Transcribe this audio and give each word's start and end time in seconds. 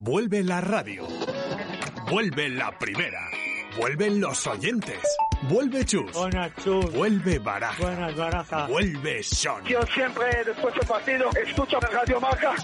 Vuelve 0.00 0.44
la 0.44 0.60
radio. 0.60 1.08
Vuelve 2.08 2.48
la 2.48 2.78
primera. 2.78 3.18
Vuelven 3.76 4.20
los 4.20 4.46
oyentes. 4.46 5.00
Vuelve 5.50 5.84
Chus. 5.84 6.12
Vuelve 6.94 7.40
Baraja. 7.40 7.82
Buenas, 7.82 8.16
Baraja. 8.16 8.68
Vuelve 8.68 9.24
Son. 9.24 9.64
Yo 9.64 9.80
siempre, 9.92 10.26
después 10.46 10.72
del 10.74 10.86
partido, 10.86 11.28
escucho 11.44 11.80
Radio 11.80 12.20
Marca. 12.20 12.54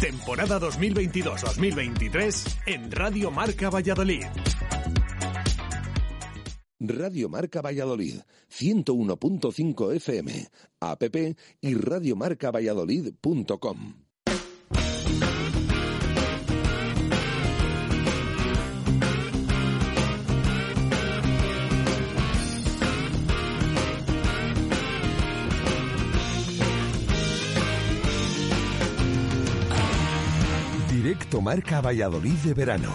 Temporada 0.00 0.60
2022-2023 0.60 2.58
en 2.66 2.92
Radio 2.92 3.32
Marca 3.32 3.68
Valladolid. 3.68 4.26
Radio 6.78 7.28
Marca 7.28 7.60
Valladolid, 7.60 8.20
101.5 8.48 9.96
FM, 9.96 10.46
app 10.78 11.02
y 11.60 11.74
radiomarcavalladolid.com. 11.74 14.01
Directo 31.12 31.42
Marca 31.42 31.82
Valladolid 31.82 32.38
de 32.42 32.54
verano. 32.54 32.88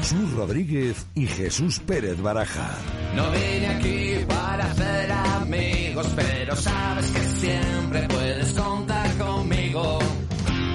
Jesús 0.00 0.32
Rodríguez 0.34 1.04
y 1.16 1.26
Jesús 1.26 1.80
Pérez 1.80 2.22
Baraja. 2.22 2.70
No 3.16 3.28
vine 3.32 3.66
aquí 3.66 4.24
para 4.28 4.70
hacer 4.70 5.10
amigos, 5.10 6.06
pero 6.14 6.54
sabes 6.54 7.10
que 7.10 7.20
siempre 7.20 8.06
puedes 8.06 8.52
contar 8.52 9.12
conmigo. 9.18 9.98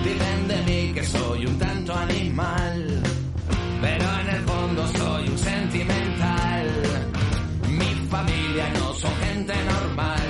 Dicen 0.03 0.47
de 0.49 0.61
mí 0.63 0.93
que 0.93 1.05
soy 1.05 1.45
un 1.45 1.57
tanto 1.57 1.95
animal, 1.95 3.03
pero 3.81 4.19
en 4.19 4.29
el 4.29 4.41
fondo 4.43 4.87
soy 4.97 5.29
un 5.29 5.37
sentimental. 5.37 6.67
Mi 7.69 8.07
familia 8.09 8.69
no 8.73 8.93
son 8.93 9.15
gente 9.21 9.53
normal, 9.63 10.20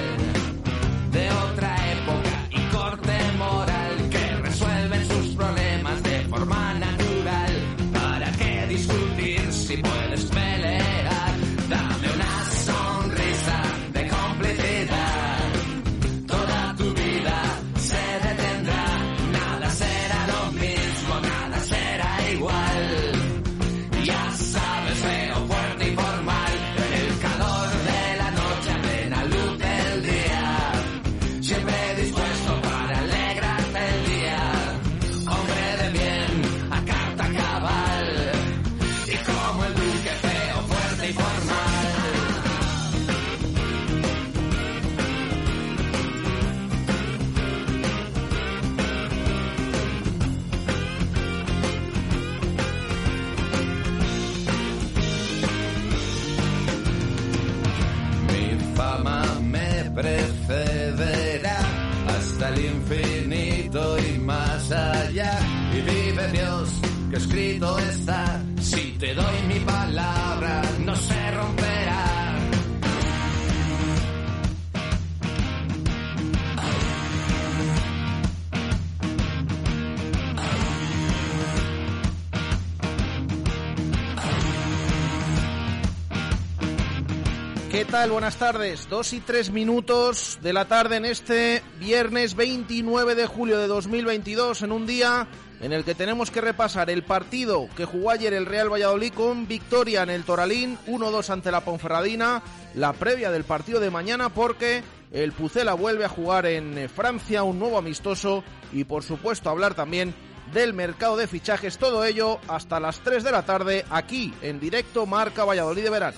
Buenas 88.10 88.38
tardes. 88.38 88.90
Dos 88.90 89.14
y 89.14 89.20
tres 89.20 89.52
minutos 89.52 90.40
de 90.42 90.54
la 90.54 90.66
tarde 90.66 90.96
en 90.96 91.06
este 91.06 91.62
viernes 91.80 92.36
29 92.36 93.14
de 93.14 93.28
julio 93.28 93.60
de 93.60 93.68
2022, 93.68 94.64
en 94.64 94.72
un 94.72 94.88
día 94.88 95.28
en 95.62 95.72
el 95.72 95.84
que 95.84 95.94
tenemos 95.94 96.32
que 96.32 96.42
repasar 96.42 96.90
el 96.90 97.04
partido 97.04 97.70
que 97.78 97.86
jugó 97.86 98.10
ayer 98.10 98.34
el 98.34 98.48
Real 98.48 98.74
Valladolid 98.74 99.14
con 99.14 99.48
victoria 99.48 100.02
en 100.02 100.10
el 100.10 100.24
Toralín, 100.24 100.80
1-2 100.88 101.30
ante 101.30 101.52
la 101.52 101.62
Ponferradina, 101.62 102.42
la 102.74 102.92
previa 102.94 103.30
del 103.30 103.44
partido 103.44 103.80
de 103.80 103.92
mañana 103.92 104.30
porque 104.30 104.84
el 105.12 105.32
Pucela 105.32 105.76
vuelve 105.76 106.04
a 106.04 106.10
jugar 106.10 106.48
en 106.48 106.90
Francia, 106.90 107.44
un 107.44 107.60
nuevo 107.60 107.78
amistoso 107.78 108.44
y 108.74 108.84
por 108.84 109.04
supuesto 109.04 109.52
hablar 109.52 109.76
también 109.76 110.16
del 110.52 110.74
mercado 110.74 111.18
de 111.18 111.28
fichajes, 111.28 111.78
todo 111.78 112.04
ello 112.04 112.40
hasta 112.48 112.80
las 112.80 113.00
3 113.00 113.24
de 113.24 113.32
la 113.32 113.44
tarde 113.44 113.86
aquí 113.92 114.34
en 114.42 114.60
directo 114.60 115.06
Marca 115.06 115.46
Valladolid 115.46 115.84
de 115.84 115.90
verano. 115.92 116.18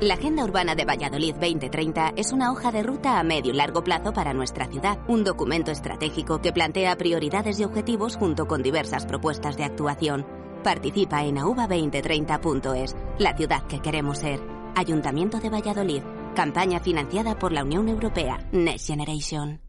La 0.00 0.14
Agenda 0.14 0.42
Urbana 0.42 0.74
de 0.74 0.84
Valladolid 0.84 1.34
2030 1.34 2.14
es 2.16 2.32
una 2.32 2.50
hoja 2.50 2.72
de 2.72 2.82
ruta 2.82 3.20
a 3.20 3.22
medio 3.22 3.52
y 3.52 3.56
largo 3.56 3.84
plazo 3.84 4.12
para 4.12 4.34
nuestra 4.34 4.66
ciudad, 4.66 4.98
un 5.06 5.22
documento 5.22 5.70
estratégico 5.70 6.42
que 6.42 6.52
plantea 6.52 6.96
prioridades 6.96 7.60
y 7.60 7.64
objetivos 7.64 8.16
junto 8.16 8.46
con 8.46 8.60
diversas 8.60 9.06
propuestas 9.06 9.56
de 9.56 9.62
actuación. 9.62 10.26
Participa 10.64 11.24
en 11.24 11.36
auba2030.es, 11.36 12.96
la 13.18 13.36
ciudad 13.36 13.66
que 13.68 13.80
queremos 13.80 14.18
ser. 14.18 14.40
Ayuntamiento 14.74 15.38
de 15.38 15.50
Valladolid, 15.50 16.02
campaña 16.34 16.80
financiada 16.80 17.38
por 17.38 17.52
la 17.52 17.62
Unión 17.62 17.88
Europea, 17.88 18.48
Next 18.50 18.88
Generation. 18.88 19.60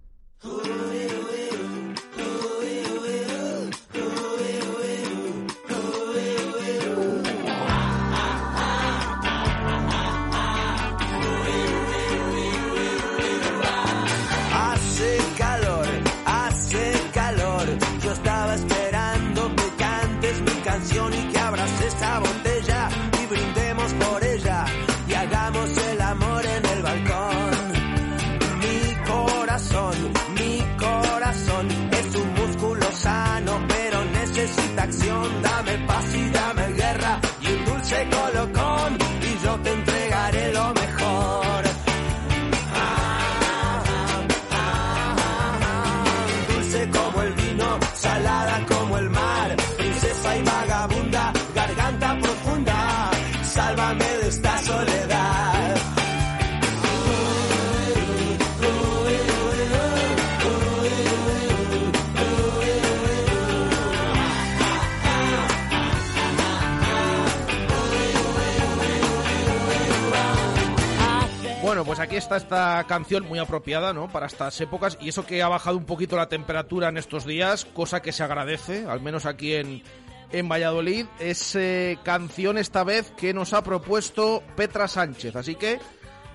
Está 72.18 72.38
esta 72.38 72.84
canción 72.88 73.26
muy 73.26 73.40
apropiada, 73.40 73.94
¿no? 73.94 74.08
Para 74.08 74.28
estas 74.28 74.60
épocas 74.62 74.98
y 75.02 75.10
eso 75.10 75.26
que 75.26 75.42
ha 75.42 75.48
bajado 75.48 75.78
un 75.78 75.86
poquito 75.86 76.16
la 76.16 76.30
temperatura 76.30 76.90
en 76.90 76.98
estos 76.98 77.26
días, 77.26 77.66
cosa 77.66 78.02
que 78.02 78.12
se 78.12 78.24
agradece, 78.24 78.86
al 78.88 79.02
menos 79.02 79.26
aquí 79.26 79.54
en, 79.54 79.84
en 80.32 80.50
Valladolid. 80.50 81.06
Es 81.20 81.56
eh, 81.56 81.98
canción 82.04 82.58
esta 82.58 82.84
vez 82.84 83.12
que 83.18 83.34
nos 83.34 83.54
ha 83.54 83.64
propuesto 83.64 84.44
Petra 84.56 84.88
Sánchez, 84.88 85.36
así 85.36 85.56
que 85.56 85.80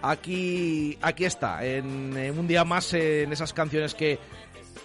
aquí, 0.02 0.98
aquí 1.02 1.24
está, 1.24 1.64
en, 1.64 2.16
en 2.16 2.38
un 2.38 2.46
día 2.46 2.64
más 2.64 2.92
en 2.94 3.32
esas 3.32 3.52
canciones 3.52 3.94
que 3.94 4.18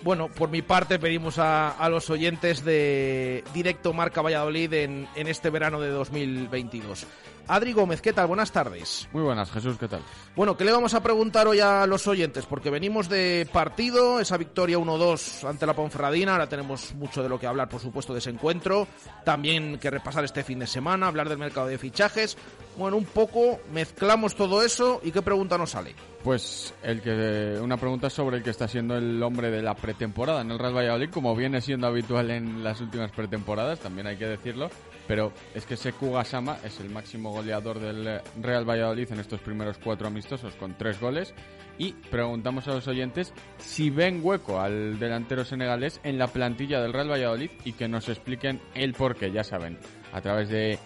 bueno, 0.01 0.29
por 0.29 0.49
mi 0.49 0.61
parte 0.61 0.99
pedimos 0.99 1.39
a, 1.39 1.69
a, 1.69 1.89
los 1.89 2.09
oyentes 2.09 2.63
de 2.63 3.43
Directo 3.53 3.93
Marca 3.93 4.21
Valladolid 4.21 4.71
en, 4.73 5.07
en, 5.15 5.27
este 5.27 5.49
verano 5.49 5.79
de 5.79 5.89
2022. 5.89 7.07
Adri 7.47 7.73
Gómez, 7.73 8.01
¿qué 8.01 8.13
tal? 8.13 8.27
Buenas 8.27 8.51
tardes. 8.51 9.07
Muy 9.13 9.21
buenas, 9.21 9.51
Jesús, 9.51 9.77
¿qué 9.77 9.87
tal? 9.87 10.01
Bueno, 10.35 10.57
¿qué 10.57 10.65
le 10.65 10.71
vamos 10.71 10.93
a 10.93 11.03
preguntar 11.03 11.47
hoy 11.47 11.59
a 11.59 11.85
los 11.85 12.07
oyentes? 12.07 12.45
Porque 12.45 12.69
venimos 12.69 13.07
de 13.07 13.47
partido, 13.51 14.19
esa 14.19 14.37
victoria 14.37 14.77
1-2 14.77 15.47
ante 15.47 15.65
la 15.65 15.75
Ponferradina, 15.75 16.33
ahora 16.33 16.49
tenemos 16.49 16.93
mucho 16.95 17.21
de 17.21 17.29
lo 17.29 17.39
que 17.39 17.47
hablar, 17.47 17.69
por 17.69 17.79
supuesto, 17.81 18.13
de 18.13 18.19
ese 18.19 18.31
encuentro, 18.31 18.87
también 19.23 19.77
que 19.77 19.91
repasar 19.91 20.23
este 20.23 20.43
fin 20.43 20.59
de 20.59 20.67
semana, 20.67 21.07
hablar 21.07 21.29
del 21.29 21.37
mercado 21.37 21.67
de 21.67 21.77
fichajes. 21.77 22.37
Bueno, 22.77 22.97
un 22.97 23.05
poco 23.05 23.59
mezclamos 23.71 24.35
todo 24.35 24.63
eso 24.63 24.99
y 25.03 25.11
¿qué 25.11 25.21
pregunta 25.21 25.57
nos 25.57 25.71
sale? 25.71 25.95
Pues 26.23 26.73
el 26.81 27.01
que 27.01 27.59
una 27.61 27.77
pregunta 27.77 28.09
sobre 28.09 28.37
el 28.37 28.43
que 28.43 28.49
está 28.49 28.67
siendo 28.67 28.97
el 28.97 29.21
hombre 29.21 29.51
de 29.51 29.61
la 29.61 29.75
pretemporada 29.75 30.41
en 30.41 30.49
el 30.49 30.57
Real 30.57 30.75
Valladolid, 30.75 31.11
como 31.11 31.35
viene 31.35 31.61
siendo 31.61 31.85
habitual 31.85 32.31
en 32.31 32.63
las 32.63 32.81
últimas 32.81 33.11
pretemporadas, 33.11 33.79
también 33.79 34.07
hay 34.07 34.17
que 34.17 34.25
decirlo, 34.25 34.69
pero 35.07 35.31
es 35.53 35.65
que 35.65 35.77
Seku 35.77 36.11
Gasama 36.11 36.57
es 36.63 36.79
el 36.79 36.89
máximo 36.89 37.34
goleador 37.35 37.79
del 37.79 38.21
Real 38.41 38.67
Valladolid 38.67 39.11
en 39.11 39.19
estos 39.19 39.41
primeros 39.41 39.77
cuatro 39.77 40.07
amistosos 40.07 40.55
con 40.55 40.77
tres 40.77 40.99
goles 40.99 41.33
y 41.77 41.93
preguntamos 41.93 42.67
a 42.67 42.73
los 42.73 42.87
oyentes 42.87 43.33
si 43.57 43.89
ven 43.89 44.21
hueco 44.23 44.59
al 44.59 44.97
delantero 44.97 45.45
senegalés 45.45 45.99
en 46.03 46.17
la 46.17 46.27
plantilla 46.27 46.81
del 46.81 46.93
Real 46.93 47.11
Valladolid 47.11 47.51
y 47.63 47.73
que 47.73 47.87
nos 47.87 48.09
expliquen 48.09 48.59
el 48.73 48.93
por 48.93 49.15
qué, 49.15 49.31
ya 49.31 49.43
saben, 49.43 49.77
a 50.13 50.21
través 50.21 50.49
de 50.49 50.79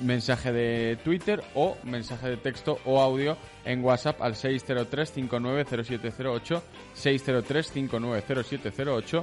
mensaje 0.00 0.52
de 0.52 0.98
Twitter 1.02 1.42
o 1.54 1.76
mensaje 1.84 2.28
de 2.28 2.36
texto 2.36 2.78
o 2.84 3.00
audio 3.00 3.38
en 3.64 3.82
WhatsApp 3.84 4.20
al 4.22 4.34
603-590708, 4.34 6.60
603-590708, 6.96 9.22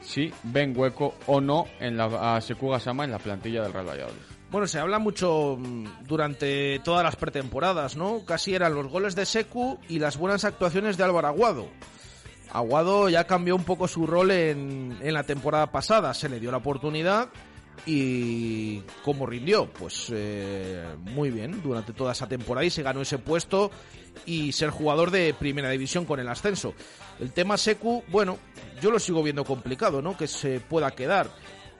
si 0.00 0.32
ven 0.44 0.72
hueco 0.76 1.14
o 1.26 1.40
no 1.40 1.66
en 1.80 1.96
la, 1.96 2.36
a 2.36 2.40
Seku 2.40 2.68
Gasama 2.68 3.02
en 3.04 3.10
la 3.12 3.18
plantilla 3.18 3.62
del 3.62 3.72
Real 3.72 3.88
Valladolid. 3.88 4.31
Bueno, 4.52 4.66
se 4.66 4.78
habla 4.78 4.98
mucho 4.98 5.56
mm, 5.58 6.06
durante 6.06 6.78
todas 6.80 7.02
las 7.02 7.16
pretemporadas, 7.16 7.96
¿no? 7.96 8.22
Casi 8.26 8.54
eran 8.54 8.74
los 8.74 8.86
goles 8.86 9.14
de 9.14 9.24
Seku 9.24 9.78
y 9.88 9.98
las 9.98 10.18
buenas 10.18 10.44
actuaciones 10.44 10.98
de 10.98 11.04
Álvaro 11.04 11.28
Aguado. 11.28 11.68
Aguado 12.50 13.08
ya 13.08 13.26
cambió 13.26 13.56
un 13.56 13.64
poco 13.64 13.88
su 13.88 14.06
rol 14.06 14.30
en, 14.30 14.98
en 15.00 15.14
la 15.14 15.22
temporada 15.22 15.72
pasada, 15.72 16.12
se 16.12 16.28
le 16.28 16.38
dio 16.38 16.50
la 16.50 16.58
oportunidad 16.58 17.30
y 17.86 18.80
cómo 19.02 19.24
rindió 19.24 19.70
pues 19.72 20.12
eh, 20.12 20.84
muy 20.98 21.30
bien 21.30 21.62
durante 21.62 21.94
toda 21.94 22.12
esa 22.12 22.28
temporada 22.28 22.66
y 22.66 22.70
se 22.70 22.82
ganó 22.82 23.00
ese 23.00 23.16
puesto 23.16 23.70
y 24.26 24.52
ser 24.52 24.68
jugador 24.68 25.10
de 25.10 25.32
primera 25.32 25.70
división 25.70 26.04
con 26.04 26.20
el 26.20 26.28
ascenso. 26.28 26.74
El 27.18 27.32
tema 27.32 27.56
Secu 27.56 28.04
bueno 28.08 28.38
yo 28.82 28.90
lo 28.90 28.98
sigo 28.98 29.22
viendo 29.22 29.44
complicado 29.44 30.02
no 30.02 30.14
que 30.14 30.28
se 30.28 30.60
pueda 30.60 30.90
quedar 30.90 31.28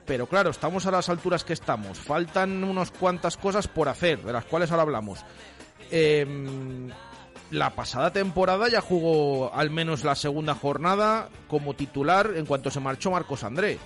pero 0.05 0.27
claro 0.27 0.49
estamos 0.49 0.85
a 0.85 0.91
las 0.91 1.09
alturas 1.09 1.43
que 1.43 1.53
estamos. 1.53 1.99
Faltan 1.99 2.63
unas 2.63 2.91
cuantas 2.91 3.37
cosas 3.37 3.67
por 3.67 3.89
hacer 3.89 4.21
de 4.23 4.33
las 4.33 4.45
cuales 4.45 4.71
ahora 4.71 4.83
hablamos. 4.83 5.19
Eh, 5.91 6.25
la 7.53 7.69
pasada 7.69 8.11
temporada 8.11 8.67
ya 8.67 8.81
jugó 8.81 9.53
al 9.53 9.69
menos 9.69 10.03
la 10.03 10.15
segunda 10.15 10.55
jornada 10.55 11.29
como 11.47 11.75
titular 11.75 12.31
en 12.35 12.47
cuanto 12.47 12.71
se 12.71 12.79
marchó 12.79 13.11
Marcos 13.11 13.43
André. 13.43 13.77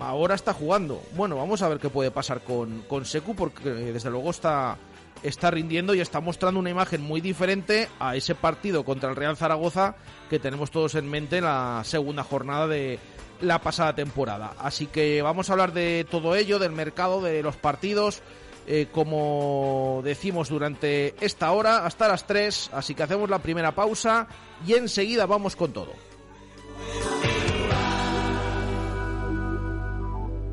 Ahora 0.00 0.34
está 0.34 0.52
jugando. 0.52 1.00
Bueno, 1.14 1.36
vamos 1.36 1.62
a 1.62 1.68
ver 1.68 1.78
qué 1.78 1.88
puede 1.88 2.10
pasar 2.10 2.40
con, 2.42 2.82
con 2.88 3.04
Secu, 3.04 3.36
porque 3.36 3.68
eh, 3.68 3.92
desde 3.92 4.10
luego 4.10 4.30
está, 4.30 4.76
está 5.22 5.50
rindiendo 5.50 5.94
y 5.94 6.00
está 6.00 6.20
mostrando 6.20 6.58
una 6.58 6.70
imagen 6.70 7.02
muy 7.02 7.20
diferente 7.20 7.88
a 8.00 8.16
ese 8.16 8.34
partido 8.34 8.84
contra 8.84 9.10
el 9.10 9.16
Real 9.16 9.36
Zaragoza 9.36 9.94
que 10.28 10.38
tenemos 10.38 10.70
todos 10.70 10.94
en 10.94 11.08
mente 11.08 11.38
en 11.38 11.44
la 11.44 11.82
segunda 11.84 12.24
jornada 12.24 12.66
de 12.66 12.98
la 13.40 13.60
pasada 13.60 13.94
temporada. 13.94 14.54
Así 14.58 14.86
que 14.86 15.22
vamos 15.22 15.48
a 15.48 15.52
hablar 15.52 15.72
de 15.72 16.06
todo 16.10 16.34
ello, 16.36 16.58
del 16.58 16.72
mercado, 16.72 17.20
de 17.20 17.42
los 17.42 17.56
partidos. 17.56 18.22
Eh, 18.66 18.88
como 18.92 20.00
decimos 20.04 20.48
durante 20.48 21.14
esta 21.24 21.50
hora, 21.50 21.86
hasta 21.86 22.08
las 22.08 22.26
3, 22.26 22.70
así 22.72 22.94
que 22.94 23.02
hacemos 23.02 23.28
la 23.28 23.40
primera 23.40 23.74
pausa 23.74 24.28
y 24.66 24.74
enseguida 24.74 25.26
vamos 25.26 25.56
con 25.56 25.72
todo. 25.72 25.92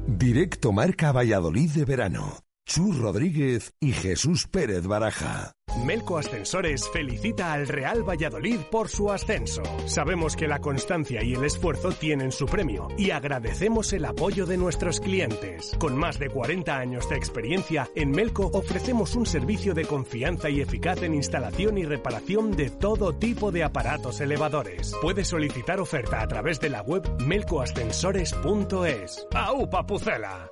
Directo 0.07 0.72
Marca 0.72 1.12
Valladolid 1.12 1.69
de 1.72 1.86
verano. 1.86 2.46
Chus 2.68 2.98
Rodríguez 2.98 3.74
y 3.80 3.94
Jesús 3.94 4.46
Pérez 4.46 4.86
Baraja. 4.86 5.54
Melco 5.86 6.18
Ascensores 6.18 6.90
felicita 6.92 7.54
al 7.54 7.68
Real 7.68 8.04
Valladolid 8.04 8.60
por 8.69 8.90
su 8.90 9.10
ascenso. 9.10 9.64
Sabemos 9.86 10.36
que 10.36 10.50
la 10.50 10.60
constancia 10.60 11.24
y 11.24 11.34
el 11.34 11.46
esfuerzo 11.46 11.94
tienen 11.94 12.34
su 12.34 12.46
premio 12.46 12.90
y 12.98 13.12
agradecemos 13.12 13.94
el 13.94 14.04
apoyo 14.04 14.46
de 14.46 14.58
nuestros 14.58 15.00
clientes. 15.00 15.72
Con 15.80 15.96
más 15.96 16.19
de 16.19 16.30
40 16.30 16.78
años 16.78 17.10
de 17.10 17.16
experiencia, 17.16 17.90
en 17.96 18.12
Melco 18.12 18.50
ofrecemos 18.54 19.16
un 19.16 19.25
servicio 19.25 19.74
de 19.74 19.86
confianza 19.86 20.50
y 20.50 20.60
eficaz 20.60 21.02
en 21.04 21.14
instalación 21.14 21.78
y 21.78 21.86
reparación 21.86 22.52
de 22.52 22.69
todo 22.69 23.16
tipo 23.16 23.52
de 23.52 23.64
aparatos 23.64 24.19
elevadores. 24.19 24.94
Puedes 25.02 25.30
solicitar 25.30 25.80
oferta 25.80 26.22
a 26.22 26.28
través 26.28 26.60
de 26.60 26.69
la 26.69 26.81
web 26.81 27.08
melcoascensores.es. 27.24 29.25
¡Au, 29.34 29.69
papucela! 29.69 30.52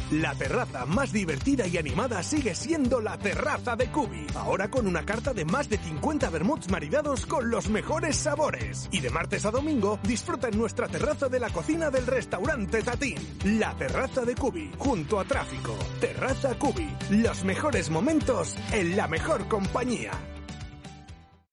La 0.09 0.33
terraza 0.35 0.85
más 0.85 1.11
divertida 1.11 1.67
y 1.67 1.77
animada 1.77 2.23
sigue 2.23 2.55
siendo 2.55 2.99
la 2.99 3.17
terraza 3.17 3.75
de 3.75 3.91
Cubi. 3.91 4.25
Ahora 4.35 4.69
con 4.69 4.87
una 4.87 5.05
carta 5.05 5.33
de 5.33 5.45
más 5.45 5.69
de 5.69 5.77
50 5.77 6.29
vermuts 6.29 6.69
maridados 6.69 7.25
con 7.25 7.49
los 7.49 7.69
mejores 7.69 8.15
sabores. 8.15 8.89
Y 8.91 8.99
de 8.99 9.09
martes 9.09 9.45
a 9.45 9.51
domingo 9.51 9.99
disfruta 10.03 10.47
en 10.47 10.57
nuestra 10.57 10.87
terraza 10.87 11.29
de 11.29 11.39
la 11.39 11.49
cocina 11.49 11.89
del 11.89 12.07
restaurante 12.07 12.81
Tatín. 12.81 13.17
La 13.59 13.75
terraza 13.77 14.25
de 14.25 14.35
Cubi, 14.35 14.71
junto 14.77 15.19
a 15.19 15.25
tráfico. 15.25 15.77
Terraza 15.99 16.57
Cubi, 16.57 16.89
los 17.11 17.43
mejores 17.43 17.89
momentos 17.89 18.55
en 18.71 18.97
la 18.97 19.07
mejor 19.07 19.47
compañía. 19.47 20.11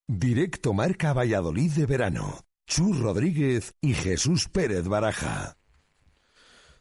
Directo 0.08 0.72
Marca 0.72 1.12
Valladolid 1.12 1.70
de 1.72 1.84
verano. 1.84 2.40
Chus 2.66 2.98
Rodríguez 2.98 3.74
y 3.82 3.92
Jesús 3.92 4.48
Pérez 4.48 4.88
Baraja. 4.88 5.57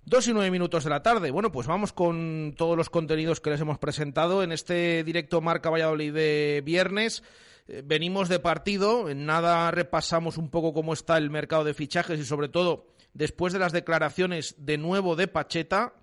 Dos 0.10 0.26
y 0.30 0.32
nueve 0.32 0.52
minutos 0.52 0.86
de 0.86 0.90
la 0.90 1.04
tarde. 1.04 1.32
Bueno, 1.32 1.52
pues 1.52 1.68
vamos 1.68 1.92
con 1.92 2.54
todos 2.56 2.78
los 2.78 2.90
contenidos 2.90 3.42
que 3.42 3.50
les 3.50 3.60
hemos 3.60 3.78
presentado 3.78 4.42
en 4.42 4.54
este 4.54 5.04
directo 5.04 5.42
Marca 5.42 5.70
Valladolid 5.70 6.14
de 6.14 6.64
viernes. 6.64 7.24
Eh, 7.68 7.84
venimos 7.84 8.30
de 8.30 8.40
partido, 8.40 9.10
en 9.10 9.26
nada 9.26 9.70
repasamos 9.70 10.38
un 10.38 10.50
poco 10.50 10.72
cómo 10.72 10.94
está 10.94 11.18
el 11.18 11.30
mercado 11.30 11.66
de 11.66 11.74
fichajes 11.74 12.22
y 12.22 12.24
sobre 12.24 12.48
todo 12.48 12.88
después 13.14 13.52
de 13.52 13.60
las 13.60 13.74
declaraciones 13.74 14.56
de 14.58 14.78
nuevo 14.78 15.18
de 15.18 15.28
Pacheta, 15.28 15.94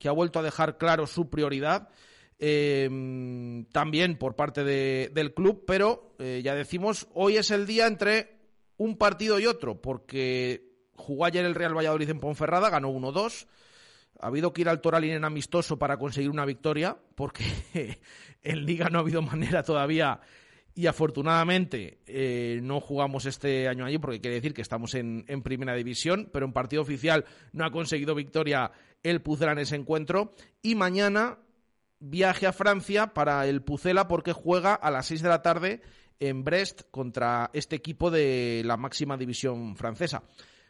que 0.00 0.08
ha 0.08 0.12
vuelto 0.12 0.40
a 0.40 0.42
dejar 0.42 0.76
claro 0.76 1.06
su 1.06 1.30
prioridad. 1.30 1.88
Eh, 2.40 2.90
también 3.70 4.18
por 4.18 4.34
parte 4.34 4.64
del 4.64 5.34
club, 5.34 5.62
pero 5.68 6.16
eh, 6.18 6.40
ya 6.42 6.56
decimos, 6.56 7.06
hoy 7.14 7.36
es 7.36 7.52
el 7.52 7.68
día 7.68 7.86
entre 7.86 8.40
un 8.76 8.98
partido 8.98 9.38
y 9.38 9.46
otro, 9.46 9.80
porque 9.80 10.71
Jugó 11.02 11.24
ayer 11.24 11.44
el 11.44 11.54
Real 11.54 11.76
Valladolid 11.76 12.08
en 12.10 12.20
Ponferrada, 12.20 12.70
ganó 12.70 12.90
1-2. 12.90 13.46
Ha 14.20 14.26
habido 14.28 14.52
que 14.52 14.60
ir 14.60 14.68
al 14.68 14.80
Toralín 14.80 15.12
en 15.12 15.24
amistoso 15.24 15.78
para 15.78 15.96
conseguir 15.96 16.30
una 16.30 16.44
victoria, 16.44 16.96
porque 17.14 17.44
en 18.42 18.64
Liga 18.64 18.88
no 18.88 18.98
ha 18.98 19.02
habido 19.02 19.22
manera 19.22 19.62
todavía 19.62 20.20
y 20.74 20.86
afortunadamente 20.86 21.98
eh, 22.06 22.60
no 22.62 22.80
jugamos 22.80 23.26
este 23.26 23.68
año 23.68 23.84
allí 23.84 23.98
porque 23.98 24.20
quiere 24.20 24.36
decir 24.36 24.54
que 24.54 24.62
estamos 24.62 24.94
en, 24.94 25.24
primera 25.42 25.74
división, 25.74 26.30
pero 26.32 26.46
en 26.46 26.52
partido 26.52 26.82
oficial 26.82 27.24
no 27.52 27.64
ha 27.64 27.70
conseguido 27.70 28.14
victoria 28.14 28.72
el 29.02 29.20
Pucela 29.20 29.52
en 29.52 29.58
ese 29.58 29.76
encuentro. 29.76 30.34
Y 30.62 30.74
mañana 30.74 31.38
viaje 31.98 32.46
a 32.46 32.52
Francia 32.52 33.12
para 33.12 33.46
el 33.46 33.62
Pucela 33.62 34.08
porque 34.08 34.32
juega 34.32 34.74
a 34.74 34.90
las 34.90 35.06
6 35.06 35.22
de 35.22 35.28
la 35.28 35.42
tarde 35.42 35.82
en 36.20 36.44
Brest 36.44 36.82
contra 36.90 37.50
este 37.52 37.76
equipo 37.76 38.10
de 38.10 38.62
la 38.64 38.76
máxima 38.76 39.16
división 39.16 39.76
francesa. 39.76 40.22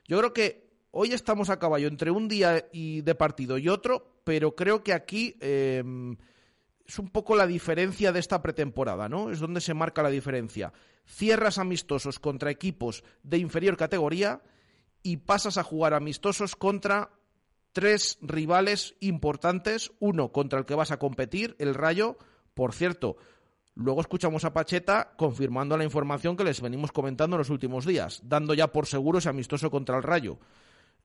Yo 0.06 0.18
creo 0.18 0.32
que 0.32 0.70
hoy 0.90 1.12
estamos 1.12 1.50
a 1.50 1.58
caballo 1.58 1.88
entre 1.88 2.10
un 2.10 2.28
día 2.28 2.68
y 2.72 3.02
de 3.02 3.14
partido 3.14 3.58
y 3.58 3.68
otro, 3.68 4.20
pero 4.24 4.54
creo 4.54 4.82
que 4.82 4.92
aquí 4.92 5.36
em, 5.40 6.16
es 6.86 6.98
un 6.98 7.08
poco 7.08 7.36
la 7.36 7.46
diferencia 7.46 8.12
de 8.12 8.20
esta 8.20 8.42
pretemporada, 8.42 9.08
¿no? 9.08 9.30
Es 9.30 9.40
donde 9.40 9.60
se 9.60 9.74
marca 9.74 10.02
la 10.02 10.10
diferencia. 10.10 10.72
Cierras 11.06 11.58
amistosos 11.58 12.18
contra 12.18 12.50
equipos 12.50 13.04
de 13.22 13.38
inferior 13.38 13.76
categoría 13.76 14.42
y 15.02 15.18
pasas 15.18 15.58
a 15.58 15.64
jugar 15.64 15.94
amistosos 15.94 16.56
contra 16.56 17.10
tres 17.72 18.18
rivales 18.20 18.94
importantes, 19.00 19.92
uno 19.98 20.30
contra 20.30 20.58
el 20.58 20.66
que 20.66 20.74
vas 20.74 20.90
a 20.90 20.98
competir, 20.98 21.56
el 21.58 21.74
Rayo, 21.74 22.18
por 22.54 22.74
cierto, 22.74 23.16
Luego 23.74 24.02
escuchamos 24.02 24.44
a 24.44 24.52
Pacheta 24.52 25.14
confirmando 25.16 25.76
la 25.76 25.84
información 25.84 26.36
que 26.36 26.44
les 26.44 26.60
venimos 26.60 26.92
comentando 26.92 27.36
en 27.36 27.38
los 27.38 27.50
últimos 27.50 27.86
días, 27.86 28.20
dando 28.24 28.52
ya 28.52 28.70
por 28.70 28.86
seguro 28.86 29.18
ese 29.18 29.30
amistoso 29.30 29.70
contra 29.70 29.96
el 29.96 30.02
Rayo. 30.02 30.38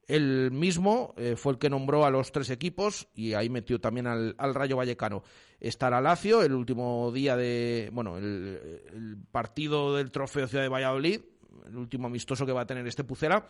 Él 0.08 0.52
mismo 0.52 1.14
eh, 1.18 1.36
fue 1.36 1.54
el 1.54 1.60
que 1.60 1.70
nombró 1.70 2.06
a 2.06 2.10
los 2.10 2.32
tres 2.32 2.50
equipos 2.50 3.08
y 3.14 3.34
ahí 3.34 3.50
metió 3.50 3.80
también 3.80 4.08
al, 4.08 4.36
Rayo 4.38 4.78
Vallecano. 4.78 5.24
Estará 5.60 6.00
Lacio 6.00 6.44
el 6.44 6.54
último 6.54 7.12
día 7.12 7.36
de, 7.36 7.90
bueno, 7.92 8.18
el, 8.18 9.18
partido 9.32 9.96
del 9.96 10.12
Trofeo 10.12 10.48
Ciudad 10.48 10.64
de 10.64 10.70
Valladolid, 10.70 11.22
el 11.68 11.78
último 11.78 12.08
amistoso 12.08 12.46
que 12.46 12.54
va 12.54 12.62
a 12.62 12.68
tener 12.68 12.88
este 12.88 13.04
Pucera, 13.04 13.48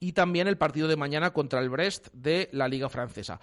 y 0.00 0.12
también 0.12 0.48
el 0.48 0.56
partido 0.56 0.88
de 0.88 0.96
mañana 0.96 1.32
contra 1.32 1.60
el 1.60 1.68
Brest 1.68 2.08
de 2.12 2.48
la 2.52 2.66
Liga 2.66 2.88
Francesa. 2.88 3.38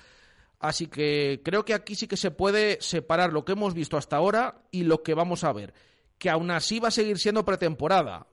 Así 0.60 0.88
que 0.88 1.42
creo 1.44 1.64
que 1.64 1.74
aquí 1.74 1.96
sí 1.96 2.08
que 2.08 2.18
se 2.18 2.32
puede 2.32 2.78
separar 2.82 3.32
lo 3.32 3.46
que 3.46 3.54
hemos 3.54 3.74
visto 3.74 3.98
hasta 3.98 4.18
ahora 4.18 4.62
y 4.72 4.84
lo 4.84 5.04
que 5.04 5.14
vamos 5.14 5.44
a 5.44 5.54
ver. 5.54 5.74
Que 6.18 6.30
aún 6.30 6.52
así 6.52 6.80
va 6.80 6.90
a 6.90 6.92
seguir 6.92 7.18
siendo 7.18 7.46
pretemporada. 7.46 8.28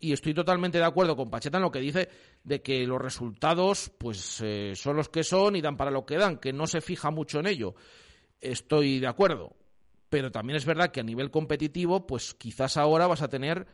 Y 0.00 0.12
estoy 0.12 0.34
totalmente 0.34 0.78
de 0.78 0.84
acuerdo 0.84 1.14
con 1.14 1.30
Pacheta 1.30 1.58
en 1.58 1.62
lo 1.62 1.70
que 1.70 1.78
dice 1.78 2.08
de 2.42 2.62
que 2.62 2.86
los 2.86 3.00
resultados 3.00 3.92
pues 3.98 4.40
eh, 4.42 4.72
son 4.74 4.96
los 4.96 5.10
que 5.10 5.22
son 5.22 5.54
y 5.54 5.60
dan 5.60 5.76
para 5.76 5.90
lo 5.90 6.06
que 6.06 6.16
dan, 6.16 6.38
que 6.38 6.52
no 6.52 6.66
se 6.66 6.80
fija 6.80 7.10
mucho 7.10 7.38
en 7.38 7.46
ello. 7.46 7.74
Estoy 8.40 8.98
de 8.98 9.06
acuerdo. 9.06 9.54
Pero 10.08 10.32
también 10.32 10.56
es 10.56 10.64
verdad 10.64 10.90
que 10.90 11.00
a 11.00 11.04
nivel 11.04 11.30
competitivo, 11.30 12.06
pues 12.06 12.34
quizás 12.34 12.76
ahora 12.78 13.06
vas 13.06 13.22
a 13.22 13.28
tener 13.28 13.66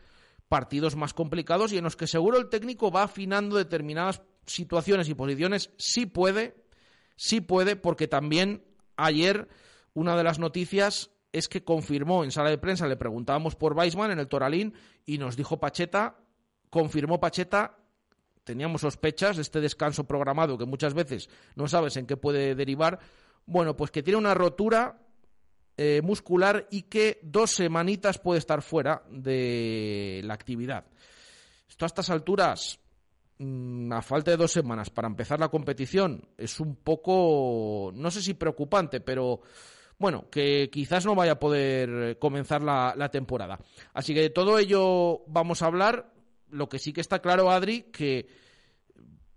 partidos 0.48 0.96
más 0.96 1.14
complicados 1.14 1.72
y 1.72 1.78
en 1.78 1.84
los 1.84 1.96
que 1.96 2.06
seguro 2.06 2.38
el 2.38 2.50
técnico 2.50 2.90
va 2.90 3.04
afinando 3.04 3.56
determinadas 3.56 4.22
situaciones 4.44 5.08
y 5.08 5.14
posiciones, 5.14 5.70
sí 5.78 6.06
puede, 6.06 6.65
Sí 7.16 7.40
puede, 7.40 7.76
porque 7.76 8.08
también 8.08 8.64
ayer 8.96 9.48
una 9.94 10.16
de 10.16 10.24
las 10.24 10.38
noticias 10.38 11.10
es 11.32 11.48
que 11.48 11.64
confirmó 11.64 12.24
en 12.24 12.30
sala 12.30 12.50
de 12.50 12.58
prensa, 12.58 12.86
le 12.86 12.96
preguntábamos 12.96 13.56
por 13.56 13.74
Weisman 13.74 14.10
en 14.10 14.18
el 14.18 14.28
Toralín 14.28 14.74
y 15.04 15.18
nos 15.18 15.36
dijo 15.36 15.58
Pacheta, 15.58 16.18
confirmó 16.70 17.20
Pacheta, 17.20 17.78
teníamos 18.44 18.82
sospechas 18.82 19.36
de 19.36 19.42
este 19.42 19.60
descanso 19.60 20.04
programado 20.04 20.56
que 20.56 20.64
muchas 20.66 20.94
veces 20.94 21.28
no 21.54 21.68
sabes 21.68 21.96
en 21.96 22.06
qué 22.06 22.16
puede 22.16 22.54
derivar, 22.54 23.00
bueno, 23.44 23.76
pues 23.76 23.90
que 23.90 24.02
tiene 24.02 24.18
una 24.18 24.34
rotura 24.34 24.98
eh, 25.76 26.00
muscular 26.02 26.66
y 26.70 26.82
que 26.82 27.20
dos 27.22 27.50
semanitas 27.50 28.18
puede 28.18 28.38
estar 28.38 28.62
fuera 28.62 29.02
de 29.10 30.22
la 30.24 30.34
actividad. 30.34 30.86
Esto 31.68 31.84
a 31.84 31.88
estas 31.88 32.08
alturas 32.08 32.78
a 33.38 34.02
falta 34.02 34.30
de 34.30 34.36
dos 34.36 34.52
semanas 34.52 34.88
para 34.88 35.08
empezar 35.08 35.38
la 35.38 35.50
competición 35.50 36.26
es 36.38 36.58
un 36.58 36.76
poco, 36.76 37.92
no 37.94 38.10
sé 38.10 38.22
si 38.22 38.34
preocupante, 38.34 39.00
pero 39.00 39.42
bueno, 39.98 40.28
que 40.30 40.70
quizás 40.70 41.04
no 41.04 41.14
vaya 41.14 41.32
a 41.32 41.38
poder 41.38 42.18
comenzar 42.18 42.62
la, 42.62 43.08
temporada. 43.10 43.58
Así 43.94 44.14
que 44.14 44.22
de 44.22 44.30
todo 44.30 44.58
ello 44.58 45.22
vamos 45.26 45.62
a 45.62 45.66
hablar. 45.66 46.12
Lo 46.50 46.68
que 46.68 46.78
sí 46.78 46.92
que 46.92 47.00
está 47.00 47.20
claro, 47.20 47.50
Adri, 47.50 47.82
que 47.84 48.28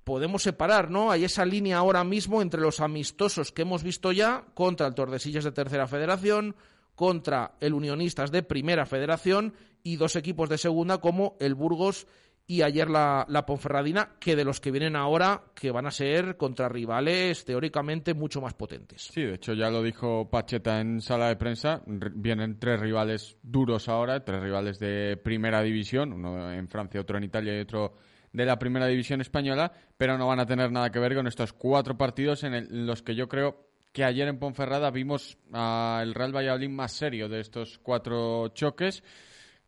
podemos 0.03 0.43
separar, 0.43 0.91
¿no? 0.91 1.11
Hay 1.11 1.23
esa 1.23 1.45
línea 1.45 1.77
ahora 1.77 2.03
mismo 2.03 2.41
entre 2.41 2.61
los 2.61 2.81
amistosos 2.81 3.51
que 3.51 3.63
hemos 3.63 3.83
visto 3.83 4.11
ya 4.11 4.45
contra 4.53 4.87
el 4.87 4.95
Tordesillas 4.95 5.43
de 5.43 5.51
Tercera 5.51 5.87
Federación, 5.87 6.55
contra 6.93 7.55
el 7.61 7.73
Unionistas 7.73 8.31
de 8.31 8.43
Primera 8.43 8.85
Federación 8.85 9.53
y 9.81 9.95
dos 9.95 10.15
equipos 10.17 10.49
de 10.49 10.57
Segunda 10.57 10.99
como 10.99 11.37
el 11.39 11.55
Burgos 11.55 12.05
y 12.49 12.63
ayer 12.63 12.89
la, 12.89 13.43
Ponferradina, 13.45 14.15
que 14.19 14.35
de 14.35 14.43
los 14.43 14.59
que 14.59 14.71
vienen 14.71 14.95
ahora, 14.95 15.43
que 15.53 15.69
van 15.69 15.85
a 15.85 15.91
ser 15.91 16.35
contra 16.35 16.67
rivales 16.67 17.45
teóricamente 17.45 18.15
mucho 18.15 18.41
más 18.41 18.55
potentes. 18.55 19.03
Sí, 19.13 19.21
de 19.21 19.35
hecho 19.35 19.53
ya 19.53 19.69
lo 19.69 19.83
dijo 19.83 20.31
Pacheta 20.31 20.81
en 20.81 20.99
sala 20.99 21.27
de 21.27 21.35
prensa, 21.35 21.83
vienen 21.85 22.57
tres 22.57 22.79
rivales 22.79 23.37
duros 23.43 23.87
ahora, 23.87 24.25
tres 24.25 24.41
rivales 24.41 24.79
de 24.79 25.15
primera 25.17 25.61
división, 25.61 26.11
uno 26.11 26.51
en 26.51 26.67
Francia, 26.67 26.99
otro 26.99 27.19
en 27.19 27.25
Italia 27.25 27.55
y 27.55 27.61
otro 27.61 27.93
de 28.33 28.45
la 28.45 28.57
primera 28.57 28.87
división 28.87 29.21
española, 29.21 29.71
pero 29.95 30.17
no 30.17 30.25
van 30.25 30.39
a 30.39 30.47
tener 30.47 30.71
nada 30.71 30.89
que 30.89 30.97
ver 30.97 31.13
con 31.13 31.27
estos 31.27 31.53
cuatro 31.53 31.99
partidos 31.99 32.43
en, 32.43 32.87
los 32.87 33.03
que 33.03 33.13
yo 33.13 33.29
creo 33.29 33.69
que 33.93 34.03
ayer 34.03 34.27
en 34.27 34.39
Ponferrada 34.39 34.89
vimos 34.89 35.37
al 35.53 36.15
Real 36.15 36.35
Valladolid 36.35 36.69
más 36.69 36.93
serio 36.93 37.29
de 37.29 37.41
estos 37.41 37.77
cuatro 37.77 38.47
choques. 38.55 39.03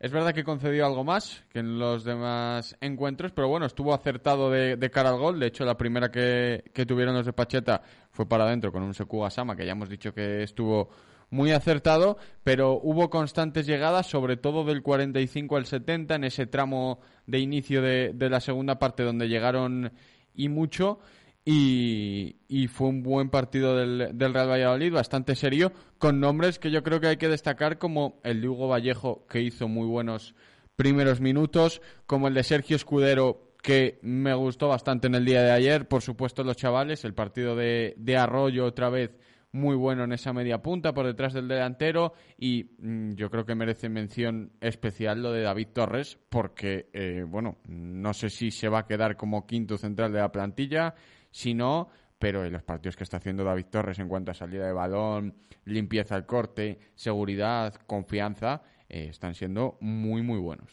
Es 0.02 0.10
verdad 0.10 0.34
que 0.34 0.42
concedió 0.42 0.84
algo 0.84 1.04
más 1.04 1.44
que 1.52 1.60
en 1.60 1.78
los 1.78 2.02
demás 2.02 2.76
encuentros, 2.80 3.30
pero 3.30 3.46
bueno, 3.46 3.66
estuvo 3.66 3.94
acertado 3.94 4.50
de, 4.50 4.90
cara 4.90 5.10
al 5.10 5.18
gol. 5.20 5.38
De 5.38 5.46
hecho, 5.46 5.64
la 5.64 5.76
primera 5.76 6.10
que, 6.10 6.64
tuvieron 6.88 7.14
los 7.14 7.24
de 7.24 7.32
Pacheta 7.32 7.80
fue 8.10 8.26
para 8.26 8.42
adentro 8.42 8.72
con 8.72 8.82
un 8.82 8.94
Sekuga 8.94 9.30
Sama, 9.30 9.54
que 9.54 9.64
ya 9.64 9.70
hemos 9.70 9.88
dicho 9.88 10.12
que 10.12 10.42
estuvo 10.42 10.90
muy 11.30 11.52
acertado, 11.52 12.18
pero 12.42 12.80
hubo 12.82 13.10
constantes 13.10 13.64
llegadas, 13.64 14.08
sobre 14.08 14.36
todo 14.36 14.64
del 14.64 14.82
45 14.82 15.56
al 15.56 15.66
70, 15.66 16.16
en 16.16 16.24
ese 16.24 16.46
tramo 16.48 16.98
de 17.28 17.38
inicio 17.38 17.80
de, 17.80 18.10
de 18.12 18.28
la 18.28 18.40
segunda 18.40 18.80
parte 18.80 19.04
donde 19.04 19.28
llegaron 19.28 19.92
y 20.34 20.48
mucho. 20.48 20.98
Y, 21.44 22.36
fue 22.68 22.88
un 22.88 23.02
buen 23.02 23.28
partido 23.28 23.76
del, 23.76 24.32
Real 24.32 24.48
Valladolid, 24.48 24.92
bastante 24.92 25.34
serio, 25.34 25.72
con 25.98 26.20
nombres 26.20 26.58
que 26.58 26.70
yo 26.70 26.82
creo 26.82 27.00
que 27.00 27.08
hay 27.08 27.16
que 27.16 27.28
destacar, 27.28 27.78
como 27.78 28.20
el 28.22 28.40
de 28.40 28.48
Hugo 28.48 28.68
Vallejo, 28.68 29.26
que 29.26 29.40
hizo 29.40 29.66
muy 29.66 29.86
buenos 29.86 30.34
primeros 30.76 31.20
minutos, 31.20 31.82
como 32.06 32.28
el 32.28 32.34
de 32.34 32.44
Sergio 32.44 32.76
Escudero, 32.76 33.52
que 33.62 33.98
me 34.02 34.34
gustó 34.34 34.68
bastante 34.68 35.06
en 35.06 35.14
el 35.14 35.24
día 35.24 35.42
de 35.42 35.52
ayer, 35.52 35.86
por 35.86 36.02
supuesto 36.02 36.44
los 36.44 36.56
chavales, 36.56 37.04
el 37.04 37.14
partido 37.14 37.56
de, 37.56 38.16
Arroyo 38.18 38.64
otra 38.64 38.90
vez 38.90 39.16
muy 39.52 39.76
bueno 39.76 40.04
en 40.04 40.12
esa 40.12 40.32
media 40.32 40.62
punta 40.62 40.94
por 40.94 41.04
detrás 41.04 41.34
del 41.34 41.46
delantero 41.46 42.14
y 42.38 42.70
mm, 42.78 43.12
yo 43.12 43.30
creo 43.30 43.44
que 43.44 43.54
merece 43.54 43.90
mención 43.90 44.50
especial 44.62 45.22
lo 45.22 45.30
de 45.30 45.42
David 45.42 45.68
Torres 45.74 46.18
porque, 46.30 46.88
eh, 46.94 47.22
bueno, 47.28 47.58
no 47.68 48.14
sé 48.14 48.30
si 48.30 48.50
se 48.50 48.68
va 48.68 48.80
a 48.80 48.86
quedar 48.86 49.16
como 49.16 49.46
quinto 49.46 49.76
central 49.76 50.10
de 50.10 50.20
la 50.20 50.32
plantilla, 50.32 50.94
si 51.32 51.54
no, 51.54 51.88
pero 52.20 52.44
en 52.44 52.52
los 52.52 52.62
partidos 52.62 52.94
que 52.94 53.02
está 53.02 53.16
haciendo 53.16 53.42
David 53.42 53.66
Torres 53.68 53.98
en 53.98 54.08
cuanto 54.08 54.30
a 54.30 54.34
salida 54.34 54.64
de 54.64 54.72
balón, 54.72 55.34
limpieza 55.64 56.14
al 56.14 56.24
corte, 56.24 56.78
seguridad, 56.94 57.74
confianza, 57.86 58.62
eh, 58.88 59.08
están 59.10 59.34
siendo 59.34 59.76
muy, 59.80 60.22
muy 60.22 60.38
buenos. 60.38 60.70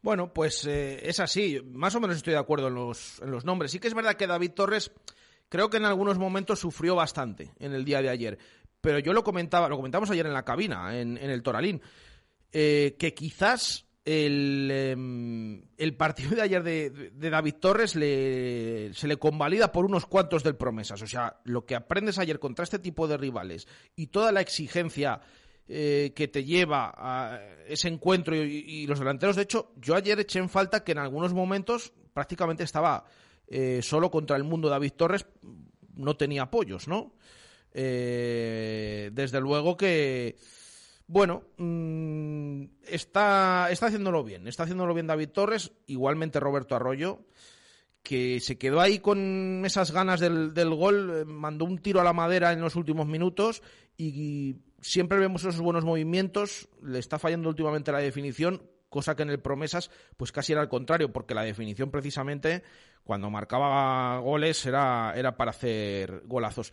Bueno, 0.00 0.32
pues 0.32 0.66
eh, 0.66 1.00
es 1.06 1.20
así. 1.20 1.60
Más 1.66 1.94
o 1.94 2.00
menos 2.00 2.16
estoy 2.16 2.32
de 2.34 2.38
acuerdo 2.38 2.68
en 2.68 2.74
los, 2.74 3.20
en 3.20 3.30
los 3.30 3.44
nombres. 3.44 3.72
Sí 3.72 3.78
que 3.78 3.88
es 3.88 3.94
verdad 3.94 4.14
que 4.14 4.26
David 4.26 4.52
Torres 4.52 4.90
creo 5.48 5.70
que 5.70 5.78
en 5.78 5.84
algunos 5.84 6.18
momentos 6.18 6.60
sufrió 6.60 6.94
bastante 6.94 7.52
en 7.58 7.72
el 7.74 7.84
día 7.84 8.00
de 8.00 8.10
ayer. 8.10 8.38
Pero 8.80 8.98
yo 8.98 9.12
lo 9.12 9.24
comentaba, 9.24 9.68
lo 9.68 9.76
comentamos 9.76 10.10
ayer 10.10 10.26
en 10.26 10.34
la 10.34 10.44
cabina, 10.44 10.98
en, 10.98 11.16
el 11.16 11.42
Toralín, 11.42 11.80
eh, 12.52 12.96
que 12.98 13.14
quizás 13.14 13.86
el, 14.04 14.70
em, 14.70 15.62
el 15.78 15.96
partido 15.96 16.36
de 16.36 16.42
ayer 16.42 16.62
de, 16.62 17.10
David 17.30 17.54
Torres 17.54 17.96
le, 17.96 18.92
se 18.94 19.08
le 19.08 19.16
convalida 19.16 19.72
por 19.72 19.84
unos 19.86 20.06
cuantos 20.06 20.42
del 20.42 20.56
promesas. 20.56 21.00
O 21.02 21.06
sea, 21.06 21.40
lo 21.44 21.64
que 21.64 21.74
aprendes 21.74 22.18
ayer 22.18 22.38
contra 22.38 22.64
este 22.64 22.78
tipo 22.78 23.08
de 23.08 23.16
rivales 23.16 23.66
y 23.96 24.08
toda 24.08 24.32
la 24.32 24.40
exigencia 24.40 25.20
eh, 25.66 26.12
que 26.14 26.28
te 26.28 26.44
lleva 26.44 26.92
a 26.96 27.40
ese 27.66 27.88
encuentro 27.88 28.36
y, 28.36 28.40
y 28.40 28.86
los 28.86 28.98
delanteros, 28.98 29.36
de 29.36 29.42
hecho, 29.42 29.72
yo 29.76 29.94
ayer 29.94 30.20
eché 30.20 30.38
en 30.38 30.50
falta 30.50 30.84
que 30.84 30.92
en 30.92 30.98
algunos 30.98 31.32
momentos 31.32 31.92
prácticamente 32.12 32.62
estaba 32.64 33.04
eh, 33.46 33.80
solo 33.82 34.10
contra 34.10 34.36
el 34.36 34.44
mundo 34.44 34.68
David 34.68 34.92
Torres, 34.92 35.26
no 35.96 36.16
tenía 36.16 36.42
apoyos, 36.42 36.88
¿no? 36.88 37.14
Eh, 37.72 39.10
desde 39.12 39.40
luego 39.40 39.76
que 39.76 40.36
bueno, 41.06 41.42
mm, 41.58 42.64
está, 42.86 43.68
está 43.70 43.86
haciéndolo 43.86 44.24
bien, 44.24 44.48
está 44.48 44.64
haciéndolo 44.64 44.94
bien 44.94 45.06
David 45.06 45.30
Torres, 45.30 45.72
igualmente 45.86 46.40
Roberto 46.40 46.76
Arroyo, 46.76 47.20
que 48.02 48.40
se 48.40 48.58
quedó 48.58 48.80
ahí 48.80 48.98
con 48.98 49.62
esas 49.64 49.90
ganas 49.90 50.20
del, 50.20 50.54
del 50.54 50.74
gol, 50.74 51.12
eh, 51.14 51.24
mandó 51.24 51.64
un 51.64 51.78
tiro 51.78 52.00
a 52.00 52.04
la 52.04 52.12
madera 52.12 52.52
en 52.52 52.60
los 52.60 52.76
últimos 52.76 53.06
minutos 53.06 53.62
y, 53.96 54.56
siempre 54.84 55.18
vemos 55.18 55.42
esos 55.42 55.60
buenos 55.60 55.84
movimientos, 55.84 56.68
le 56.82 56.98
está 56.98 57.18
fallando 57.18 57.48
últimamente 57.48 57.90
la 57.90 58.00
definición, 58.00 58.62
cosa 58.90 59.16
que 59.16 59.22
en 59.22 59.30
el 59.30 59.40
Promesas 59.40 59.90
pues 60.18 60.30
casi 60.30 60.52
era 60.52 60.60
al 60.60 60.68
contrario, 60.68 61.10
porque 61.10 61.34
la 61.34 61.42
definición 61.42 61.90
precisamente 61.90 62.62
cuando 63.02 63.30
marcaba 63.30 64.18
goles 64.18 64.64
era, 64.66 65.14
era 65.16 65.36
para 65.38 65.52
hacer 65.52 66.22
golazos. 66.26 66.72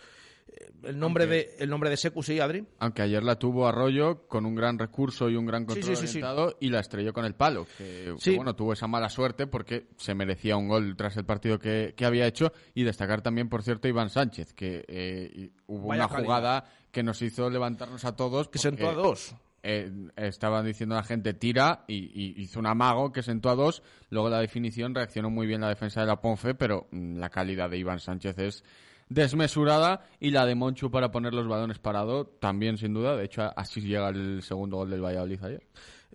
El 0.84 0.98
nombre, 0.98 1.28
de, 1.28 1.56
el 1.60 1.70
nombre 1.70 1.92
de 1.92 1.98
Secu, 1.98 2.24
sí, 2.24 2.40
Adri. 2.40 2.66
Aunque 2.80 3.04
ayer 3.04 3.24
la 3.24 3.38
tuvo 3.38 3.68
Arroyo 3.68 4.28
con 4.28 4.48
un 4.48 4.56
gran 4.56 4.80
recurso 4.80 5.30
y 5.30 5.36
un 5.36 5.46
gran 5.46 5.66
control 5.66 5.96
Sí, 5.96 6.20
y 6.60 6.70
la 6.70 6.80
estrelló 6.80 7.14
con 7.14 7.24
el 7.26 7.36
palo. 7.36 7.68
Que, 7.78 8.16
bueno, 8.36 8.56
tuvo 8.56 8.74
esa 8.74 8.88
mala 8.88 9.08
suerte 9.10 9.46
porque 9.46 9.90
se 9.98 10.16
merecía 10.16 10.58
un 10.58 10.68
gol 10.68 10.96
tras 10.98 11.16
el 11.18 11.26
partido 11.26 11.60
que, 11.60 11.94
que 11.96 12.06
había 12.06 12.26
hecho. 12.26 12.52
Y 12.74 12.84
destacar 12.84 13.22
también, 13.22 13.48
por 13.48 13.62
cierto, 13.62 13.88
Iván 13.88 14.10
Sánchez, 14.10 14.54
que 14.54 14.84
eh, 14.88 15.52
hubo 15.68 15.90
Vaya 15.90 16.06
una 16.06 16.10
calidad. 16.10 16.26
jugada 16.26 16.66
que 16.92 17.04
nos 17.04 17.22
hizo 17.22 17.48
levantarnos 17.52 18.04
a 18.04 18.16
todos. 18.16 18.50
Que 18.50 18.58
sentó 18.58 18.90
a 18.90 18.94
dos. 18.94 19.36
eh, 19.62 19.92
estaban 20.16 20.66
diciendo 20.66 20.96
la 20.96 21.04
gente 21.04 21.36
tira 21.36 21.86
y, 21.88 21.96
y 22.20 22.42
hizo 22.42 22.60
un 22.60 22.66
amago 22.66 23.12
que 23.12 23.22
sentó 23.22 23.52
a 23.52 23.56
dos. 23.56 23.84
Luego 24.10 24.30
la 24.30 24.40
definición 24.40 24.96
reaccionó 24.96 25.30
muy 25.30 25.46
bien 25.46 25.62
la 25.62 25.70
defensa 25.70 26.02
de 26.02 26.08
la 26.08 26.20
Ponfe, 26.22 26.56
pero 26.56 26.88
mm, 26.90 27.18
la 27.18 27.30
calidad 27.30 27.70
de 27.70 27.78
Iván 27.78 28.00
Sánchez 28.00 28.40
es 28.40 28.64
desmesurada 29.12 30.06
y 30.22 30.32
la 30.32 30.46
de 30.46 30.56
Monchu 30.56 30.90
para 30.90 31.12
poner 31.12 31.34
los 31.34 31.46
balones 31.46 31.80
parado 31.80 32.26
también 32.26 32.78
sin 32.78 32.94
duda. 32.94 33.18
De 33.18 33.26
hecho, 33.26 33.52
así 33.58 33.82
llega 33.82 34.08
el 34.10 34.42
segundo 34.42 34.78
gol 34.78 34.90
del 34.90 35.04
Valladolid 35.04 35.44
ayer. 35.44 35.68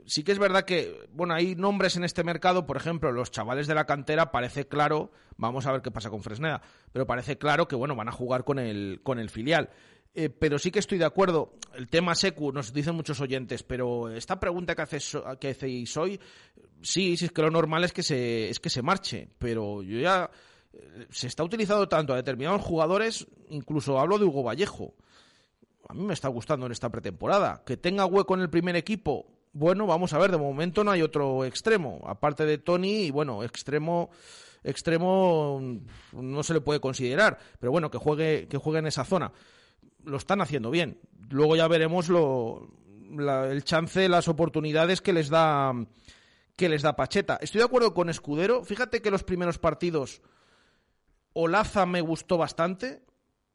Sí 0.07 0.25
que 0.25 0.33
es 0.33 0.39
verdad 0.39 0.65
que, 0.65 1.07
bueno, 1.13 1.35
hay 1.35 1.55
nombres 1.55 1.97
en 1.97 2.05
este 2.05 2.25
mercado, 2.25 2.67
por 2.67 2.77
ejemplo, 2.77 3.13
los 3.13 3.31
chavales 3.31 3.67
de 3.67 3.75
la 3.75 3.85
cantera, 3.85 4.31
parece 4.31 4.67
claro, 4.67 5.11
vamos 5.37 5.67
a 5.67 5.73
ver 5.73 5.83
qué 5.83 5.91
pasa 5.91 6.11
con 6.11 6.23
Fresneda, 6.23 6.63
pero 6.93 7.07
parece 7.07 7.37
claro 7.37 7.69
que, 7.69 7.77
bueno, 7.77 7.95
van 7.97 8.09
a 8.09 8.13
jugar 8.13 8.45
con 8.45 8.59
el, 8.59 9.01
con 9.03 9.19
el 9.19 9.29
filial. 9.29 9.71
Eh, 10.15 10.31
pero 10.31 10.59
sí 10.59 10.71
que 10.71 10.79
estoy 10.79 10.97
de 10.97 11.05
acuerdo, 11.05 11.53
el 11.75 11.89
tema 11.89 12.15
Secu, 12.15 12.51
nos 12.51 12.73
dicen 12.73 12.95
muchos 12.95 13.21
oyentes, 13.21 13.63
pero 13.63 14.09
esta 14.09 14.41
pregunta 14.41 14.75
que, 14.75 14.83
haces, 14.83 15.19
que 15.39 15.51
hacéis 15.51 15.95
hoy, 15.99 16.19
sí, 16.81 17.19
sí, 17.19 17.27
es 17.27 17.33
que 17.33 17.43
lo 17.43 17.51
normal 17.51 17.85
es 17.85 17.93
que 17.93 18.03
se, 18.03 18.49
es 18.49 18.59
que 18.59 18.71
se 18.71 18.81
marche, 18.81 19.29
pero 19.39 19.83
yo 19.83 19.99
ya, 19.99 20.31
se 21.11 21.27
está 21.27 21.45
utilizando 21.45 21.89
tanto 21.89 22.13
a 22.13 22.17
determinados 22.17 22.63
jugadores, 22.63 23.27
incluso 23.49 23.99
hablo 23.99 24.19
de 24.19 24.25
Hugo 24.25 24.43
Vallejo, 24.43 24.95
a 25.89 25.95
mí 25.95 26.03
me 26.03 26.15
está 26.15 26.29
gustando 26.29 26.67
en 26.67 26.73
esta 26.73 26.91
pretemporada. 26.91 27.63
Que 27.65 27.77
tenga 27.77 28.07
hueco 28.07 28.35
en 28.35 28.41
el 28.41 28.51
primer 28.51 28.77
equipo, 28.77 29.27
bueno, 29.53 29.87
vamos 29.87 30.13
a 30.13 30.19
ver, 30.19 30.31
de 30.31 30.37
momento 30.37 30.85
no 30.85 30.91
hay 30.91 31.03
otro 31.03 31.45
extremo, 31.45 32.03
aparte 32.07 32.45
de 32.45 32.59
Tony, 32.59 33.05
y 33.05 33.11
bueno, 33.11 33.43
extremo 33.43 34.11
extremo 34.65 35.61
mm, 35.61 35.79
no 36.13 36.43
se 36.43 36.53
le 36.55 36.61
puede 36.61 36.81
considerar, 36.81 37.39
pero 37.61 37.71
bueno, 37.71 37.91
que 37.91 37.99
juegue 37.99 38.49
que 38.49 38.59
juegue 38.59 38.81
en 38.81 38.87
esa 38.87 39.05
zona. 39.05 39.33
Lo 40.05 40.17
están 40.17 40.41
haciendo 40.41 40.71
bien. 40.71 41.01
Luego 41.31 41.57
ya 41.57 41.69
veremos 41.69 42.09
lo, 42.09 42.69
el 43.51 43.65
chance, 43.65 44.09
las 44.09 44.29
oportunidades 44.29 45.01
que 45.01 45.13
les 45.13 45.29
da 45.29 45.73
que 46.57 46.69
les 46.69 46.83
da 46.83 46.97
Pacheta. 46.97 47.39
Estoy 47.41 47.61
de 47.61 47.65
acuerdo 47.65 47.95
con 47.95 48.09
Escudero. 48.09 48.65
Fíjate 48.65 49.03
que 49.03 49.11
los 49.11 49.25
primeros 49.25 49.59
partidos 49.59 50.23
Olaza 51.39 51.85
me 51.87 52.01
gustó 52.01 52.39
bastante, 52.39 53.03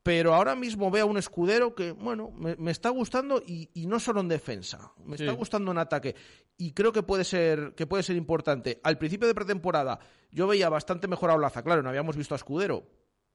pero 0.04 0.34
ahora 0.34 0.56
mismo 0.56 0.90
veo 0.92 1.04
a 1.06 1.10
un 1.10 1.18
escudero 1.18 1.74
que, 1.76 1.92
bueno, 1.92 2.32
me, 2.32 2.56
me 2.56 2.72
está 2.72 2.90
gustando 2.90 3.42
y, 3.46 3.70
y 3.74 3.86
no 3.88 4.00
solo 4.00 4.22
en 4.22 4.28
defensa, 4.28 4.92
me 5.06 5.18
Sí. 5.18 5.24
está 5.24 5.36
gustando 5.36 5.72
en 5.72 5.78
ataque. 5.78 6.16
Y 6.58 6.74
creo 6.74 6.92
que 6.92 7.04
puede 7.04 7.24
ser, 7.24 7.74
que 7.76 7.88
puede 7.88 8.04
ser 8.04 8.16
importante. 8.16 8.80
Al 8.84 8.98
principio 8.98 9.28
de 9.28 9.34
pretemporada 9.36 10.00
yo 10.32 10.48
veía 10.48 10.70
bastante 10.70 11.08
mejor 11.08 11.32
a 11.32 11.36
Olaza, 11.36 11.64
claro, 11.64 11.82
no 11.84 11.90
habíamos 11.90 12.16
visto 12.16 12.36
a 12.36 12.38
Escudero. 12.38 12.88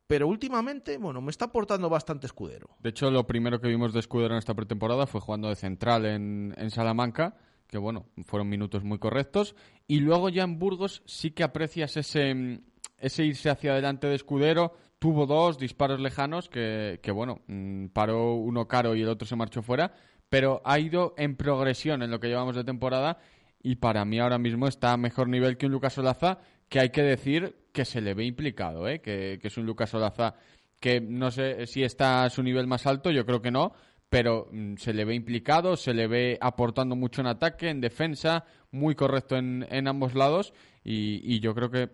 Pero 0.09 0.29
últimamente, 0.29 0.99
bueno, 0.99 1.21
me 1.21 1.31
está 1.33 1.47
aportando 1.47 1.89
bastante 1.89 2.27
Escudero. 2.27 2.69
De 2.79 2.91
hecho, 2.91 3.11
lo 3.11 3.27
primero 3.27 3.61
que 3.61 3.67
vimos 3.67 3.93
de 3.93 3.99
Escudero 3.99 4.35
en 4.35 4.39
esta 4.39 4.55
pretemporada 4.55 5.09
fue 5.09 5.21
jugando 5.21 5.49
de 5.49 5.57
central 5.57 6.07
en, 6.07 6.55
en 6.57 6.71
Salamanca, 6.71 7.37
que 7.67 7.79
bueno, 7.79 8.07
fueron 8.25 8.49
minutos 8.49 8.85
muy 8.85 9.01
correctos. 9.01 9.57
Y 9.89 9.99
luego 9.99 10.29
ya 10.29 10.45
en 10.45 10.61
Burgos 10.61 11.03
sí 11.07 11.33
que 11.33 11.43
aprecias 11.43 11.97
ese, 11.97 12.61
ese 12.99 13.25
irse 13.25 13.51
hacia 13.51 13.73
adelante 13.73 14.07
de 14.07 14.15
Escudero. 14.15 14.75
Tuvo 14.99 15.27
dos 15.27 15.59
disparos 15.59 16.01
lejanos 16.01 16.49
que, 16.49 17.01
que 17.03 17.11
bueno, 17.11 17.41
mm, 17.47 17.87
paró 17.89 18.35
uno 18.35 18.67
caro 18.67 18.95
y 18.95 19.03
el 19.03 19.09
otro 19.09 19.27
se 19.27 19.37
marchó 19.37 19.63
fuera. 19.63 19.93
Pero 20.29 20.61
ha 20.65 20.79
ido 20.79 21.15
en 21.17 21.37
progresión 21.37 22.03
en 22.03 22.11
lo 22.11 22.19
que 22.19 22.29
llevamos 22.29 22.57
de 22.57 22.65
temporada 22.65 23.19
y 23.63 23.77
para 23.77 24.05
mí 24.05 24.19
ahora 24.19 24.39
mismo 24.39 24.67
está 24.69 24.93
a 24.93 24.97
mejor 24.97 25.29
nivel 25.29 25.57
que 25.57 25.67
un 25.67 25.73
Lucas 25.73 25.99
Olaza, 25.99 26.39
que 26.69 26.81
hay 26.81 26.91
que 26.91 27.03
decir 27.03 27.57
que 27.73 27.85
se 27.85 28.01
le 28.01 28.15
ve 28.15 28.25
implicado, 28.25 28.89
¿eh? 28.89 29.01
que, 29.01 29.39
que 29.41 29.49
es 29.49 29.57
un 29.57 29.67
Lucas 29.67 29.93
Olaza 29.95 30.35
que 30.81 31.01
no 31.01 31.31
sé 31.31 31.67
si 31.67 31.83
está 31.83 32.25
a 32.25 32.31
su 32.31 32.43
nivel 32.43 32.67
más 32.67 32.87
alto, 32.87 33.11
yo 33.11 33.25
creo 33.25 33.41
que 33.41 33.51
no, 33.51 33.73
pero 34.09 34.49
mm, 34.53 34.77
se 34.77 34.93
le 34.93 35.05
ve 35.05 35.15
implicado, 35.15 35.77
se 35.77 35.95
le 35.95 36.07
ve 36.07 36.39
aportando 36.41 36.97
mucho 36.97 37.21
en 37.21 37.27
ataque, 37.29 37.69
en 37.69 37.81
defensa, 37.81 38.45
muy 38.71 38.95
correcto 38.95 39.37
en, 39.37 39.67
en 39.71 39.89
ambos 39.89 40.15
lados 40.15 40.53
y, 40.85 41.21
y 41.25 41.41
yo 41.41 41.55
creo 41.55 41.71
que 41.71 41.91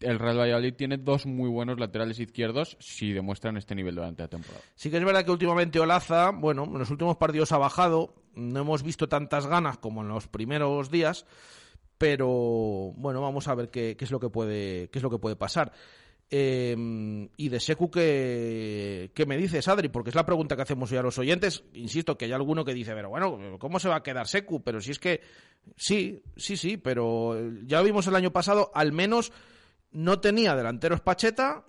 el 0.00 0.18
Real 0.18 0.38
Valladolid 0.38 0.74
tiene 0.74 0.96
dos 0.96 1.26
muy 1.26 1.48
buenos 1.48 1.78
laterales 1.78 2.18
izquierdos 2.20 2.76
si 2.80 3.12
demuestran 3.12 3.56
este 3.56 3.74
nivel 3.74 3.94
durante 3.94 4.22
la 4.22 4.28
temporada. 4.28 4.62
Sí 4.74 4.90
que 4.90 4.98
es 4.98 5.04
verdad 5.04 5.24
que 5.24 5.30
últimamente 5.30 5.80
Olaza, 5.80 6.30
bueno, 6.30 6.64
en 6.64 6.78
los 6.78 6.90
últimos 6.90 7.16
partidos 7.16 7.52
ha 7.52 7.58
bajado, 7.58 8.14
no 8.34 8.60
hemos 8.60 8.82
visto 8.82 9.08
tantas 9.08 9.46
ganas 9.46 9.78
como 9.78 10.02
en 10.02 10.08
los 10.08 10.28
primeros 10.28 10.90
días, 10.90 11.26
pero 11.98 12.28
bueno, 12.96 13.20
vamos 13.20 13.48
a 13.48 13.54
ver 13.54 13.70
qué, 13.70 13.96
es 13.98 14.10
lo 14.10 14.20
que 14.20 14.30
puede, 14.30 14.88
qué 14.90 14.98
es 14.98 15.02
lo 15.02 15.10
que 15.10 15.18
puede 15.18 15.36
pasar. 15.36 15.72
Eh, 16.30 16.76
y 17.38 17.48
de 17.48 17.58
Secu, 17.58 17.90
¿qué, 17.90 19.10
¿qué 19.14 19.24
me 19.24 19.38
dices, 19.38 19.66
Adri? 19.66 19.88
Porque 19.88 20.10
es 20.10 20.14
la 20.14 20.26
pregunta 20.26 20.56
que 20.56 20.62
hacemos 20.62 20.92
hoy 20.92 20.98
a 20.98 21.02
los 21.02 21.18
oyentes. 21.18 21.64
Insisto 21.72 22.18
que 22.18 22.26
hay 22.26 22.32
alguno 22.32 22.64
que 22.64 22.74
dice, 22.74 22.92
pero 22.94 23.08
bueno, 23.08 23.58
¿cómo 23.58 23.80
se 23.80 23.88
va 23.88 23.96
a 23.96 24.02
quedar 24.02 24.28
Secu? 24.28 24.62
Pero 24.62 24.80
si 24.80 24.90
es 24.90 24.98
que 24.98 25.22
sí, 25.76 26.22
sí, 26.36 26.56
sí, 26.56 26.76
pero 26.76 27.34
ya 27.64 27.80
vimos 27.80 28.06
el 28.06 28.14
año 28.14 28.30
pasado, 28.30 28.70
al 28.74 28.92
menos 28.92 29.32
no 29.90 30.20
tenía 30.20 30.54
delanteros 30.54 31.00
Pacheta 31.00 31.64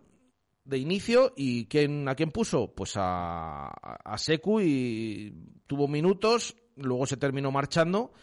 de 0.63 0.77
inicio 0.77 1.33
y 1.35 1.65
¿quién, 1.65 2.07
¿a 2.07 2.15
quién 2.15 2.31
puso? 2.31 2.73
Pues 2.75 2.93
a, 2.95 3.67
a 3.67 4.17
Secu 4.17 4.61
y 4.61 5.33
tuvo 5.67 5.87
minutos, 5.87 6.55
luego 6.75 7.05
se 7.05 7.17
terminó 7.17 7.51
marchando, 7.51 8.13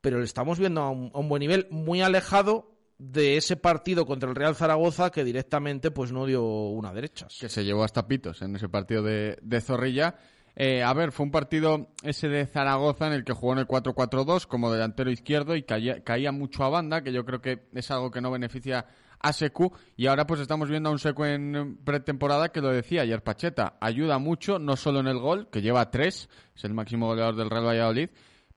pero 0.00 0.18
le 0.18 0.24
estamos 0.24 0.58
viendo 0.58 0.82
a 0.82 0.90
un, 0.90 1.10
a 1.14 1.18
un 1.18 1.28
buen 1.28 1.40
nivel, 1.40 1.66
muy 1.70 2.02
alejado 2.02 2.74
de 2.98 3.36
ese 3.36 3.56
partido 3.56 4.06
contra 4.06 4.28
el 4.28 4.34
Real 4.34 4.56
Zaragoza 4.56 5.10
que 5.10 5.24
directamente 5.24 5.90
pues 5.90 6.12
no 6.12 6.26
dio 6.26 6.44
una 6.44 6.92
derecha. 6.92 7.28
Que 7.40 7.48
se 7.48 7.64
llevó 7.64 7.84
hasta 7.84 8.06
pitos 8.06 8.42
en 8.42 8.56
ese 8.56 8.68
partido 8.68 9.02
de, 9.02 9.38
de 9.40 9.60
Zorrilla. 9.60 10.16
Eh, 10.56 10.82
a 10.82 10.92
ver, 10.92 11.12
fue 11.12 11.24
un 11.24 11.30
partido 11.30 11.92
ese 12.02 12.28
de 12.28 12.44
Zaragoza 12.46 13.06
en 13.06 13.12
el 13.12 13.24
que 13.24 13.32
jugó 13.32 13.52
en 13.52 13.60
el 13.60 13.68
4-4-2 13.68 14.46
como 14.46 14.72
delantero 14.72 15.10
izquierdo 15.10 15.54
y 15.54 15.62
caía, 15.62 16.02
caía 16.02 16.32
mucho 16.32 16.64
a 16.64 16.68
banda, 16.68 17.02
que 17.02 17.12
yo 17.12 17.24
creo 17.24 17.40
que 17.40 17.68
es 17.72 17.90
algo 17.92 18.10
que 18.10 18.20
no 18.20 18.32
beneficia 18.32 18.86
a. 19.20 19.32
Y 19.96 20.06
ahora 20.06 20.26
pues 20.26 20.40
estamos 20.40 20.68
viendo 20.68 20.88
a 20.88 20.92
un 20.92 20.98
Secu 20.98 21.24
en 21.24 21.78
pretemporada 21.84 22.50
que 22.50 22.60
lo 22.60 22.68
decía 22.68 23.02
ayer 23.02 23.22
Pacheta. 23.22 23.76
Ayuda 23.80 24.18
mucho, 24.18 24.58
no 24.58 24.76
solo 24.76 25.00
en 25.00 25.06
el 25.06 25.18
gol, 25.18 25.48
que 25.50 25.62
lleva 25.62 25.90
tres, 25.90 26.28
es 26.54 26.64
el 26.64 26.74
máximo 26.74 27.06
goleador 27.06 27.36
del 27.36 27.50
Real 27.50 27.66
Valladolid, 27.66 28.10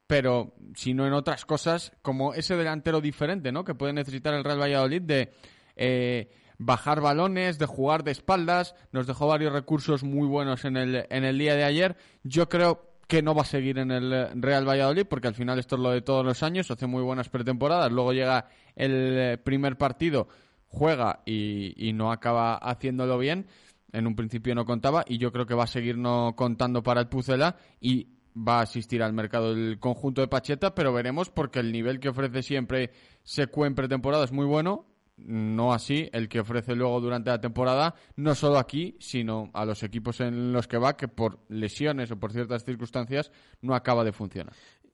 pero 0.08 0.54
sino 0.76 1.06
en 1.08 1.14
otras 1.14 1.46
cosas 1.46 1.94
como 2.02 2.34
ese 2.34 2.56
delantero 2.56 3.02
diferente, 3.02 3.52
¿no? 3.52 3.64
Que 3.64 3.76
puede 3.76 3.94
necesitar 3.94 4.34
el 4.34 4.44
Real 4.44 4.62
Valladolid 4.62 5.02
de 5.02 5.34
eh, 5.76 6.32
bajar 6.58 7.02
balones, 7.02 7.58
de 7.58 7.66
jugar 7.66 8.04
de 8.04 8.12
espaldas. 8.12 8.76
Nos 8.92 9.08
dejó 9.08 9.28
varios 9.28 9.54
recursos 9.54 10.04
muy 10.04 10.28
buenos 10.28 10.66
en 10.66 10.78
el, 10.78 11.06
en 11.10 11.24
el 11.24 11.38
día 11.38 11.56
de 11.56 11.64
ayer. 11.64 11.98
Yo 12.24 12.50
creo 12.50 12.92
que 13.12 13.22
no 13.22 13.36
va 13.36 13.42
a 13.42 13.46
seguir 13.46 13.78
en 13.78 13.92
el 13.92 14.42
Real 14.42 14.66
Valladolid 14.66 15.06
porque 15.06 15.28
al 15.28 15.36
final 15.36 15.60
esto 15.60 15.76
es 15.76 15.82
lo 15.82 15.92
de 15.92 16.02
todos 16.02 16.26
los 16.26 16.44
años, 16.44 16.72
hace 16.72 16.88
muy 16.88 17.04
buenas 17.04 17.28
pretemporadas, 17.28 17.92
luego 17.92 18.14
llega 18.14 18.48
el 18.74 18.92
eh, 18.94 19.38
primer 19.38 19.78
partido, 19.78 20.30
juega 20.72 21.22
y, 21.26 21.92
no 21.94 22.12
acaba 22.12 22.56
haciéndolo 22.56 23.18
bien. 23.18 23.48
En 23.92 24.08
un 24.08 24.16
principio 24.16 24.56
no 24.56 24.66
contaba 24.66 25.04
y 25.06 25.18
yo 25.18 25.32
creo 25.32 25.46
que 25.46 25.54
va 25.54 25.66
a 25.66 25.68
seguir 25.68 25.98
no 25.98 26.34
contando 26.36 26.82
para 26.82 27.02
el 27.02 27.10
Pucela 27.10 27.58
y 27.82 28.08
va 28.36 28.60
a 28.60 28.64
asistir 28.64 29.04
al 29.04 29.12
mercado 29.12 29.52
el 29.52 29.80
conjunto 29.80 30.22
de 30.22 30.30
Pacheta, 30.30 30.74
pero 30.74 30.94
veremos 30.94 31.30
porque 31.30 31.60
el 31.60 31.74
nivel 31.74 32.00
que 32.00 32.08
ofrece 32.08 32.42
siempre 32.42 32.92
Secu 33.24 33.66
en 33.66 33.76
pretemporada 33.76 34.24
es 34.24 34.32
muy 34.32 34.46
bueno. 34.46 34.88
No 35.18 35.74
así 35.74 36.10
el 36.14 36.30
que 36.30 36.40
ofrece 36.40 36.74
luego 36.74 37.00
durante 37.00 37.30
la 37.30 37.40
temporada, 37.40 37.94
no 38.16 38.34
solo 38.34 38.58
aquí, 38.58 38.96
sino 39.00 39.52
a 39.54 39.66
los 39.66 39.84
equipos 39.84 40.20
en 40.22 40.52
los 40.52 40.68
que 40.68 40.78
va, 40.78 40.98
que 40.98 41.08
por 41.08 41.40
lesiones 41.48 42.10
o 42.10 42.20
por 42.20 42.32
ciertas 42.32 42.64
circunstancias 42.64 43.30
no 43.62 43.76
acaba 43.76 44.04
de 44.04 44.14
funcionar. 44.14 44.54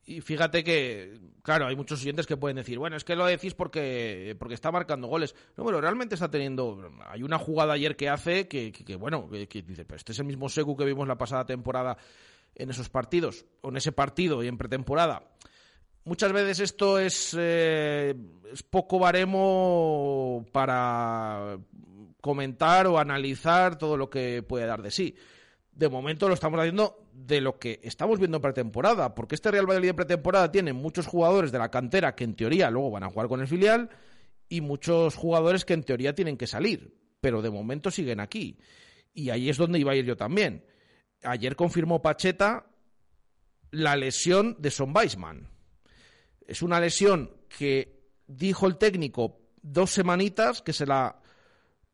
Y 0.10 0.22
fíjate 0.22 0.64
que, 0.64 1.20
claro, 1.44 1.68
hay 1.68 1.76
muchos 1.76 2.02
oyentes 2.02 2.26
que 2.26 2.38
pueden 2.38 2.56
decir, 2.56 2.80
bueno, 2.80 2.96
es 2.96 3.04
que 3.04 3.14
lo 3.14 3.26
decís 3.26 3.54
porque, 3.54 4.38
porque 4.40 4.54
está 4.54 4.72
marcando 4.72 5.10
goles. 5.10 5.36
No, 5.58 5.66
pero 5.66 5.82
realmente 5.82 6.16
está 6.16 6.32
teniendo. 6.32 6.90
Hay 7.10 7.24
una 7.24 7.38
jugada 7.38 7.74
ayer 7.74 7.98
que 7.98 8.08
hace 8.08 8.48
que, 8.48 8.72
que, 8.72 8.96
bueno, 8.96 9.30
que 9.30 9.62
dice, 9.64 9.84
pero 9.84 9.98
este 9.98 10.14
es 10.14 10.20
el 10.20 10.26
mismo 10.26 10.48
Secu 10.48 10.78
que 10.78 10.86
vimos 10.86 11.10
la 11.10 11.18
pasada 11.18 11.46
temporada 11.46 11.98
en 12.56 12.70
esos 12.70 12.88
partidos, 12.88 13.46
o 13.60 13.68
en 13.68 13.76
ese 13.76 13.92
partido 13.92 14.42
y 14.42 14.48
en 14.48 14.58
pretemporada. 14.58 15.24
Muchas 16.06 16.32
veces 16.32 16.62
esto 16.62 17.00
es, 17.00 17.36
eh, 17.38 18.16
es 18.54 18.64
poco 18.64 19.00
baremo 19.00 20.46
para 20.54 21.58
comentar 22.22 22.88
o 22.88 22.98
analizar 22.98 23.78
todo 23.78 23.98
lo 23.98 24.10
que 24.10 24.42
puede 24.42 24.66
dar 24.66 24.82
de 24.82 24.90
sí 24.90 25.16
de 25.78 25.90
momento 25.90 26.28
lo 26.28 26.34
estamos 26.34 26.60
haciendo 26.60 27.07
de 27.18 27.42
lo 27.42 27.58
que 27.58 27.80
estamos 27.82 28.20
viendo 28.20 28.38
en 28.38 28.44
pretemporada, 28.44 29.16
porque 29.16 29.34
este 29.34 29.50
Real 29.50 29.66
Valladolid 29.66 29.90
de 29.90 29.94
pretemporada 29.96 30.52
tiene 30.52 30.72
muchos 30.72 31.08
jugadores 31.08 31.52
de 31.52 31.58
la 31.58 31.72
cantera 31.72 32.14
que 32.14 32.24
en 32.24 32.36
teoría 32.36 32.70
luego 32.70 32.92
van 32.92 33.04
a 33.04 33.10
jugar 33.10 33.28
con 33.28 33.42
el 33.42 33.48
filial 33.48 33.90
y 34.48 34.62
muchos 34.62 35.16
jugadores 35.16 35.66
que 35.66 35.74
en 35.74 35.84
teoría 35.84 36.14
tienen 36.14 36.38
que 36.38 36.46
salir, 36.46 36.96
pero 37.20 37.42
de 37.42 37.50
momento 37.50 37.90
siguen 37.90 38.20
aquí. 38.20 38.60
Y 39.16 39.32
ahí 39.32 39.50
es 39.50 39.58
donde 39.58 39.80
iba 39.80 39.94
a 39.94 39.96
ir 39.96 40.06
yo 40.06 40.16
también. 40.16 40.64
Ayer 41.24 41.56
confirmó 41.56 42.04
Pacheta 42.04 42.68
la 43.72 43.96
lesión 43.96 44.56
de 44.60 44.70
Son 44.70 44.96
Weisman. 44.96 45.50
Es 46.46 46.62
una 46.62 46.80
lesión 46.80 47.32
que 47.50 48.12
dijo 48.28 48.68
el 48.68 48.78
técnico 48.78 49.40
dos 49.64 49.90
semanitas 49.90 50.62
que 50.62 50.72
se 50.72 50.86
la 50.86 51.20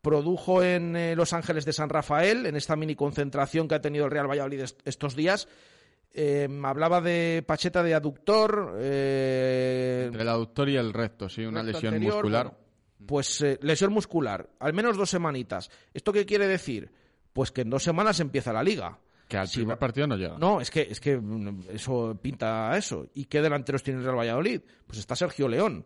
produjo 0.04 0.62
en 0.62 0.94
eh, 0.94 1.16
Los 1.16 1.32
Ángeles 1.32 1.64
de 1.64 1.72
San 1.72 1.88
Rafael, 1.88 2.46
en 2.46 2.54
esta 2.54 2.76
mini 2.76 2.94
concentración 2.94 3.66
que 3.66 3.74
ha 3.74 3.80
tenido 3.80 4.04
el 4.04 4.12
Real 4.12 4.28
Valladolid 4.30 4.60
est 4.60 4.80
estos 4.86 5.16
días. 5.16 5.48
Eh, 6.12 6.46
hablaba 6.62 7.00
de 7.00 7.42
Pacheta 7.44 7.82
de 7.82 7.94
aductor. 7.94 8.76
Eh, 8.78 10.04
Entre 10.06 10.22
el 10.22 10.28
aductor 10.28 10.68
y 10.68 10.76
el 10.76 10.92
recto, 10.92 11.28
sí, 11.28 11.44
una 11.44 11.62
recto 11.62 11.72
lesión 11.78 11.94
anterior, 11.94 12.14
muscular. 12.16 12.46
bueno, 12.46 12.58
pues 13.06 13.40
eh, 13.40 13.58
lesión 13.62 13.92
muscular, 13.92 14.48
al 14.60 14.72
menos 14.74 14.96
dos 14.96 15.10
semanitas. 15.10 15.70
¿Esto 15.92 16.12
qué 16.12 16.24
quiere 16.24 16.46
decir? 16.46 16.92
Pues 17.32 17.50
que 17.50 17.62
en 17.62 17.70
dos 17.70 17.82
semanas 17.82 18.20
empieza 18.20 18.52
la 18.52 18.62
liga. 18.62 18.98
Que 19.26 19.38
al 19.38 19.48
primer 19.48 19.74
va- 19.74 19.78
partido 19.80 20.06
no 20.06 20.16
llega. 20.16 20.38
No, 20.38 20.60
es 20.60 20.70
que, 20.70 20.82
es 20.82 21.00
que 21.00 21.16
mm, 21.16 21.62
eso 21.72 22.16
pinta 22.22 22.70
a 22.70 22.76
eso. 22.78 23.08
¿Y 23.14 23.24
qué 23.24 23.40
delanteros 23.42 23.82
tiene 23.82 23.98
el 24.00 24.04
Real 24.04 24.18
Valladolid? 24.18 24.60
Pues 24.86 24.98
está 25.00 25.16
Sergio 25.16 25.48
León. 25.48 25.84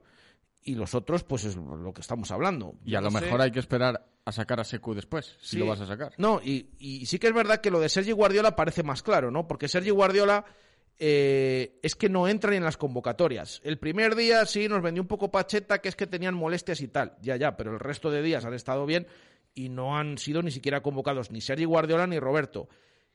Y 0.62 0.74
los 0.74 0.94
otros, 0.94 1.24
pues 1.24 1.44
es 1.44 1.56
lo 1.56 1.92
que 1.94 2.00
estamos 2.02 2.30
hablando. 2.30 2.74
Y 2.84 2.94
a 2.94 3.00
lo 3.00 3.10
sé- 3.10 3.20
mejor 3.20 3.40
hay 3.40 3.50
que 3.50 3.60
esperar 3.60 4.04
a 4.24 4.32
sacar 4.32 4.60
a 4.60 4.64
Secu 4.64 4.92
después, 4.94 5.36
si 5.40 5.58
lo 5.58 5.66
vas 5.66 5.80
a 5.80 5.86
sacar. 5.86 6.12
No, 6.18 6.40
y, 6.44 6.70
y 6.78 7.06
sí 7.06 7.18
que 7.18 7.28
es 7.28 7.32
verdad 7.34 7.60
que 7.62 7.70
lo 7.70 7.80
de 7.80 7.88
Sergi 7.88 8.12
Guardiola 8.12 8.54
parece 8.56 8.82
más 8.82 9.02
claro, 9.02 9.30
¿no? 9.30 9.46
Porque 9.48 9.68
Sergi 9.68 9.88
Guardiola 9.90 10.44
eh, 10.98 11.78
es 11.82 11.94
que 11.94 12.08
no 12.08 12.28
entra 12.28 12.50
ni 12.50 12.56
en 12.56 12.64
las 12.64 12.76
convocatorias. 12.76 13.60
El 13.64 13.78
primer 13.78 14.14
día 14.16 14.44
sí 14.46 14.68
nos 14.68 14.82
vendió 14.82 15.02
un 15.02 15.08
poco 15.08 15.30
Pacheta, 15.30 15.78
que 15.80 15.88
es 15.88 15.96
que 15.96 16.06
tenían 16.06 16.34
molestias 16.34 16.80
y 16.80 16.88
tal. 16.88 17.16
Ya, 17.22 17.36
ya, 17.36 17.56
pero 17.56 17.72
el 17.72 17.80
resto 17.80 18.10
de 18.10 18.20
días 18.22 18.44
han 18.44 18.54
estado 18.54 18.84
bien 18.84 19.06
y 19.54 19.68
no 19.70 19.96
han 19.96 20.18
sido 20.18 20.42
ni 20.42 20.50
siquiera 20.50 20.82
convocados 20.82 21.30
ni 21.30 21.40
Sergi 21.40 21.64
Guardiola 21.64 22.06
ni 22.06 22.18
Roberto. 22.18 22.68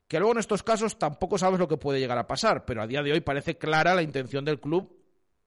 Que 0.07 0.17
luego 0.19 0.33
en 0.33 0.39
estos 0.39 0.63
casos 0.63 0.97
tampoco 0.97 1.37
sabes 1.37 1.59
lo 1.59 1.67
que 1.67 1.77
puede 1.77 1.99
llegar 1.99 2.17
a 2.17 2.27
pasar, 2.27 2.65
pero 2.65 2.81
a 2.81 2.87
día 2.87 3.03
de 3.03 3.11
hoy 3.13 3.21
parece 3.21 3.57
clara 3.57 3.93
la 3.95 4.01
intención 4.01 4.43
del 4.45 4.59
club 4.59 5.02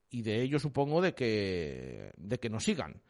y 0.09 0.21
de 0.21 0.41
ello 0.41 0.59
supongo 0.59 1.01
de 1.01 1.13
que, 1.13 2.11
de 2.17 2.39
que 2.39 2.49
nos 2.49 2.63
sigan 2.63 3.01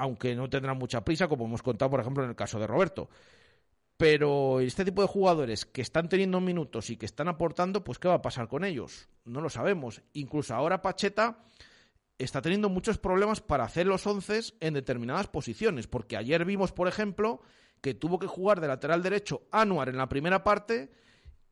aunque 0.00 0.34
no 0.34 0.48
tendrán 0.48 0.78
mucha 0.78 1.04
prisa, 1.04 1.28
como 1.28 1.44
hemos 1.44 1.62
contado, 1.62 1.90
por 1.90 2.00
ejemplo, 2.00 2.24
en 2.24 2.30
el 2.30 2.36
caso 2.36 2.58
de 2.58 2.66
Roberto. 2.66 3.10
Pero 3.98 4.60
este 4.60 4.82
tipo 4.82 5.02
de 5.02 5.08
jugadores 5.08 5.66
que 5.66 5.82
están 5.82 6.08
teniendo 6.08 6.40
minutos 6.40 6.88
y 6.88 6.96
que 6.96 7.04
están 7.04 7.28
aportando, 7.28 7.84
pues 7.84 7.98
¿qué 7.98 8.08
va 8.08 8.14
a 8.14 8.22
pasar 8.22 8.48
con 8.48 8.64
ellos? 8.64 9.10
No 9.26 9.42
lo 9.42 9.50
sabemos. 9.50 10.00
Incluso 10.14 10.54
ahora 10.54 10.80
Pacheta 10.80 11.44
está 12.16 12.40
teniendo 12.40 12.70
muchos 12.70 12.96
problemas 12.96 13.42
para 13.42 13.64
hacer 13.64 13.86
los 13.86 14.06
once 14.06 14.40
en 14.60 14.72
determinadas 14.72 15.28
posiciones, 15.28 15.86
porque 15.86 16.16
ayer 16.16 16.46
vimos, 16.46 16.72
por 16.72 16.88
ejemplo, 16.88 17.42
que 17.82 17.92
tuvo 17.92 18.18
que 18.18 18.26
jugar 18.26 18.62
de 18.62 18.68
lateral 18.68 19.02
derecho 19.02 19.42
Anuar 19.50 19.90
en 19.90 19.98
la 19.98 20.08
primera 20.08 20.42
parte 20.42 20.90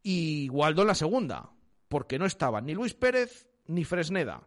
y 0.03 0.49
Waldo 0.49 0.81
en 0.83 0.89
la 0.89 0.95
segunda, 0.95 1.51
porque 1.89 2.19
no 2.19 2.25
estaban 2.25 2.65
ni 2.65 2.73
Luis 2.73 2.95
Pérez 2.95 3.47
ni 3.69 3.85
Fresneda. 3.85 4.43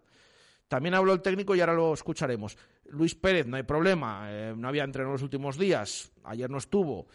También 0.67 0.95
habló 0.95 1.13
el 1.13 1.21
técnico 1.21 1.55
y 1.55 1.61
ahora 1.61 1.73
lo 1.73 1.93
escucharemos. 1.93 2.57
Luis 2.85 3.15
Pérez, 3.15 3.47
no 3.47 3.57
hay 3.57 3.63
problema, 3.63 4.27
eh, 4.29 4.53
no 4.55 4.67
había 4.67 4.83
entrenado 4.83 5.13
los 5.13 5.21
últimos 5.21 5.57
días, 5.57 6.11
ayer 6.23 6.49
no 6.49 6.57
estuvo, 6.57 7.07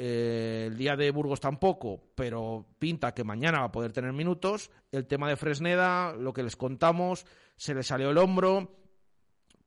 eh, 0.00 0.66
el 0.68 0.76
día 0.76 0.94
de 0.94 1.10
Burgos 1.10 1.40
tampoco, 1.40 2.00
pero 2.14 2.66
pinta 2.78 3.12
que 3.12 3.24
mañana 3.24 3.58
va 3.58 3.64
a 3.66 3.72
poder 3.72 3.92
tener 3.92 4.12
minutos. 4.12 4.70
El 4.92 5.06
tema 5.06 5.28
de 5.28 5.36
Fresneda, 5.36 6.14
lo 6.14 6.32
que 6.32 6.44
les 6.44 6.54
contamos, 6.54 7.26
se 7.56 7.74
le 7.74 7.82
salió 7.82 8.10
el 8.10 8.18
hombro, 8.18 8.76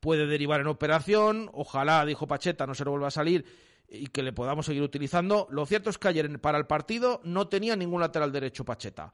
puede 0.00 0.26
derivar 0.26 0.60
en 0.60 0.68
operación, 0.68 1.50
ojalá, 1.52 2.06
dijo 2.06 2.26
Pacheta, 2.26 2.66
no 2.66 2.74
se 2.74 2.84
le 2.84 2.90
vuelva 2.90 3.08
a 3.08 3.10
salir 3.10 3.44
y 3.88 4.06
que 4.06 4.22
le 4.22 4.32
podamos 4.32 4.64
seguir 4.64 4.82
utilizando. 4.82 5.46
Lo 5.50 5.66
cierto 5.66 5.90
es 5.90 5.98
que 5.98 6.08
ayer 6.08 6.40
para 6.40 6.56
el 6.56 6.66
partido 6.66 7.20
no 7.24 7.48
tenía 7.48 7.76
ningún 7.76 8.00
lateral 8.00 8.32
derecho 8.32 8.64
Pacheta. 8.64 9.12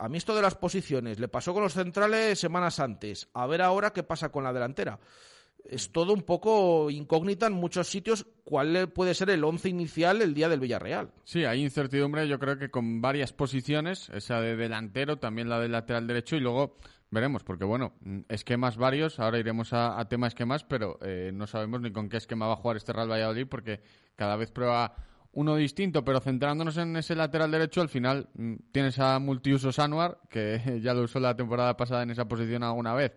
A 0.00 0.08
mí 0.08 0.16
esto 0.16 0.34
de 0.34 0.40
las 0.40 0.54
posiciones 0.54 1.20
le 1.20 1.28
pasó 1.28 1.52
con 1.52 1.62
los 1.62 1.74
centrales 1.74 2.38
semanas 2.38 2.80
antes. 2.80 3.28
A 3.34 3.46
ver 3.46 3.60
ahora 3.60 3.92
qué 3.92 4.02
pasa 4.02 4.32
con 4.32 4.42
la 4.42 4.52
delantera. 4.52 4.98
Es 5.62 5.92
todo 5.92 6.14
un 6.14 6.22
poco 6.22 6.90
incógnita 6.90 7.46
en 7.46 7.52
muchos 7.52 7.88
sitios 7.88 8.26
cuál 8.42 8.88
puede 8.94 9.12
ser 9.12 9.28
el 9.28 9.44
once 9.44 9.68
inicial 9.68 10.22
el 10.22 10.32
día 10.32 10.48
del 10.48 10.58
Villarreal. 10.58 11.12
Sí, 11.24 11.44
hay 11.44 11.62
incertidumbre, 11.62 12.26
yo 12.26 12.38
creo 12.38 12.58
que 12.58 12.70
con 12.70 13.02
varias 13.02 13.34
posiciones, 13.34 14.08
esa 14.14 14.40
de 14.40 14.56
delantero, 14.56 15.18
también 15.18 15.50
la 15.50 15.60
de 15.60 15.68
lateral 15.68 16.06
derecho 16.06 16.34
y 16.34 16.40
luego 16.40 16.78
veremos, 17.10 17.44
porque 17.44 17.66
bueno, 17.66 17.92
mm, 18.00 18.20
esquemas 18.30 18.78
varios, 18.78 19.20
ahora 19.20 19.38
iremos 19.38 19.74
a, 19.74 20.00
a 20.00 20.08
tema 20.08 20.28
esquemas, 20.28 20.64
pero 20.64 20.98
eh, 21.02 21.30
no 21.34 21.46
sabemos 21.46 21.82
ni 21.82 21.92
con 21.92 22.08
qué 22.08 22.16
esquema 22.16 22.46
va 22.46 22.54
a 22.54 22.56
jugar 22.56 22.78
este 22.78 22.94
Real 22.94 23.10
Valladolid 23.10 23.46
porque 23.46 23.82
cada 24.16 24.36
vez 24.36 24.50
prueba 24.50 24.94
uno 25.32 25.56
distinto, 25.56 26.04
pero 26.04 26.20
centrándonos 26.20 26.76
en 26.76 26.96
ese 26.96 27.14
lateral 27.14 27.50
derecho, 27.50 27.80
al 27.80 27.88
final 27.88 28.28
mm, 28.34 28.54
tienes 28.72 28.98
a 28.98 29.18
multiusos 29.18 29.78
Anuar, 29.78 30.18
que 30.28 30.60
ya 30.82 30.92
lo 30.94 31.02
usó 31.02 31.20
la 31.20 31.36
temporada 31.36 31.76
pasada 31.76 32.02
en 32.02 32.10
esa 32.10 32.26
posición 32.26 32.62
alguna 32.62 32.94
vez. 32.94 33.12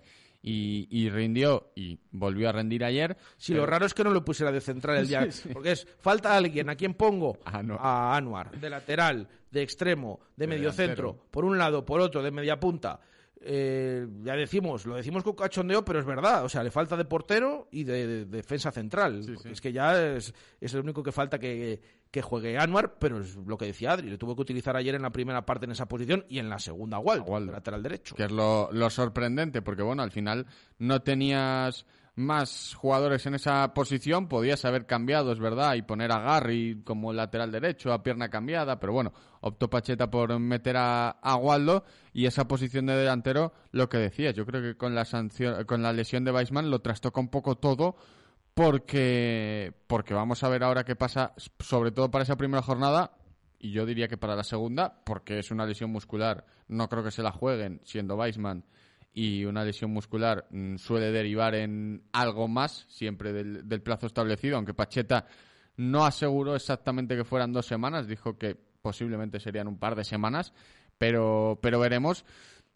Y, 0.46 0.90
y 0.92 1.10
rindió 1.10 1.72
y 1.74 1.98
volvió 2.12 2.50
a 2.50 2.52
rendir 2.52 2.84
ayer. 2.84 3.16
Si 3.38 3.54
pero- 3.54 3.64
lo 3.64 3.72
raro 3.72 3.86
es 3.86 3.94
que 3.94 4.04
no 4.04 4.10
lo 4.10 4.26
pusiera 4.26 4.52
de 4.52 4.60
central 4.60 4.98
el 4.98 5.08
día. 5.08 5.22
Sí, 5.32 5.44
sí. 5.44 5.50
Porque 5.54 5.72
es, 5.72 5.88
falta 6.00 6.36
alguien. 6.36 6.70
¿A 6.70 6.76
quién 6.76 6.96
pongo? 6.96 7.38
Anuar. 7.46 7.80
A 7.82 8.18
Anuar. 8.18 8.52
De 8.60 8.70
lateral, 8.70 9.30
de 9.50 9.62
extremo, 9.62 10.20
de, 10.36 10.44
De 10.44 10.48
medio 10.48 10.72
delantero. 10.72 10.88
centro. 11.14 11.26
Por 11.32 11.46
un 11.46 11.58
lado, 11.58 11.86
por 11.86 12.02
otro, 12.02 12.22
de 12.22 12.32
media 12.32 12.60
punta. 12.60 13.00
Eh, 13.46 14.06
ya 14.24 14.36
decimos, 14.36 14.86
lo 14.86 14.96
decimos 14.96 15.24
con 15.24 15.34
cachondeo, 15.36 15.84
pero 15.86 16.00
es 16.00 16.06
verdad. 16.06 16.44
O 16.44 16.50
sea, 16.50 16.62
le 16.62 16.72
falta 16.72 16.98
de 16.98 17.06
portero 17.06 17.70
y 17.72 17.86
de, 17.86 18.06
de 18.08 18.26
defensa 18.26 18.70
central. 18.72 19.22
Porque 19.34 19.52
Es 19.52 19.62
que 19.62 19.72
ya 19.72 20.16
es, 20.16 20.34
es 20.60 20.74
el 20.74 20.82
único 20.82 21.02
que 21.04 21.12
falta 21.14 21.40
que, 21.40 21.80
que 22.14 22.22
juegue 22.22 22.60
Anuar, 22.60 23.00
pero 23.00 23.20
es 23.22 23.36
lo 23.36 23.58
que 23.58 23.66
decía 23.66 23.92
Adri. 23.92 24.08
Le 24.08 24.20
tuvo 24.20 24.36
que 24.36 24.44
utilizar 24.44 24.78
ayer 24.78 24.94
en 24.94 25.02
la 25.02 25.10
primera 25.10 25.48
parte 25.48 25.66
en 25.66 25.72
esa 25.72 25.88
posición 25.88 26.24
y 26.30 26.38
en 26.38 26.48
la 26.48 26.60
segunda, 26.60 27.00
Waldo, 27.00 27.40
lateral 27.40 27.82
derecho. 27.82 28.14
Que 28.16 28.26
es 28.26 28.32
lo, 28.32 28.70
lo 28.72 28.92
sorprendente, 28.92 29.64
porque 29.64 29.82
bueno, 29.82 30.04
al 30.04 30.12
final 30.12 30.46
no 30.78 31.02
tenías 31.02 31.88
más 32.16 32.76
jugadores 32.76 33.26
en 33.26 33.34
esa 33.34 33.74
posición, 33.74 34.28
podías 34.28 34.64
haber 34.64 34.86
cambiado, 34.86 35.32
es 35.32 35.40
verdad, 35.40 35.74
y 35.74 35.82
poner 35.82 36.12
a 36.12 36.20
Garry 36.20 36.84
como 36.84 37.12
lateral 37.14 37.52
derecho, 37.52 37.92
a 37.92 38.04
pierna 38.04 38.30
cambiada, 38.30 38.80
pero 38.80 38.94
bueno, 38.94 39.12
optó 39.42 39.68
Pacheta 39.68 40.12
por 40.12 40.38
meter 40.38 40.78
a, 40.78 41.10
a 41.10 41.36
Waldo 41.36 41.84
y 42.14 42.28
esa 42.28 42.48
posición 42.48 42.86
de 42.86 42.96
delantero, 42.96 43.54
lo 43.72 43.90
que 43.90 43.98
decías, 43.98 44.36
yo 44.36 44.46
creo 44.46 44.62
que 44.62 44.78
con 44.78 44.94
la 44.94 45.06
sanción, 45.06 45.66
con 45.66 45.82
la 45.82 45.92
lesión 45.92 46.24
de 46.24 46.32
Weisman 46.32 46.70
lo 46.70 46.78
trastoca 46.78 47.20
un 47.20 47.30
poco 47.30 47.56
todo 47.56 47.96
porque 48.54 49.74
porque 49.88 50.14
vamos 50.14 50.44
a 50.44 50.50
ver 50.50 50.64
ahora 50.64 50.84
qué 50.84 50.96
pasa, 50.96 51.34
sobre 51.60 51.92
todo 51.92 52.12
para 52.12 52.24
esa 52.24 52.38
primera 52.38 52.62
jornada, 52.62 53.18
y 53.60 53.72
yo 53.72 53.86
diría 53.86 54.08
que 54.08 54.18
para 54.18 54.36
la 54.36 54.44
segunda, 54.44 55.02
porque 55.06 55.40
es 55.40 55.52
una 55.52 55.66
lesión 55.66 55.92
muscular, 55.92 56.46
no 56.68 56.90
creo 56.90 57.04
que 57.04 57.12
se 57.12 57.24
la 57.24 57.32
jueguen 57.32 57.82
siendo 57.84 58.16
Weisman 58.16 58.66
y 59.14 59.46
una 59.46 59.64
lesión 59.64 59.92
muscular 59.92 60.48
mm, 60.50 60.78
suele 60.78 61.12
derivar 61.12 61.56
en 61.56 62.04
algo 62.12 62.48
más 62.48 62.86
siempre 62.90 63.32
del, 63.32 63.68
del 63.68 63.82
plazo 63.82 64.08
establecido, 64.08 64.58
aunque 64.58 64.74
Pacheta 64.74 65.28
no 65.78 66.06
aseguró 66.06 66.56
exactamente 66.56 67.16
que 67.16 67.24
fueran 67.24 67.54
dos 67.54 67.66
semanas, 67.66 68.08
dijo 68.08 68.38
que 68.38 68.58
posiblemente 68.82 69.40
serían 69.40 69.68
un 69.68 69.80
par 69.80 69.96
de 69.96 70.04
semanas, 70.04 70.54
pero, 70.98 71.58
pero 71.62 71.80
veremos. 71.80 72.26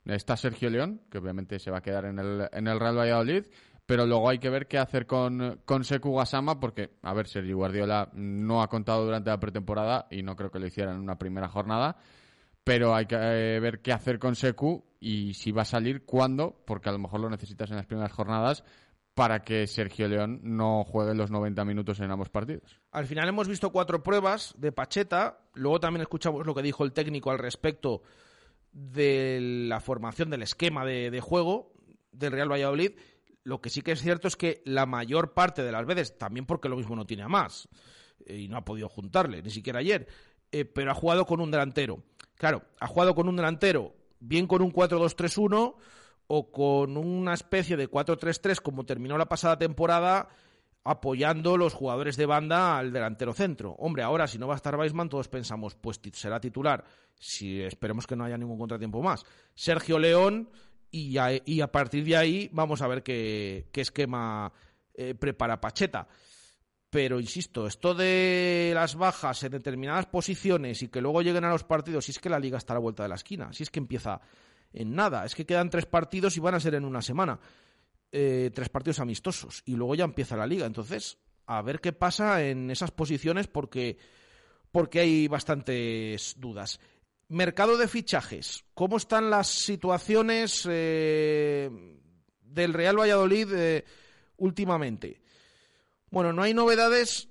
Está 0.06 0.38
Sergio 0.38 0.70
León, 0.70 1.02
que 1.12 1.18
obviamente 1.18 1.60
se 1.60 1.70
va 1.70 1.80
a 1.80 1.82
quedar 1.82 2.06
en 2.06 2.18
el, 2.18 2.48
en 2.54 2.68
el 2.68 2.80
Real 2.80 2.98
Valladolid, 2.98 3.46
pero 3.88 4.06
luego 4.06 4.30
hay 4.30 4.38
que 4.38 4.50
ver 4.50 4.68
qué 4.68 4.78
hacer 4.78 5.08
con, 5.08 5.62
con 5.64 5.86
Seku 5.86 6.14
Gasama, 6.14 6.60
porque, 6.60 6.92
a 7.02 7.14
ver, 7.14 7.26
Sergio 7.26 7.56
Guardiola 7.56 8.10
no 8.14 8.62
ha 8.62 8.68
contado 8.68 9.06
durante 9.06 9.30
la 9.30 9.40
pretemporada 9.40 10.08
y 10.12 10.24
no 10.24 10.36
creo 10.36 10.52
que 10.52 10.60
lo 10.60 10.68
hiciera 10.68 10.92
en 10.92 11.00
una 11.00 11.18
primera 11.18 11.48
jornada, 11.48 11.98
pero 12.66 12.94
hay 12.94 13.06
que 13.06 13.16
eh, 13.16 13.60
ver 13.62 13.82
qué 13.82 13.94
hacer 13.94 14.20
con 14.20 14.36
Secu 14.36 14.84
y 15.00 15.34
si 15.36 15.54
va 15.54 15.62
a 15.62 15.66
salir, 15.66 16.04
cuándo, 16.04 16.62
porque 16.68 16.90
a 16.90 16.92
lo 16.92 17.00
mejor 17.00 17.22
lo 17.22 17.30
necesitas 17.30 17.72
en 17.72 17.78
las 17.78 17.86
primeras 17.86 18.12
jornadas 18.12 18.66
para 19.14 19.44
que 19.44 19.66
Sergio 19.68 20.10
León 20.10 20.42
no 20.44 20.84
juegue 20.84 21.16
los 21.16 21.32
90 21.32 21.64
minutos 21.64 22.02
en 22.02 22.12
ambos 22.12 22.30
partidos. 22.30 22.82
Al 22.92 23.06
final 23.06 23.30
hemos 23.30 23.48
visto 23.48 23.72
cuatro 23.72 24.04
pruebas 24.04 24.54
de 24.58 24.74
Pacheta, 24.74 25.40
luego 25.54 25.80
también 25.80 26.02
escuchamos 26.02 26.46
lo 26.46 26.54
que 26.54 26.62
dijo 26.62 26.84
el 26.84 26.92
técnico 26.92 27.32
al 27.32 27.40
respecto 27.40 28.02
de 28.74 29.40
la 29.70 29.80
formación 29.80 30.30
del 30.30 30.44
esquema 30.44 30.86
de 30.86 31.22
juego 31.22 31.72
del 32.12 32.34
Real 32.34 32.52
Valladolid. 32.52 32.92
Lo 33.48 33.62
que 33.62 33.70
sí 33.70 33.82
que 33.82 33.94
es 33.94 34.02
cierto 34.02 34.28
es 34.28 34.36
que 34.36 34.62
la 34.66 34.86
mayor 34.86 35.34
parte 35.34 35.64
de 35.64 35.72
las 35.72 35.86
veces, 35.86 36.18
también 36.18 36.46
porque 36.46 36.68
lo 36.68 36.76
mismo 36.76 36.98
no 36.98 37.06
tiene 37.06 37.24
a 37.24 37.30
más, 37.30 37.70
eh, 38.26 38.40
y 38.40 38.50
no 38.50 38.58
ha 38.58 38.66
podido 38.66 38.90
juntarle, 38.90 39.42
ni 39.42 39.50
siquiera 39.50 39.80
ayer, 39.80 40.06
eh, 40.52 40.66
pero 40.66 40.92
ha 40.92 40.94
jugado 40.94 41.26
con 41.26 41.40
un 41.40 41.50
delantero. 41.50 42.04
Claro, 42.36 42.64
ha 42.78 42.88
jugado 42.88 43.16
con 43.16 43.30
un 43.30 43.38
delantero, 43.38 43.96
bien 44.20 44.48
con 44.48 44.62
un 44.62 44.74
4-2-3-1 44.74 45.76
o 46.28 46.52
con 46.52 46.98
una 46.98 47.34
especie 47.34 47.78
de 47.78 47.90
4-3-3 47.90 48.60
como 48.60 48.86
terminó 48.86 49.18
la 49.18 49.30
pasada 49.30 49.58
temporada, 49.58 50.28
apoyando 50.84 51.56
los 51.56 51.74
jugadores 51.74 52.18
de 52.18 52.26
banda 52.26 52.78
al 52.78 52.92
delantero 52.92 53.32
centro. 53.32 53.76
Hombre, 53.80 54.04
ahora 54.04 54.28
si 54.28 54.38
no 54.38 54.48
va 54.48 54.56
a 54.56 54.58
estar 54.58 54.76
Weisman, 54.76 55.08
todos 55.08 55.30
pensamos, 55.30 55.74
pues 55.76 56.02
será 56.12 56.42
titular, 56.42 56.84
si 57.18 57.62
esperemos 57.62 58.06
que 58.08 58.18
no 58.18 58.26
haya 58.26 58.38
ningún 58.38 58.60
contratiempo 58.60 59.02
más. 59.02 59.24
Sergio 59.56 60.00
León, 60.00 60.50
y 60.92 61.18
a, 61.18 61.30
y 61.46 61.62
a 61.62 61.72
partir 61.72 62.04
de 62.06 62.18
ahí 62.18 62.50
vamos 62.52 62.82
a 62.82 62.88
ver 62.88 63.04
qué, 63.04 63.68
qué 63.72 63.82
esquema 63.82 64.52
eh, 64.94 65.16
prepara 65.16 65.62
Pacheta. 65.62 66.08
Pero 66.90 67.20
insisto, 67.20 67.68
esto 67.68 67.94
de 67.94 68.72
las 68.74 68.96
bajas 68.96 69.44
en 69.44 69.52
determinadas 69.52 70.06
posiciones 70.06 70.82
y 70.82 70.88
que 70.88 71.02
luego 71.02 71.22
lleguen 71.22 71.44
a 71.44 71.50
los 71.50 71.66
partidos, 71.66 72.06
si 72.06 72.12
es 72.12 72.20
que 72.20 72.30
la 72.30 72.40
liga 72.40 72.58
está 72.58 72.74
a 72.74 72.76
la 72.76 72.82
vuelta 72.82 73.04
de 73.04 73.10
la 73.10 73.16
esquina, 73.16 73.52
si 73.52 73.64
es 73.64 73.70
que 73.70 73.80
empieza 73.80 74.22
en 74.72 74.96
nada, 74.96 75.26
es 75.26 75.36
que 75.36 75.46
quedan 75.46 75.70
tres 75.70 75.86
partidos 75.86 76.38
y 76.38 76.40
van 76.40 76.56
a 76.56 76.60
ser 76.60 76.76
en 76.76 76.86
una 76.86 77.02
semana, 77.02 77.40
eh, 78.12 78.52
tres 78.54 78.70
partidos 78.70 79.00
amistosos 79.00 79.64
y 79.66 79.76
luego 79.76 79.96
ya 79.96 80.06
empieza 80.06 80.38
la 80.38 80.48
liga. 80.48 80.66
Entonces, 80.66 81.18
a 81.46 81.62
ver 81.62 81.82
qué 81.82 81.92
pasa 81.92 82.44
en 82.44 82.72
esas 82.72 82.92
posiciones 82.92 83.48
porque, 83.48 83.98
porque 84.72 85.02
hay 85.02 85.28
bastantes 85.28 86.36
dudas. 86.38 86.80
Mercado 87.30 87.78
de 87.78 87.88
fichajes. 87.88 88.64
¿Cómo 88.74 88.98
están 88.98 89.30
las 89.30 89.48
situaciones 89.48 90.66
eh, 90.70 91.70
del 92.42 92.74
Real 92.74 92.98
Valladolid 92.98 93.54
eh, 93.54 93.86
últimamente? 94.38 95.22
Bueno, 96.10 96.32
no 96.32 96.44
hay 96.44 96.54
novedades. 96.54 97.30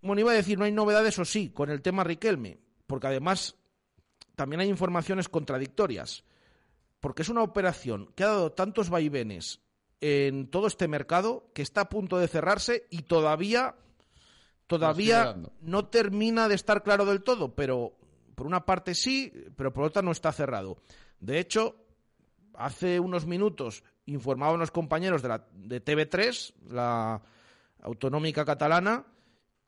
Bueno, 0.00 0.20
iba 0.20 0.32
a 0.32 0.36
decir 0.36 0.58
no 0.58 0.64
hay 0.64 0.72
novedades 0.72 1.18
o 1.18 1.24
sí 1.24 1.50
con 1.50 1.70
el 1.70 1.82
tema 1.82 2.04
Riquelme, 2.04 2.58
porque 2.86 3.08
además 3.08 3.56
también 4.34 4.60
hay 4.60 4.68
informaciones 4.68 5.28
contradictorias, 5.28 6.24
porque 7.00 7.22
es 7.22 7.28
una 7.28 7.42
operación 7.42 8.12
que 8.14 8.24
ha 8.24 8.28
dado 8.28 8.52
tantos 8.52 8.90
vaivenes 8.90 9.60
en 10.00 10.48
todo 10.48 10.66
este 10.66 10.88
mercado 10.88 11.50
que 11.54 11.62
está 11.62 11.82
a 11.82 11.88
punto 11.88 12.18
de 12.18 12.28
cerrarse 12.28 12.86
y 12.90 13.02
todavía 13.02 13.76
todavía 14.66 15.36
no 15.60 15.86
termina 15.86 16.48
de 16.48 16.54
estar 16.54 16.82
claro 16.82 17.04
del 17.04 17.22
todo, 17.22 17.54
pero 17.54 17.96
por 18.34 18.46
una 18.46 18.64
parte 18.64 18.94
sí, 18.94 19.32
pero 19.56 19.72
por 19.72 19.84
otra 19.84 20.02
no 20.02 20.12
está 20.12 20.32
cerrado. 20.32 20.78
De 21.20 21.38
hecho, 21.38 21.76
hace 22.54 23.00
unos 23.00 23.26
minutos 23.26 23.84
informaban 24.06 24.60
los 24.60 24.70
compañeros 24.70 25.22
de, 25.22 25.28
la, 25.28 25.46
de 25.52 25.84
TV3, 25.84 26.54
la 26.70 27.22
autonómica 27.82 28.44
catalana, 28.44 29.06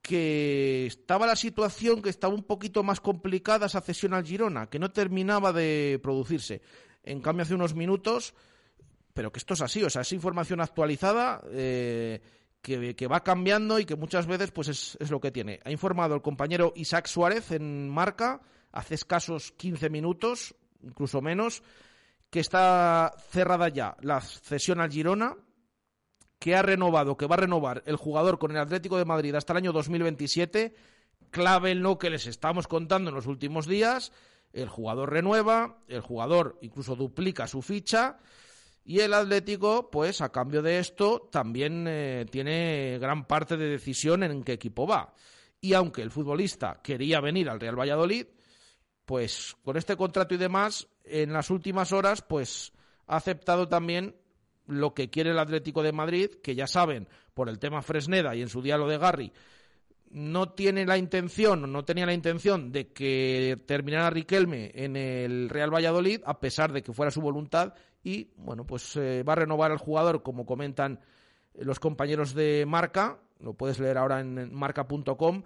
que 0.02 0.86
estaba 0.86 1.26
la 1.26 1.36
situación 1.36 2.00
que 2.00 2.10
estaba 2.10 2.34
un 2.34 2.44
poquito 2.44 2.82
más 2.82 3.00
complicada 3.00 3.66
esa 3.66 3.80
cesión 3.80 4.14
al 4.14 4.24
Girona, 4.24 4.68
que 4.68 4.78
no 4.78 4.92
terminaba 4.92 5.52
de 5.52 5.98
producirse. 6.02 6.62
En 7.02 7.20
cambio, 7.20 7.42
hace 7.42 7.54
unos 7.54 7.74
minutos, 7.74 8.34
pero 9.12 9.32
que 9.32 9.38
esto 9.38 9.54
es 9.54 9.62
así, 9.62 9.82
o 9.82 9.90
sea, 9.90 10.02
es 10.02 10.12
información 10.12 10.60
actualizada 10.60 11.42
eh, 11.50 12.20
que, 12.62 13.06
va 13.06 13.22
cambiando 13.22 13.78
y 13.78 13.84
que 13.84 13.96
muchas 13.96 14.26
veces 14.26 14.50
pues 14.50 14.68
es, 14.68 14.96
es, 15.00 15.10
lo 15.10 15.20
que 15.20 15.30
tiene. 15.30 15.60
Ha 15.64 15.70
informado 15.70 16.14
el 16.14 16.22
compañero 16.22 16.72
Isaac 16.76 17.06
Suárez 17.06 17.50
en 17.52 17.88
Marca 17.88 18.40
hace 18.72 18.94
escasos 18.94 19.52
15 19.52 19.90
minutos, 19.90 20.54
incluso 20.82 21.20
menos, 21.20 21.62
que 22.30 22.40
está 22.40 23.14
cerrada 23.30 23.68
ya 23.68 23.96
la 24.00 24.20
cesión 24.20 24.80
al 24.80 24.90
Girona 24.90 25.36
que 26.38 26.54
ha 26.54 26.62
renovado, 26.62 27.16
que 27.16 27.26
va 27.26 27.36
a 27.36 27.38
renovar 27.38 27.82
el 27.86 27.96
jugador 27.96 28.38
con 28.38 28.50
el 28.50 28.58
Atlético 28.58 28.98
de 28.98 29.04
Madrid 29.04 29.34
hasta 29.34 29.52
el 29.52 29.58
año 29.58 29.72
2027, 29.72 30.74
clave 31.30 31.70
en 31.70 31.82
lo 31.82 31.98
que 31.98 32.10
les 32.10 32.26
estamos 32.26 32.66
contando 32.66 33.10
en 33.10 33.16
los 33.16 33.26
últimos 33.26 33.66
días, 33.66 34.12
el 34.52 34.68
jugador 34.68 35.12
renueva, 35.12 35.78
el 35.88 36.00
jugador 36.00 36.58
incluso 36.60 36.94
duplica 36.94 37.46
su 37.46 37.62
ficha 37.62 38.18
y 38.84 39.00
el 39.00 39.14
Atlético, 39.14 39.90
pues 39.90 40.20
a 40.20 40.30
cambio 40.30 40.62
de 40.62 40.78
esto, 40.78 41.28
también 41.32 41.86
eh, 41.88 42.26
tiene 42.30 42.98
gran 43.00 43.26
parte 43.26 43.56
de 43.56 43.68
decisión 43.68 44.22
en 44.22 44.44
qué 44.44 44.52
equipo 44.52 44.86
va. 44.86 45.12
Y 45.60 45.72
aunque 45.72 46.02
el 46.02 46.12
futbolista 46.12 46.80
quería 46.82 47.20
venir 47.20 47.50
al 47.50 47.58
Real 47.58 47.78
Valladolid, 47.78 48.26
pues 49.06 49.56
con 49.64 49.76
este 49.76 49.96
contrato 49.96 50.34
y 50.34 50.38
demás, 50.38 50.88
en 51.04 51.32
las 51.32 51.50
últimas 51.50 51.92
horas, 51.92 52.22
pues 52.22 52.72
ha 53.06 53.16
aceptado 53.16 53.68
también 53.68 54.16
lo 54.66 54.94
que 54.94 55.08
quiere 55.08 55.30
el 55.30 55.38
Atlético 55.38 55.82
de 55.82 55.92
Madrid, 55.92 56.30
que 56.42 56.54
ya 56.54 56.66
saben, 56.66 57.08
por 57.32 57.48
el 57.48 57.58
tema 57.58 57.82
Fresneda 57.82 58.34
y 58.34 58.42
en 58.42 58.48
su 58.48 58.60
diálogo 58.60 58.90
de 58.90 58.98
Garry, 58.98 59.32
no 60.10 60.50
tiene 60.50 60.86
la 60.86 60.98
intención, 60.98 61.70
no 61.72 61.84
tenía 61.84 62.06
la 62.06 62.14
intención 62.14 62.72
de 62.72 62.92
que 62.92 63.62
terminara 63.66 64.10
Riquelme 64.10 64.72
en 64.74 64.96
el 64.96 65.48
Real 65.48 65.72
Valladolid, 65.72 66.20
a 66.24 66.40
pesar 66.40 66.72
de 66.72 66.82
que 66.82 66.92
fuera 66.92 67.10
su 67.10 67.20
voluntad, 67.20 67.74
y 68.02 68.30
bueno, 68.36 68.64
pues 68.64 68.96
eh, 68.96 69.22
va 69.22 69.34
a 69.34 69.36
renovar 69.36 69.70
al 69.72 69.78
jugador, 69.78 70.22
como 70.22 70.46
comentan 70.46 71.00
los 71.54 71.80
compañeros 71.80 72.34
de 72.34 72.64
Marca, 72.66 73.18
lo 73.40 73.54
puedes 73.54 73.78
leer 73.78 73.98
ahora 73.98 74.20
en 74.20 74.54
marca.com, 74.54 75.42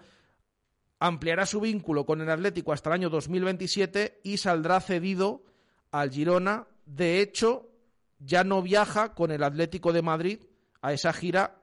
ampliará 1.01 1.47
su 1.47 1.61
vínculo 1.61 2.05
con 2.05 2.21
el 2.21 2.31
Atlético 2.31 2.73
hasta 2.73 2.91
el 2.91 2.95
año 2.95 3.11
2027 3.11 4.21
y 4.23 4.37
saldrá 4.37 4.81
cedido 4.81 5.43
al 5.91 6.11
Girona. 6.11 6.67
De 6.85 7.21
hecho, 7.21 7.71
ya 8.19 8.45
no 8.45 8.63
viaja 8.63 9.15
con 9.15 9.33
el 9.33 9.43
Atlético 9.43 9.93
de 9.93 10.03
Madrid 10.03 10.41
a 10.83 10.93
esa 10.93 11.13
gira 11.13 11.57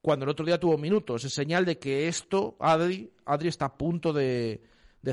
cuando 0.00 0.24
el 0.24 0.30
otro 0.30 0.46
día 0.46 0.58
tuvo 0.58 0.78
minutos. 0.78 1.24
Es 1.24 1.34
señal 1.34 1.66
de 1.66 1.78
que 1.78 2.08
esto, 2.08 2.56
Adri, 2.60 3.12
Adri 3.26 3.48
está 3.48 3.66
a 3.66 3.76
punto 3.76 4.12
de, 4.12 4.62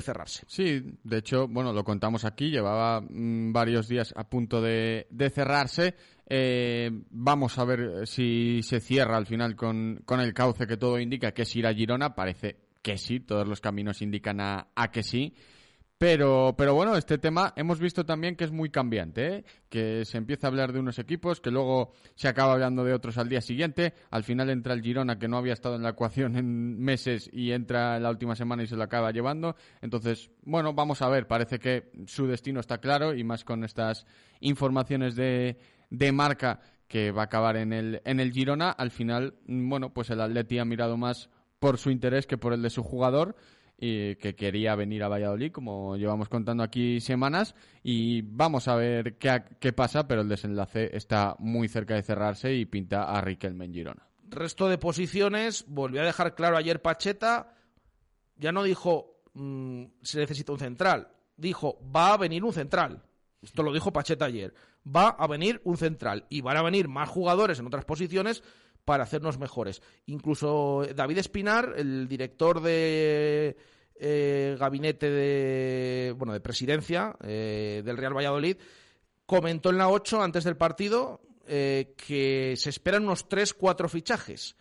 cerrarse. 0.01 0.45
Sí, 0.47 0.81
de 1.03 1.17
hecho, 1.17 1.47
bueno, 1.47 1.73
lo 1.73 1.83
contamos 1.83 2.23
aquí, 2.23 2.49
llevaba 2.49 3.01
mm, 3.01 3.51
varios 3.51 3.89
días 3.89 4.13
a 4.15 4.29
punto 4.29 4.61
de, 4.61 5.07
cerrarse. 5.33 5.95
Eh, 6.27 6.89
vamos 7.09 7.57
a 7.57 7.65
ver 7.65 8.07
si 8.07 8.61
se 8.63 8.79
cierra 8.79 9.17
al 9.17 9.25
final 9.25 9.55
con, 9.55 10.01
con, 10.05 10.21
el 10.21 10.33
cauce 10.33 10.65
que 10.65 10.77
todo 10.77 10.97
indica, 10.97 11.33
que 11.33 11.41
es 11.41 11.55
ir 11.55 11.67
a 11.67 11.73
Girona. 11.73 12.15
Parece 12.15 12.64
que 12.85 12.99
sí, 12.99 13.19
todos 13.19 13.47
los 13.47 13.61
caminos 13.61 14.03
indican 14.03 14.39
a, 14.39 14.67
a 14.75 14.91
que 14.91 15.01
sí. 15.01 15.33
Pero, 15.97 16.53
pero 16.55 16.75
bueno, 16.75 16.95
este 16.95 17.17
tema 17.17 17.51
hemos 17.55 17.79
visto 17.79 18.05
también 18.05 18.35
que 18.35 18.43
es 18.43 18.51
muy 18.51 18.69
cambiante, 18.69 19.37
¿eh? 19.37 19.45
que 19.69 20.05
se 20.05 20.19
empieza 20.19 20.45
a 20.45 20.49
hablar 20.51 20.71
de 20.71 20.79
unos 20.79 20.99
equipos, 20.99 21.41
que 21.41 21.49
luego 21.49 21.93
se 22.13 22.27
acaba 22.27 22.53
hablando 22.53 22.83
de 22.83 22.93
otros 22.93 23.17
al 23.17 23.27
día 23.27 23.41
siguiente, 23.41 23.95
al 24.11 24.23
final 24.23 24.51
entra 24.51 24.75
el 24.75 24.83
Girona 24.83 25.17
que 25.17 25.27
no 25.27 25.37
había 25.37 25.53
estado 25.53 25.77
en 25.77 25.81
la 25.81 25.89
ecuación 25.89 26.35
en 26.35 26.79
meses 26.79 27.27
y 27.33 27.53
entra 27.53 27.97
en 27.97 28.03
la 28.03 28.11
última 28.11 28.35
semana 28.35 28.61
y 28.61 28.67
se 28.67 28.75
lo 28.75 28.83
acaba 28.83 29.09
llevando. 29.09 29.55
Entonces, 29.81 30.29
bueno, 30.43 30.75
vamos 30.75 31.01
a 31.01 31.09
ver, 31.09 31.25
parece 31.25 31.57
que 31.57 31.89
su 32.05 32.27
destino 32.27 32.59
está 32.59 32.77
claro 32.77 33.15
y 33.15 33.23
más 33.23 33.43
con 33.43 33.63
estas 33.63 34.05
informaciones 34.41 35.15
de, 35.15 35.57
de 35.89 36.11
marca 36.11 36.59
que 36.87 37.09
va 37.09 37.23
a 37.23 37.25
acabar 37.25 37.57
en 37.57 37.73
el, 37.73 38.03
en 38.05 38.19
el 38.19 38.31
Girona, 38.31 38.69
al 38.69 38.91
final, 38.91 39.39
bueno, 39.47 39.91
pues 39.91 40.11
el 40.11 40.21
Atleti 40.21 40.59
ha 40.59 40.65
mirado 40.65 40.97
más 40.97 41.31
por 41.65 41.79
su 41.79 41.89
interés 41.89 42.27
que 42.27 42.37
por 42.37 42.53
el 42.53 42.61
de 42.61 42.69
su 42.69 42.83
jugador 42.83 43.35
y 43.75 44.17
que 44.17 44.35
quería 44.35 44.75
venir 44.75 45.01
a 45.01 45.07
Valladolid, 45.07 45.51
como 45.51 45.97
llevamos 45.97 46.29
contando 46.29 46.61
aquí 46.61 47.01
semanas, 47.01 47.55
y 47.81 48.21
vamos 48.21 48.67
a 48.67 48.75
ver 48.75 49.17
qué, 49.17 49.41
qué 49.59 49.73
pasa, 49.73 50.07
pero 50.07 50.21
el 50.21 50.29
desenlace 50.29 50.95
está 50.95 51.35
muy 51.39 51.67
cerca 51.67 51.95
de 51.95 52.03
cerrarse 52.03 52.53
y 52.53 52.65
pinta 52.65 53.05
a 53.05 53.19
Riquelme 53.19 53.65
en 53.65 53.73
Girona. 53.73 54.07
Resto 54.29 54.69
de 54.69 54.77
posiciones, 54.77 55.65
volvió 55.67 56.03
a 56.03 56.05
dejar 56.05 56.35
claro 56.35 56.55
ayer 56.55 56.83
Pacheta, 56.83 57.55
ya 58.35 58.51
no 58.51 58.61
dijo 58.61 59.23
mmm, 59.33 59.85
se 60.03 60.19
necesita 60.19 60.51
un 60.51 60.59
central, 60.59 61.07
dijo 61.35 61.79
va 61.83 62.13
a 62.13 62.17
venir 62.17 62.43
un 62.43 62.53
central. 62.53 63.01
Esto 63.41 63.63
lo 63.63 63.73
dijo 63.73 63.91
Pacheta 63.91 64.25
ayer. 64.25 64.53
Va 64.85 65.09
a 65.09 65.25
venir 65.25 65.61
un 65.63 65.77
central 65.77 66.27
y 66.29 66.41
van 66.41 66.57
a 66.57 66.61
venir 66.61 66.87
más 66.87 67.09
jugadores 67.09 67.57
en 67.57 67.65
otras 67.65 67.85
posiciones 67.85 68.43
para 68.85 69.03
hacernos 69.03 69.39
mejores. 69.39 69.81
Incluso 70.05 70.85
David 70.95 71.17
Espinar, 71.17 71.73
el 71.75 72.07
director 72.07 72.61
de 72.61 73.57
eh, 73.95 74.55
gabinete 74.59 75.09
de, 75.09 76.13
bueno, 76.17 76.33
de 76.33 76.39
presidencia 76.39 77.15
eh, 77.21 77.81
del 77.83 77.97
Real 77.97 78.15
Valladolid, 78.15 78.57
comentó 79.25 79.71
en 79.71 79.79
la 79.79 79.89
8 79.89 80.21
antes 80.21 80.43
del 80.43 80.55
partido, 80.55 81.21
eh, 81.47 81.93
que 81.95 82.55
se 82.57 82.69
esperan 82.69 83.03
unos 83.03 83.27
3-4 83.29 83.87
fichajes. 83.89 84.55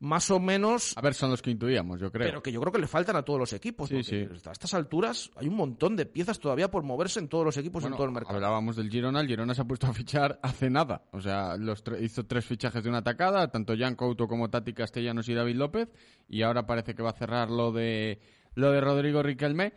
Más 0.00 0.30
o 0.30 0.38
menos. 0.38 0.92
A 0.96 1.00
ver, 1.00 1.14
son 1.14 1.30
los 1.30 1.40
que 1.40 1.50
intuíamos, 1.50 1.98
yo 1.98 2.12
creo. 2.12 2.26
Pero 2.28 2.42
que 2.42 2.52
yo 2.52 2.60
creo 2.60 2.70
que 2.72 2.78
le 2.80 2.86
faltan 2.86 3.16
a 3.16 3.22
todos 3.22 3.38
los 3.40 3.52
equipos. 3.54 3.88
Sí, 3.88 4.02
sí. 4.02 4.28
A 4.46 4.52
estas 4.52 4.74
alturas 4.74 5.30
hay 5.36 5.48
un 5.48 5.56
montón 5.56 5.96
de 5.96 6.04
piezas 6.04 6.38
todavía 6.38 6.70
por 6.70 6.82
moverse 6.82 7.18
en 7.18 7.28
todos 7.28 7.46
los 7.46 7.56
equipos 7.56 7.82
en 7.84 7.92
todo 7.92 8.04
el 8.04 8.10
mercado. 8.12 8.34
Hablábamos 8.36 8.76
del 8.76 8.90
Girona, 8.90 9.20
el 9.20 9.26
Girona 9.26 9.54
se 9.54 9.62
ha 9.62 9.64
puesto 9.64 9.86
a 9.86 9.94
fichar 9.94 10.38
hace 10.42 10.68
nada. 10.68 11.04
O 11.12 11.20
sea, 11.22 11.56
los 11.56 11.82
tre- 11.82 12.02
hizo 12.02 12.26
tres 12.26 12.44
fichajes 12.44 12.82
de 12.84 12.90
una 12.90 12.98
atacada, 12.98 13.50
tanto 13.50 13.74
Jan 13.78 13.94
Couto 13.96 14.28
como 14.28 14.50
Tati 14.50 14.74
Castellanos 14.74 15.28
y 15.30 15.34
David 15.34 15.56
López, 15.56 15.88
y 16.28 16.42
ahora 16.42 16.66
parece 16.66 16.94
que 16.94 17.02
va 17.02 17.10
a 17.10 17.14
cerrar 17.14 17.50
lo 17.50 17.72
de 17.72 18.20
lo 18.56 18.70
de 18.70 18.80
Rodrigo 18.82 19.22
Riquelme, 19.22 19.72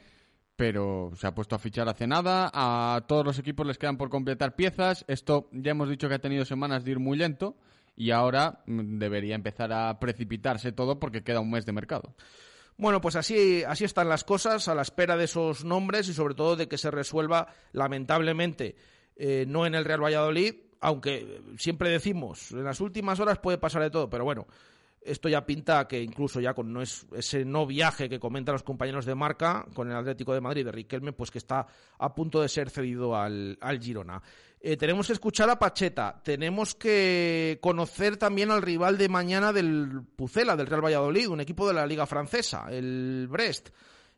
pero 0.58 1.12
se 1.16 1.28
ha 1.28 1.36
puesto 1.36 1.56
a 1.56 1.60
fichar 1.60 1.88
hace 1.88 2.08
nada. 2.08 2.52
A 2.54 3.06
todos 3.08 3.24
los 3.24 3.40
equipos 3.40 3.66
les 3.66 3.78
quedan 3.78 3.98
por 3.98 4.10
completar 4.10 4.56
piezas. 4.56 5.06
Esto 5.08 5.48
ya 5.54 5.72
hemos 5.72 5.88
dicho 5.88 6.10
que 6.10 6.16
ha 6.16 6.20
tenido 6.20 6.44
semanas 6.44 6.84
de 6.84 6.92
ir 6.92 7.00
muy 7.00 7.18
lento 7.18 7.56
y 7.96 8.12
ahora 8.12 8.64
mm, 8.66 8.98
debería 8.98 9.36
empezar 9.36 9.72
a 9.72 10.00
precipitarse 10.00 10.72
todo 10.72 11.00
porque 11.00 11.24
queda 11.24 11.40
un 11.40 11.52
mes 11.52 11.66
de 11.66 11.74
mercado. 11.74 12.16
Bueno, 12.76 13.02
pues 13.02 13.16
así, 13.16 13.64
así 13.64 13.86
están 13.86 14.10
las 14.10 14.24
cosas, 14.24 14.68
a 14.68 14.76
la 14.76 14.82
espera 14.82 15.16
de 15.16 15.26
esos 15.26 15.64
nombres 15.64 16.10
y 16.10 16.14
sobre 16.14 16.36
todo 16.36 16.56
de 16.56 16.68
que 16.68 16.78
se 16.78 16.92
resuelva, 16.92 17.48
lamentablemente, 17.72 18.76
eh, 19.16 19.46
no 19.48 19.66
en 19.66 19.74
el 19.74 19.86
Real 19.86 20.04
Valladolid, 20.04 20.56
aunque 20.80 21.42
siempre 21.58 21.90
decimos, 21.90 22.52
en 22.52 22.64
las 22.64 22.80
últimas 22.80 23.20
horas 23.20 23.40
puede 23.40 23.58
pasar 23.58 23.82
de 23.82 23.90
todo, 23.90 24.10
pero 24.12 24.26
bueno, 24.26 24.46
esto 25.08 25.30
ya 25.30 25.46
pinta 25.46 25.88
que 25.88 26.02
incluso 26.02 26.40
ya 26.40 26.54
con 26.54 26.72
no 26.72 26.82
es, 26.82 27.08
ese 27.16 27.46
no 27.46 27.66
viaje 27.66 28.10
que 28.10 28.20
comentan 28.20 28.54
los 28.54 28.64
compañeros 28.64 29.06
de 29.06 29.16
marca 29.16 29.66
con 29.74 29.90
el 29.90 29.96
Atlético 29.96 30.34
de 30.34 30.42
Madrid 30.42 30.66
de 30.66 30.72
Riquelme, 30.72 31.14
pues 31.14 31.32
que 31.32 31.38
está 31.38 31.66
a 31.98 32.14
punto 32.14 32.42
de 32.42 32.50
ser 32.50 32.70
cedido 32.70 33.16
al, 33.16 33.58
Girona. 33.82 34.22
Eh, 34.60 34.76
tenemos 34.76 35.08
que 35.08 35.14
escuchar 35.14 35.50
a 35.50 35.60
Pacheta, 35.60 36.22
tenemos 36.24 36.76
que 36.76 37.60
conocer 37.62 38.18
también 38.18 38.52
al 38.52 38.62
rival 38.62 38.98
de 38.98 39.08
mañana 39.08 39.54
del 39.54 40.02
Pucela, 40.16 40.56
del 40.56 40.68
Real 40.68 40.84
Valladolid, 40.84 41.30
un 41.30 41.42
equipo 41.42 41.68
de 41.68 41.74
la 41.74 41.86
Liga 41.86 42.06
Francesa, 42.06 42.68
el 42.70 43.28
Brest. 43.30 43.70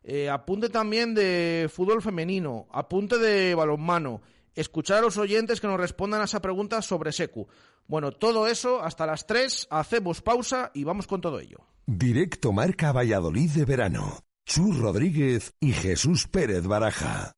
Eh, 0.02 0.30
apunte 0.30 0.69
también 0.69 1.13
de 1.13 1.69
fútbol 1.71 2.02
femenino, 2.02 2.67
apunte 2.71 3.17
de 3.17 3.54
balonmano, 3.54 4.21
escuchar 4.55 4.99
a 4.99 5.01
los 5.01 5.17
oyentes 5.17 5.62
que 5.62 5.67
nos 5.67 5.79
respondan 5.79 6.21
a 6.21 6.25
esa 6.25 6.41
pregunta 6.41 6.81
sobre 6.81 7.12
Secu. 7.12 7.47
Bueno, 7.88 8.12
todo 8.12 8.47
eso 8.47 8.83
hasta 8.83 9.05
las 9.05 9.25
3, 9.25 9.67
hacemos 9.71 10.21
pausa 10.21 10.71
y 10.73 10.83
vamos 10.83 11.07
con 11.07 11.21
todo 11.21 11.39
ello. 11.39 11.57
Directo 11.85 12.51
Marca 12.51 12.91
Valladolid 12.91 13.49
de 13.51 13.65
verano. 13.65 14.19
Chus 14.45 14.77
Rodríguez 14.77 15.53
y 15.59 15.73
Jesús 15.73 16.27
Pérez 16.27 16.65
Baraja. 16.65 17.33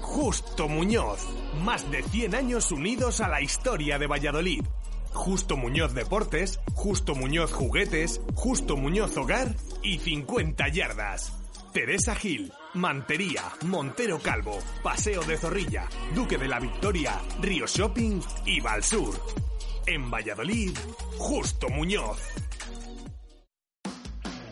Justo 0.00 0.68
Muñoz. 0.68 1.26
Más 1.64 1.90
de 1.90 2.02
100 2.02 2.34
años 2.34 2.72
unidos 2.72 3.20
a 3.20 3.28
la 3.28 3.40
historia 3.40 3.98
de 3.98 4.06
Valladolid. 4.06 4.64
Justo 5.12 5.56
Muñoz 5.56 5.94
Deportes, 5.94 6.60
Justo 6.74 7.14
Muñoz 7.14 7.52
Juguetes, 7.52 8.20
Justo 8.34 8.76
Muñoz 8.76 9.16
Hogar 9.16 9.54
y 9.82 9.98
50 9.98 10.68
yardas. 10.68 11.32
Teresa 11.72 12.14
Gil, 12.14 12.52
Mantería, 12.74 13.42
Montero 13.66 14.18
Calvo, 14.18 14.58
Paseo 14.82 15.22
de 15.24 15.36
Zorrilla, 15.36 15.88
Duque 16.14 16.38
de 16.38 16.48
la 16.48 16.58
Victoria, 16.58 17.20
Río 17.40 17.66
Shopping 17.66 18.20
y 18.46 18.60
Valsur. 18.60 19.14
En 19.86 20.10
Valladolid, 20.10 20.76
Justo 21.18 21.68
Muñoz. 21.68 22.18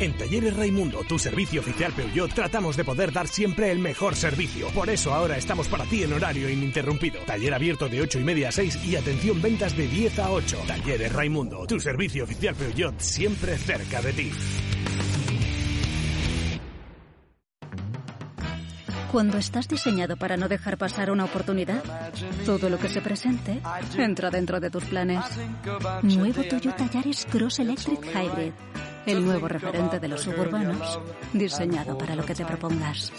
En 0.00 0.16
Talleres 0.16 0.56
Raimundo, 0.56 1.02
tu 1.02 1.18
servicio 1.18 1.60
oficial 1.60 1.92
Peugeot, 1.92 2.32
tratamos 2.32 2.76
de 2.76 2.84
poder 2.84 3.12
dar 3.12 3.26
siempre 3.26 3.72
el 3.72 3.80
mejor 3.80 4.14
servicio. 4.14 4.68
Por 4.68 4.88
eso 4.90 5.12
ahora 5.12 5.36
estamos 5.36 5.66
para 5.66 5.84
ti 5.86 6.04
en 6.04 6.12
horario 6.12 6.48
ininterrumpido. 6.48 7.18
Taller 7.26 7.52
abierto 7.52 7.88
de 7.88 8.02
8 8.02 8.20
y 8.20 8.24
media 8.24 8.50
a 8.50 8.52
6 8.52 8.84
y 8.86 8.94
atención 8.94 9.42
ventas 9.42 9.76
de 9.76 9.88
10 9.88 10.18
a 10.20 10.30
8. 10.30 10.58
Talleres 10.68 11.12
Raimundo, 11.12 11.66
tu 11.66 11.80
servicio 11.80 12.22
oficial 12.22 12.54
Peugeot, 12.54 13.00
siempre 13.00 13.58
cerca 13.58 14.00
de 14.00 14.12
ti. 14.12 14.30
Cuando 19.10 19.38
estás 19.38 19.66
diseñado 19.66 20.16
para 20.16 20.36
no 20.36 20.48
dejar 20.48 20.78
pasar 20.78 21.10
una 21.10 21.24
oportunidad, 21.24 21.82
todo 22.44 22.70
lo 22.70 22.78
que 22.78 22.88
se 22.88 23.00
presente 23.00 23.60
entra 23.96 24.30
dentro 24.30 24.60
de 24.60 24.70
tus 24.70 24.84
planes. 24.84 25.24
Nuevo 26.02 26.44
Toyota 26.44 26.88
Yaris 26.88 27.26
Cross 27.28 27.58
Electric 27.60 28.04
Hybrid. 28.14 28.52
El 29.08 29.24
nuevo 29.24 29.48
referente 29.48 29.98
de 29.98 30.06
los 30.06 30.20
suburbanos, 30.20 31.00
diseñado 31.32 31.96
para 31.96 32.14
lo 32.14 32.26
que 32.26 32.34
te 32.34 32.44
propongas. 32.44 33.10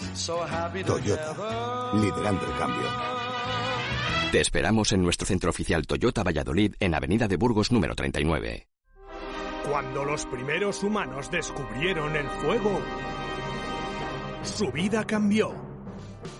Toyota, 0.86 1.92
liderando 1.94 2.46
el 2.46 2.58
cambio. 2.58 2.88
Te 4.30 4.40
esperamos 4.40 4.92
en 4.92 5.02
nuestro 5.02 5.26
centro 5.26 5.50
oficial 5.50 5.88
Toyota 5.88 6.22
Valladolid 6.22 6.76
en 6.78 6.94
Avenida 6.94 7.26
de 7.26 7.36
Burgos 7.36 7.72
número 7.72 7.96
39. 7.96 8.68
Cuando 9.68 10.04
los 10.04 10.26
primeros 10.26 10.84
humanos 10.84 11.28
descubrieron 11.28 12.14
el 12.14 12.28
fuego, 12.28 12.80
su 14.44 14.70
vida 14.70 15.04
cambió. 15.04 15.69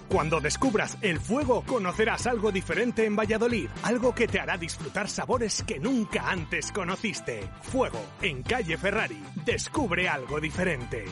Cuando 0.09 0.40
descubras 0.40 0.99
el 1.03 1.21
fuego, 1.21 1.62
conocerás 1.66 2.27
algo 2.27 2.51
diferente 2.53 3.05
en 3.05 3.16
Valladolid, 3.16 3.69
algo 3.83 4.14
que 4.14 4.27
te 4.27 4.40
hará 4.40 4.57
disfrutar 4.57 5.09
sabores 5.09 5.62
que 5.62 5.79
nunca 5.79 6.31
antes 6.31 6.73
conociste. 6.73 7.49
Fuego, 7.62 8.01
en 8.23 8.43
calle 8.43 8.77
Ferrari. 8.77 9.23
Descubre 9.45 10.09
algo 10.09 10.40
diferente. 10.40 11.05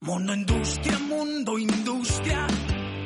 Mundo 0.00 0.34
Industria, 0.34 0.98
Mundo 0.98 1.58
Industria. 1.58 2.46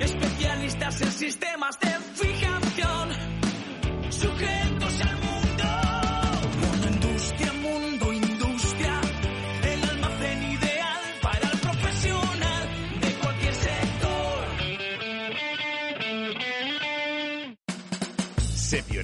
Especialistas 0.01 1.03
en 1.03 1.13
sistemas 1.13 1.79
de 1.81 1.91
fijación. 2.15 3.11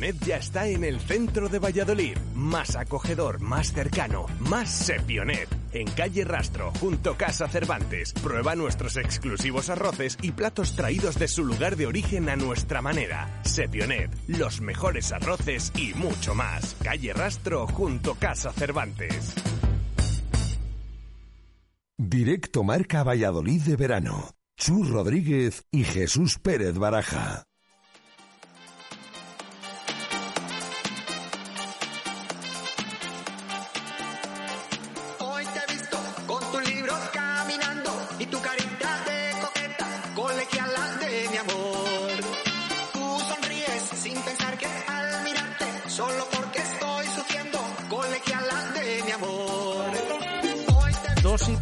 Sepionet 0.03 0.27
ya 0.27 0.37
está 0.37 0.67
en 0.67 0.83
el 0.83 0.99
centro 0.99 1.49
de 1.49 1.61
Valladolid. 1.61 2.17
Más 2.35 2.75
acogedor, 2.75 3.41
más 3.41 3.73
cercano, 3.73 4.27
más 4.41 4.69
Sepionet. 4.69 5.49
En 5.73 5.89
calle 5.93 6.25
Rastro, 6.25 6.73
junto 6.81 7.17
Casa 7.17 7.47
Cervantes. 7.47 8.13
Prueba 8.15 8.57
nuestros 8.57 8.97
exclusivos 8.97 9.71
arroces 9.71 10.19
y 10.21 10.33
platos 10.33 10.75
traídos 10.75 11.21
de 11.21 11.29
su 11.29 11.45
lugar 11.45 11.77
de 11.77 11.87
origen 11.87 12.29
a 12.29 12.35
nuestra 12.35 12.83
manera. 12.83 13.41
Sepionet, 13.45 14.11
los 14.27 14.61
mejores 14.61 15.13
arroces 15.13 15.71
y 15.77 15.95
mucho 15.95 16.35
más. 16.35 16.75
Calle 16.83 17.13
Rastro, 17.13 17.69
junto 17.69 18.17
Casa 18.17 18.53
Cervantes. 18.53 19.35
Directo 21.97 22.65
Marca 22.65 23.05
Valladolid 23.05 23.63
de 23.63 23.77
verano. 23.77 24.31
Chus 24.59 24.91
Rodríguez 24.91 25.65
y 25.71 25.85
Jesús 25.85 26.41
Pérez 26.41 26.77
Baraja. 26.77 27.45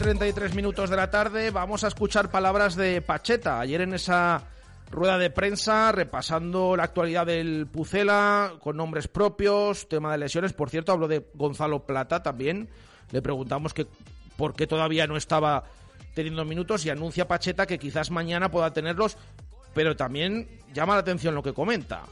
33 0.00 0.54
minutos 0.54 0.88
de 0.88 0.96
la 0.96 1.10
tarde, 1.10 1.50
vamos 1.50 1.84
a 1.84 1.88
escuchar 1.88 2.30
palabras 2.30 2.74
de 2.74 3.02
Pacheta. 3.02 3.60
Ayer 3.60 3.82
en 3.82 3.92
esa 3.92 4.44
rueda 4.90 5.18
de 5.18 5.28
prensa, 5.28 5.92
repasando 5.92 6.74
la 6.74 6.84
actualidad 6.84 7.26
del 7.26 7.66
Pucela, 7.66 8.54
con 8.62 8.78
nombres 8.78 9.08
propios, 9.08 9.90
tema 9.90 10.10
de 10.10 10.16
lesiones. 10.16 10.54
Por 10.54 10.70
cierto, 10.70 10.92
habló 10.92 11.06
de 11.06 11.26
Gonzalo 11.34 11.84
Plata 11.84 12.22
también. 12.22 12.70
Le 13.12 13.20
preguntamos 13.20 13.74
que 13.74 13.86
por 14.38 14.54
qué 14.54 14.66
todavía 14.66 15.06
no 15.06 15.18
estaba 15.18 15.64
teniendo 16.14 16.46
minutos 16.46 16.86
y 16.86 16.90
anuncia 16.90 17.28
Pacheta 17.28 17.66
que 17.66 17.78
quizás 17.78 18.10
mañana 18.10 18.50
pueda 18.50 18.72
tenerlos, 18.72 19.18
pero 19.74 19.96
también 19.96 20.48
llama 20.72 20.94
la 20.94 21.00
atención 21.00 21.34
lo 21.34 21.42
que 21.42 21.52
comenta. 21.52 22.04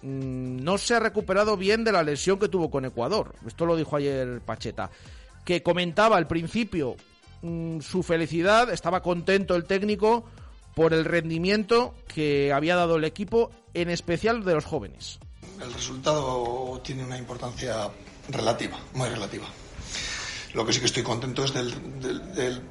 mm, 0.00 0.64
no 0.64 0.78
se 0.78 0.94
ha 0.94 0.98
recuperado 0.98 1.58
bien 1.58 1.84
de 1.84 1.92
la 1.92 2.02
lesión 2.02 2.38
que 2.38 2.48
tuvo 2.48 2.70
con 2.70 2.86
Ecuador. 2.86 3.34
Esto 3.46 3.66
lo 3.66 3.76
dijo 3.76 3.96
ayer 3.96 4.40
Pacheta. 4.40 4.90
Que 5.44 5.62
comentaba 5.62 6.16
al 6.16 6.26
principio 6.26 6.96
mm, 7.44 7.80
su 7.80 8.02
felicidad, 8.02 8.72
estaba 8.72 9.02
contento 9.02 9.54
el 9.54 9.64
técnico 9.64 10.24
por 10.74 10.92
el 10.92 11.04
rendimiento 11.04 11.94
que 12.08 12.52
había 12.52 12.76
dado 12.76 12.96
el 12.96 13.04
equipo, 13.04 13.50
en 13.74 13.90
especial 13.90 14.44
de 14.44 14.54
los 14.54 14.64
jóvenes. 14.64 15.18
El 15.62 15.72
resultado 15.72 16.80
tiene 16.82 17.04
una 17.04 17.16
importancia 17.16 17.90
relativa, 18.28 18.78
muy 18.94 19.08
relativa. 19.08 19.46
Lo 20.54 20.64
que 20.64 20.72
sí 20.72 20.80
que 20.80 20.86
estoy 20.86 21.02
contento 21.02 21.44
es 21.44 21.52
del, 21.52 22.62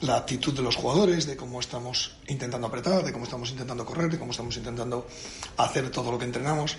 la 0.00 0.16
actitud 0.16 0.52
de 0.52 0.62
los 0.62 0.76
jugadores, 0.76 1.26
de 1.26 1.36
cómo 1.36 1.60
estamos 1.60 2.16
intentando 2.26 2.66
apretar, 2.66 3.04
de 3.04 3.12
cómo 3.12 3.24
estamos 3.24 3.50
intentando 3.50 3.84
correr, 3.84 4.10
de 4.10 4.18
cómo 4.18 4.32
estamos 4.32 4.56
intentando 4.56 5.06
hacer 5.56 5.90
todo 5.90 6.12
lo 6.12 6.18
que 6.18 6.24
entrenamos. 6.24 6.76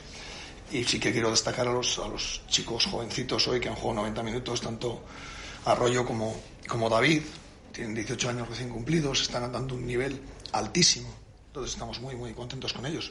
Y 0.72 0.84
sí 0.84 1.00
que 1.00 1.12
quiero 1.12 1.32
destacar 1.32 1.68
a 1.68 1.74
los, 1.74 1.98
a 2.00 2.08
los 2.08 2.42
chicos 2.48 2.86
jovencitos 2.86 3.48
hoy 3.48 3.60
que 3.60 3.70
han 3.70 3.76
jugado 3.76 4.02
90 4.02 4.24
minutos, 4.24 4.62
tanto 4.62 5.02
Arroyo 5.66 6.06
como, 6.06 6.36
como 6.68 6.90
David. 6.90 7.24
Tienen 7.80 7.96
18 7.96 8.30
años 8.30 8.50
recién 8.50 8.68
cumplidos, 8.68 9.22
están 9.22 9.50
dando 9.54 9.74
un 9.76 9.88
nivel 9.88 10.20
altísimo. 10.52 11.08
Entonces 11.48 11.72
estamos 11.76 12.02
muy, 12.02 12.14
muy 12.14 12.34
contentos 12.34 12.74
con 12.74 12.86
ellos. 12.86 13.10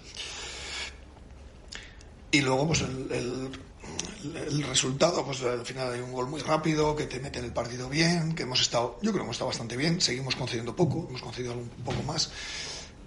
Y 2.30 2.42
luego, 2.42 2.66
pues 2.66 2.82
el, 2.82 3.10
el- 3.10 4.62
resultado, 4.64 5.24
pues 5.24 5.40
al 5.42 5.64
final 5.64 5.90
hay 5.90 6.00
un 6.00 6.12
gol 6.12 6.26
muy 6.28 6.42
rápido, 6.42 6.94
que 6.94 7.06
te 7.06 7.18
mete 7.18 7.38
en 7.38 7.46
el 7.46 7.52
partido 7.54 7.88
bien, 7.88 8.34
que 8.34 8.42
hemos 8.42 8.60
estado, 8.60 8.98
yo 9.00 9.10
creo 9.10 9.14
que 9.14 9.20
hemos 9.22 9.36
estado 9.36 9.48
bastante 9.48 9.74
bien, 9.78 10.02
seguimos 10.02 10.36
concediendo 10.36 10.76
poco, 10.76 11.06
hemos 11.08 11.22
concedido 11.22 11.54
un 11.54 11.70
poco 11.82 12.02
más, 12.02 12.30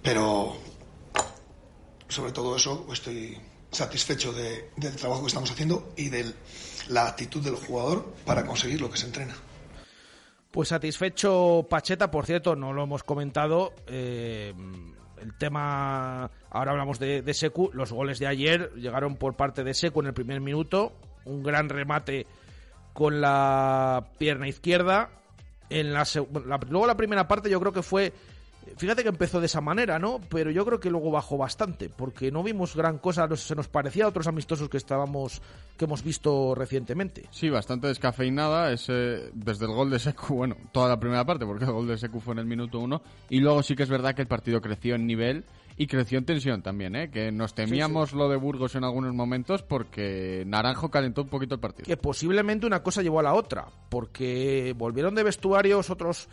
pero 0.02 0.56
sobre 2.08 2.32
todo 2.32 2.56
eso 2.56 2.88
estoy 2.92 3.38
satisfecho 3.70 4.32
de- 4.32 4.70
del 4.76 4.96
trabajo 4.96 5.20
que 5.22 5.28
estamos 5.28 5.52
haciendo 5.52 5.92
y 5.96 6.08
de 6.08 6.34
la 6.88 7.06
actitud 7.06 7.40
del 7.40 7.54
jugador 7.54 8.12
para 8.26 8.44
conseguir 8.44 8.80
lo 8.80 8.90
que 8.90 8.98
se 8.98 9.06
entrena. 9.06 9.36
Pues 10.52 10.68
satisfecho 10.68 11.66
Pacheta, 11.68 12.10
por 12.10 12.26
cierto, 12.26 12.54
no 12.54 12.72
lo 12.72 12.84
hemos 12.84 13.02
comentado. 13.02 13.72
eh, 13.86 14.52
el 15.20 15.34
tema, 15.38 16.30
ahora 16.50 16.72
hablamos 16.72 16.98
de, 16.98 17.22
de 17.22 17.32
Secu, 17.32 17.70
los 17.72 17.92
goles 17.92 18.18
de 18.18 18.26
ayer 18.26 18.72
llegaron 18.74 19.14
por 19.16 19.36
parte 19.36 19.62
de 19.62 19.72
Secu 19.72 20.00
en 20.00 20.08
el 20.08 20.14
primer 20.14 20.40
minuto, 20.40 20.92
un 21.24 21.44
gran 21.44 21.68
remate 21.68 22.26
con 22.92 23.20
la 23.20 24.04
pierna 24.18 24.48
izquierda. 24.48 25.10
En 25.70 25.92
la, 25.92 26.04
la- 26.44 26.60
luego 26.68 26.86
la 26.88 26.96
primera 26.96 27.28
parte 27.28 27.48
yo 27.48 27.60
creo 27.60 27.72
que 27.72 27.82
fue, 27.82 28.12
fíjate 28.76 29.02
que 29.02 29.08
empezó 29.08 29.40
de 29.40 29.46
esa 29.46 29.60
manera, 29.60 29.98
¿no? 29.98 30.20
Pero 30.28 30.50
yo 30.50 30.64
creo 30.64 30.80
que 30.80 30.90
luego 30.90 31.10
bajó 31.10 31.36
bastante, 31.36 31.88
porque 31.88 32.30
no 32.30 32.42
vimos 32.42 32.76
gran 32.76 32.98
cosa, 32.98 33.26
no 33.26 33.36
se 33.36 33.54
nos 33.54 33.68
parecía 33.68 34.04
a 34.04 34.08
otros 34.08 34.26
amistosos 34.26 34.68
que 34.68 34.76
estábamos, 34.76 35.42
que 35.76 35.84
hemos 35.84 36.02
visto 36.02 36.54
recientemente. 36.54 37.28
Sí, 37.30 37.50
bastante 37.50 37.88
descafeinada. 37.88 38.72
Ese, 38.72 39.30
desde 39.32 39.66
el 39.66 39.72
gol 39.72 39.90
de 39.90 39.98
Secu, 39.98 40.34
bueno, 40.34 40.56
toda 40.72 40.88
la 40.88 40.98
primera 40.98 41.24
parte, 41.24 41.46
porque 41.46 41.64
el 41.64 41.72
gol 41.72 41.86
de 41.86 41.98
Secu 41.98 42.20
fue 42.20 42.34
en 42.34 42.40
el 42.40 42.46
minuto 42.46 42.78
uno. 42.78 43.02
Y 43.28 43.40
luego 43.40 43.62
sí 43.62 43.74
que 43.76 43.82
es 43.82 43.90
verdad 43.90 44.14
que 44.14 44.22
el 44.22 44.28
partido 44.28 44.60
creció 44.60 44.94
en 44.94 45.06
nivel 45.06 45.44
y 45.76 45.86
creció 45.86 46.18
en 46.18 46.24
tensión 46.24 46.62
también, 46.62 46.94
¿eh? 46.96 47.10
Que 47.10 47.32
nos 47.32 47.54
temíamos 47.54 48.12
lo 48.12 48.28
de 48.28 48.36
Burgos 48.36 48.74
en 48.74 48.84
algunos 48.84 49.14
momentos 49.14 49.62
porque 49.62 50.44
Naranjo 50.46 50.90
calentó 50.90 51.22
un 51.22 51.28
poquito 51.28 51.54
el 51.54 51.60
partido. 51.60 51.86
que 51.86 51.96
posiblemente 51.96 52.66
una 52.66 52.82
cosa 52.82 53.02
llevó 53.02 53.20
a 53.20 53.22
la 53.22 53.34
otra, 53.34 53.66
porque 53.88 54.74
volvieron 54.76 55.14
de 55.14 55.22
vestuarios 55.22 55.90
otros, 55.90 56.28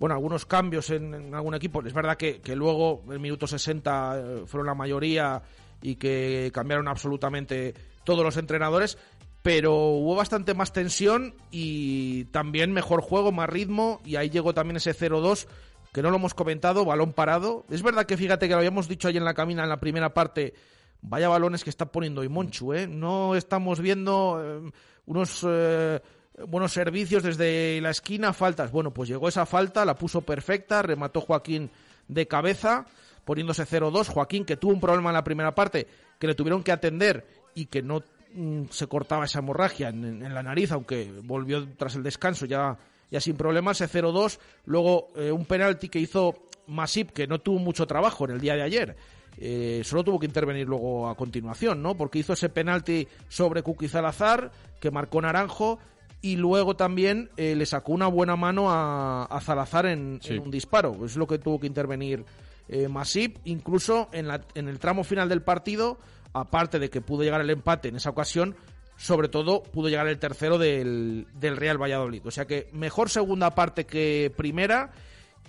bueno, 0.00 0.14
algunos 0.14 0.46
cambios 0.46 0.88
en, 0.88 1.34
algún 1.34 1.54
equipo. 1.54 1.82
Es 1.86 1.92
verdad 1.92 2.16
que, 2.16 2.40
que 2.40 2.56
luego, 2.56 3.04
en 3.12 3.20
minuto 3.20 3.46
60, 3.46 4.18
eh, 4.18 4.42
fueron 4.46 4.66
la 4.66 4.74
mayoría 4.74 5.42
y 5.82 5.96
que 5.96 6.50
cambiaron 6.54 6.88
absolutamente 6.88 7.74
todos 8.02 8.24
los 8.24 8.38
entrenadores, 8.38 8.96
pero 9.42 9.74
hubo 9.74 10.14
bastante 10.14 10.54
más 10.54 10.72
tensión 10.72 11.34
y 11.50 12.24
también 12.26 12.72
mejor 12.72 13.02
juego, 13.02 13.30
más 13.30 13.50
ritmo, 13.50 14.00
y 14.04 14.16
ahí 14.16 14.30
llegó 14.30 14.54
también 14.54 14.78
ese 14.78 14.94
0-2 14.94 15.46
que 15.92 16.02
no 16.02 16.10
lo 16.10 16.16
hemos 16.16 16.32
comentado, 16.32 16.86
balón 16.86 17.12
parado. 17.12 17.66
Es 17.68 17.82
verdad 17.82 18.06
que 18.06 18.16
fíjate 18.16 18.48
que 18.48 18.54
lo 18.54 18.58
habíamos 18.58 18.88
dicho 18.88 19.08
ahí 19.08 19.18
en 19.18 19.24
la 19.24 19.34
camina 19.34 19.64
en 19.64 19.68
la 19.68 19.80
primera 19.80 20.14
parte, 20.14 20.54
vaya 21.02 21.28
balones 21.28 21.62
que 21.62 21.70
está 21.70 21.92
poniendo 21.92 22.22
hoy 22.22 22.28
Monchu, 22.30 22.72
¿eh? 22.72 22.86
No 22.86 23.34
estamos 23.34 23.80
viendo 23.80 24.40
eh, 24.42 24.70
unos 25.04 25.44
eh, 25.46 26.00
buenos 26.48 26.72
servicios 26.72 27.22
desde 27.22 27.80
la 27.80 27.90
esquina, 27.90 28.32
faltas. 28.32 28.70
Bueno, 28.70 28.92
pues 28.92 29.08
llegó 29.08 29.28
esa 29.28 29.46
falta, 29.46 29.84
la 29.84 29.96
puso 29.96 30.22
perfecta, 30.22 30.82
remató 30.82 31.20
Joaquín 31.20 31.70
de 32.08 32.26
cabeza, 32.26 32.86
poniéndose 33.24 33.66
0-2. 33.66 34.08
Joaquín, 34.08 34.44
que 34.44 34.56
tuvo 34.56 34.72
un 34.72 34.80
problema 34.80 35.10
en 35.10 35.14
la 35.14 35.24
primera 35.24 35.54
parte, 35.54 35.86
que 36.18 36.26
le 36.26 36.34
tuvieron 36.34 36.62
que 36.62 36.72
atender 36.72 37.26
y 37.54 37.66
que 37.66 37.82
no 37.82 38.02
mm, 38.34 38.64
se 38.70 38.86
cortaba 38.86 39.24
esa 39.24 39.40
hemorragia 39.40 39.88
en, 39.88 40.34
la 40.34 40.42
nariz, 40.42 40.72
aunque 40.72 41.10
volvió 41.22 41.66
tras 41.76 41.94
el 41.96 42.02
descanso 42.02 42.46
ya, 42.46 42.78
ya 43.10 43.20
sin 43.20 43.36
problemas, 43.36 43.80
ese 43.80 44.02
0-2. 44.02 44.38
Luego 44.66 45.08
eh, 45.16 45.30
un 45.32 45.44
penalti 45.44 45.88
que 45.88 45.98
hizo 45.98 46.34
Masip, 46.66 47.10
que 47.10 47.26
no 47.26 47.40
tuvo 47.40 47.58
mucho 47.58 47.86
trabajo 47.86 48.24
en 48.24 48.32
el 48.32 48.40
día 48.40 48.54
de 48.54 48.62
ayer. 48.62 48.96
Eh, 49.38 49.82
solo 49.84 50.04
tuvo 50.04 50.18
que 50.18 50.26
intervenir 50.26 50.66
luego 50.66 51.08
a 51.08 51.16
continuación, 51.16 51.82
¿no? 51.82 51.96
Porque 51.96 52.18
hizo 52.18 52.32
ese 52.32 52.48
penalti 52.48 53.06
sobre 53.28 53.62
Kuki 53.62 53.88
Salazar, 53.88 54.50
que 54.80 54.90
marcó 54.90 55.20
Naranjo, 55.22 55.78
y 56.22 56.36
luego 56.36 56.76
también 56.76 57.30
eh, 57.36 57.54
le 57.56 57.64
sacó 57.66 57.92
una 57.92 58.06
buena 58.06 58.36
mano 58.36 58.70
a, 58.70 59.24
a 59.24 59.40
Salazar 59.40 59.86
en, 59.86 60.18
Sí. 60.22 60.34
en 60.34 60.40
un 60.40 60.50
disparo. 60.50 61.04
Es 61.04 61.16
lo 61.16 61.26
que 61.26 61.38
tuvo 61.38 61.58
que 61.60 61.66
intervenir 61.66 62.24
eh, 62.68 62.88
Masip, 62.88 63.38
incluso 63.44 64.08
en, 64.12 64.28
la- 64.28 64.42
en 64.54 64.68
el 64.68 64.78
tramo 64.78 65.02
final 65.04 65.28
del 65.28 65.42
partido, 65.42 65.98
aparte 66.32 66.78
de 66.78 66.90
que 66.90 67.00
pudo 67.00 67.22
llegar 67.22 67.40
el 67.40 67.50
empate 67.50 67.88
en 67.88 67.96
esa 67.96 68.10
ocasión, 68.10 68.54
sobre 68.96 69.28
todo 69.28 69.62
pudo 69.62 69.88
llegar 69.88 70.06
el 70.08 70.18
tercero 70.18 70.58
del, 70.58 71.26
del 71.34 71.56
Real 71.56 71.80
Valladolid. 71.80 72.26
O 72.26 72.30
sea 72.30 72.44
que 72.46 72.68
mejor 72.72 73.08
segunda 73.08 73.54
parte 73.54 73.86
que 73.86 74.30
primera 74.36 74.90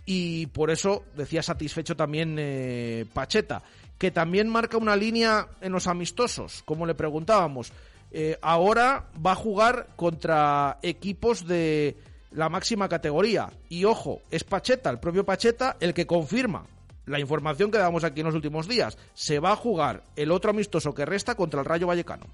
y 0.06 0.48
por 0.48 0.72
eso 0.72 1.04
decía 1.16 1.44
satisfecho 1.44 1.96
también 1.96 2.38
eh, 2.40 3.06
Pacheta, 3.14 3.62
que 3.98 4.10
también 4.10 4.50
marca 4.50 4.78
una 4.78 4.96
línea 4.96 5.48
en 5.60 5.74
los 5.74 5.86
amistosos, 5.88 6.64
como 6.66 6.86
le 6.88 6.96
preguntábamos. 6.96 7.72
Eh, 8.12 8.38
ahora 8.42 9.10
va 9.26 9.32
a 9.32 9.36
jugar 9.36 9.88
contra 9.96 10.80
equipos 10.82 11.48
de 11.48 11.98
la 12.32 12.50
máxima 12.50 12.90
categoría. 12.90 13.52
Y 13.70 13.86
ojo, 13.86 14.22
es 14.32 14.44
Pacheta, 14.44 14.90
el 14.90 15.00
propio 15.00 15.26
Pacheta, 15.26 15.78
el 15.80 15.94
que 15.94 16.08
confirma 16.08 16.66
la 17.06 17.20
información 17.20 17.72
que 17.72 17.78
damos 17.78 18.04
aquí 18.04 18.22
en 18.22 18.28
los 18.28 18.36
últimos 18.36 18.68
días. 18.68 18.98
Se 19.14 19.40
va 19.40 19.52
a 19.52 19.56
jugar 19.56 20.04
el 20.16 20.32
otro 20.32 20.52
amistoso 20.52 20.94
que 20.94 21.06
resta 21.06 21.36
contra 21.36 21.62
el 21.62 21.66
Rayo 21.66 21.88
Vallecano. 21.88 22.26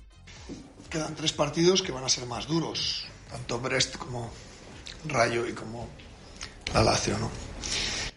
Quedan 0.89 1.15
tres 1.15 1.34
partidos 1.34 1.82
que 1.82 1.91
van 1.91 2.03
a 2.03 2.09
ser 2.09 2.25
más 2.25 2.47
duros, 2.47 3.05
tanto 3.30 3.59
Brest 3.59 3.97
como 3.97 4.32
Rayo 5.05 5.47
y 5.47 5.53
como 5.53 5.88
la 6.73 6.84
Lazio, 6.84 7.17
¿no? 7.17 7.30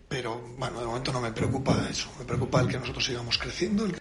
Pero 0.08 0.40
bueno, 0.56 0.80
de 0.80 0.86
momento 0.86 1.12
no 1.12 1.20
me 1.20 1.32
preocupa 1.32 1.76
eso, 1.88 2.08
me 2.18 2.24
preocupa 2.24 2.61
el 2.61 2.68
que 2.68 2.78
nosotros 2.78 3.04
sigamos 3.04 3.38
creciendo, 3.38 3.86
el 3.86 3.92
que 3.92 3.99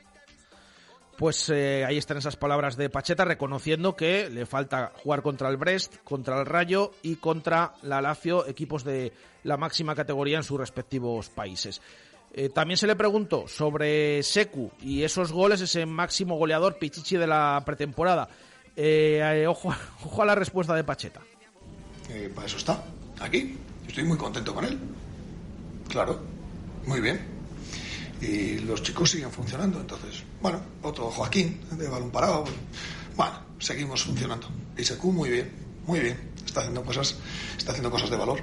Pues 1.19 1.49
eh, 1.49 1.83
ahí 1.85 1.97
están 1.97 2.15
esas 2.15 2.37
palabras 2.37 2.77
de 2.77 2.89
Pacheta 2.89 3.25
reconociendo 3.25 3.93
que 3.93 4.29
le 4.29 4.45
falta 4.45 4.93
jugar 5.03 5.21
contra 5.21 5.49
el 5.49 5.57
Brest, 5.57 5.97
contra 6.05 6.39
el 6.39 6.45
Rayo 6.45 6.91
y 7.03 7.17
contra 7.17 7.73
la 7.81 8.01
Lazio, 8.01 8.47
equipos 8.47 8.85
de 8.85 9.11
la 9.43 9.57
máxima 9.57 9.95
categoría 9.95 10.37
en 10.37 10.45
sus 10.45 10.57
respectivos 10.57 11.27
países. 11.27 11.81
Eh, 12.33 12.47
también 12.47 12.77
se 12.77 12.87
le 12.87 12.95
preguntó 12.95 13.49
sobre 13.49 14.23
Secu 14.23 14.71
y 14.81 15.03
esos 15.03 15.33
goles, 15.33 15.59
ese 15.59 15.85
máximo 15.85 16.37
goleador 16.37 16.79
Pichichi 16.79 17.17
de 17.17 17.27
la 17.27 17.61
pretemporada. 17.65 18.29
Eh, 18.77 19.45
ojo, 19.45 19.75
ojo 20.05 20.21
a 20.21 20.25
la 20.25 20.35
respuesta 20.35 20.73
de 20.73 20.85
Pacheta. 20.85 21.19
Para 22.33 22.47
eso 22.47 22.55
está, 22.55 22.81
aquí. 23.19 23.57
Estoy 23.85 24.05
muy 24.05 24.17
contento 24.17 24.55
con 24.55 24.63
él. 24.63 24.79
Claro, 25.89 26.17
muy 26.85 27.01
bien. 27.01 27.19
Y 28.21 28.59
los 28.59 28.81
chicos 28.83 29.11
siguen 29.11 29.31
funcionando, 29.31 29.81
entonces, 29.81 30.23
bueno, 30.41 30.59
otro 30.83 31.09
Joaquín 31.11 31.59
de 31.71 31.87
balón 31.87 32.11
parado. 32.11 32.45
Bueno, 33.15 33.33
seguimos 33.59 34.03
funcionando. 34.03 34.47
Y 34.77 34.83
Secu 34.83 35.11
muy 35.11 35.29
bien, 35.29 35.51
muy 35.85 35.99
bien. 35.99 36.31
Está 36.45 36.61
haciendo 36.61 36.83
cosas, 36.83 37.15
está 37.57 37.71
haciendo 37.71 37.91
cosas 37.91 38.09
de 38.09 38.17
valor. 38.17 38.41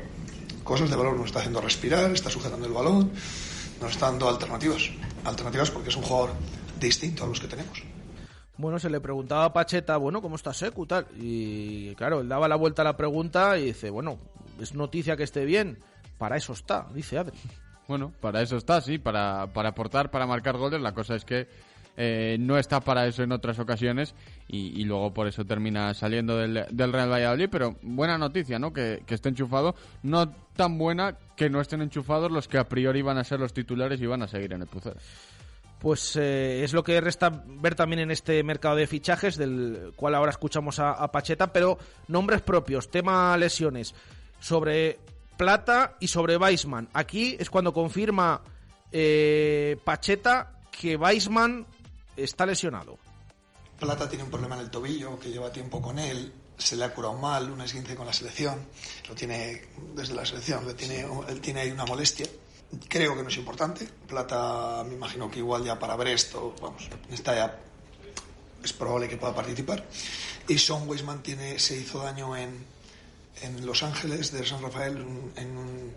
Cosas 0.63 0.91
de 0.91 0.97
valor 0.97 1.17
nos 1.17 1.27
está 1.27 1.39
haciendo 1.39 1.61
respirar, 1.61 2.11
está 2.11 2.29
sujetando 2.29 2.67
el 2.67 2.73
balón, 2.73 3.11
nos 3.81 3.93
está 3.93 4.07
dando 4.07 4.29
alternativas. 4.29 4.91
Alternativas 5.25 5.71
porque 5.71 5.89
es 5.89 5.97
un 5.97 6.03
jugador 6.03 6.31
distinto 6.81 7.25
a 7.25 7.27
los 7.29 7.41
que 7.41 7.47
tenemos. 7.47 7.83
Bueno, 8.59 8.79
se 8.79 8.89
le 8.89 9.01
preguntaba 9.01 9.45
a 9.45 9.53
Pacheta, 9.53 9.97
bueno, 9.99 10.23
¿cómo 10.23 10.37
está 10.37 10.53
Secu? 10.55 10.87
Tal? 10.87 11.07
Y 11.19 11.95
claro, 11.95 12.21
él 12.21 12.29
daba 12.29 12.49
la 12.49 12.57
vuelta 12.57 12.83
a 12.83 12.87
la 12.87 12.97
pregunta 12.97 13.59
y 13.59 13.67
dice, 13.67 13.91
bueno, 13.91 14.19
es 14.61 14.75
noticia 14.75 15.17
que 15.17 15.25
esté 15.25 15.45
bien. 15.45 15.79
Para 16.19 16.37
eso 16.37 16.55
está, 16.55 16.87
dice 16.95 17.19
Adri. 17.19 17.37
Bueno, 17.87 18.13
para 18.21 18.43
eso 18.43 18.57
está, 18.57 18.81
sí, 18.81 18.99
para, 18.99 19.53
para 19.53 19.71
aportar, 19.71 20.11
para 20.11 20.27
marcar 20.27 20.57
goles. 20.57 20.81
La 20.81 20.93
cosa 20.93 21.15
es 21.15 21.25
que 21.25 21.49
eh, 21.97 22.37
no 22.39 22.59
está 22.59 22.81
para 22.81 23.07
eso 23.07 23.23
en 23.23 23.33
otras 23.33 23.59
ocasiones 23.59 24.15
y, 24.49 24.85
luego 24.85 25.13
por 25.13 25.27
eso 25.27 25.45
termina 25.45 25.93
saliendo 25.95 26.37
del, 26.37 26.93
Real 26.93 27.11
Valladolid. 27.11 27.49
Pero 27.51 27.77
buena 27.83 28.19
noticia, 28.19 28.59
¿no? 28.59 28.73
Que, 28.73 29.03
que 29.07 29.15
esté 29.15 29.29
enchufado. 29.29 29.75
No 30.03 30.29
tan 30.55 30.79
buena 30.79 31.17
que 31.37 31.51
no 31.51 31.61
estén 31.61 31.83
enchufados 31.83 32.31
los 32.31 32.49
que 32.49 32.59
a 32.59 32.69
priori 32.69 33.03
van 33.03 33.19
a 33.19 33.25
ser 33.25 33.41
los 33.41 33.53
titulares 33.53 34.01
y 34.01 34.07
van 34.07 34.23
a 34.23 34.29
seguir 34.29 34.53
en 34.53 34.63
el 34.63 34.69
Pucero. 34.69 34.97
Pues 35.79 36.17
eh, 36.17 36.65
es 36.65 36.73
lo 36.73 36.83
que 36.83 37.01
resta 37.01 37.45
ver 37.47 37.75
también 37.75 38.01
en 38.01 38.11
este 38.11 38.43
mercado 38.43 38.77
de 38.77 38.87
fichajes, 38.87 39.37
del 39.37 39.93
cual 39.95 40.15
ahora 40.15 40.31
escuchamos 40.31 40.79
a, 40.79 40.93
a 40.93 41.13
Pacheta, 41.13 41.53
pero 41.53 41.79
nombres 42.09 42.41
propios, 42.41 42.91
tema 42.91 43.37
lesiones, 43.37 43.95
sobre 44.41 44.99
Plata 45.37 45.97
y 46.01 46.09
sobre 46.09 46.37
Weisman. 46.37 46.89
Aquí 46.95 47.37
es 47.39 47.51
cuando 47.51 47.73
confirma 47.73 48.41
eh, 48.91 49.77
Pacheta 49.85 50.53
que 50.71 50.97
Weisman 50.97 51.67
está 52.17 52.47
lesionado. 52.47 52.99
Plata 53.79 54.09
tiene 54.09 54.25
un 54.25 54.31
problema 54.31 54.55
en 54.55 54.63
el 54.63 54.71
tobillo 54.71 55.19
que 55.19 55.31
lleva 55.31 55.53
tiempo 55.53 55.83
con 55.83 55.99
él, 55.99 56.33
se 56.57 56.77
le 56.77 56.85
ha 56.85 56.95
curado 56.95 57.15
mal, 57.15 57.51
un 57.51 57.61
esguince 57.61 57.95
con 57.95 58.07
la 58.07 58.13
selección, 58.13 58.67
lo 59.09 59.15
tiene 59.15 59.63
desde 59.95 60.15
la 60.15 60.25
selección, 60.25 60.65
lo 60.65 60.75
tiene, 60.75 61.07
él 61.29 61.41
tiene 61.41 61.61
ahí 61.61 61.71
una 61.71 61.85
molestia. 61.85 62.27
Creo 62.89 63.15
que 63.15 63.23
no 63.23 63.29
es 63.29 63.37
importante. 63.37 63.87
Plata, 64.09 64.83
me 64.85 64.95
imagino 64.95 65.31
que 65.31 65.39
igual 65.39 65.65
ya 65.65 65.79
para 65.79 65.95
Brest, 65.97 66.35
o, 66.35 66.55
vamos, 66.61 66.89
está 67.11 67.35
ya, 67.35 67.61
es 68.65 68.73
probable 68.73 69.09
que 69.09 69.17
pueda 69.17 69.35
participar. 69.35 69.87
Y 70.49 70.59
Sean 70.59 70.89
Weisman 70.89 71.23
tiene, 71.23 71.59
se 71.59 71.77
hizo 71.77 72.03
daño 72.03 72.37
en, 72.37 72.65
en 73.43 73.67
Los 73.67 73.83
Ángeles 73.83 74.33
de 74.33 74.45
San 74.47 74.63
Rafael, 74.63 74.97
en 75.37 75.57
un, 75.57 75.95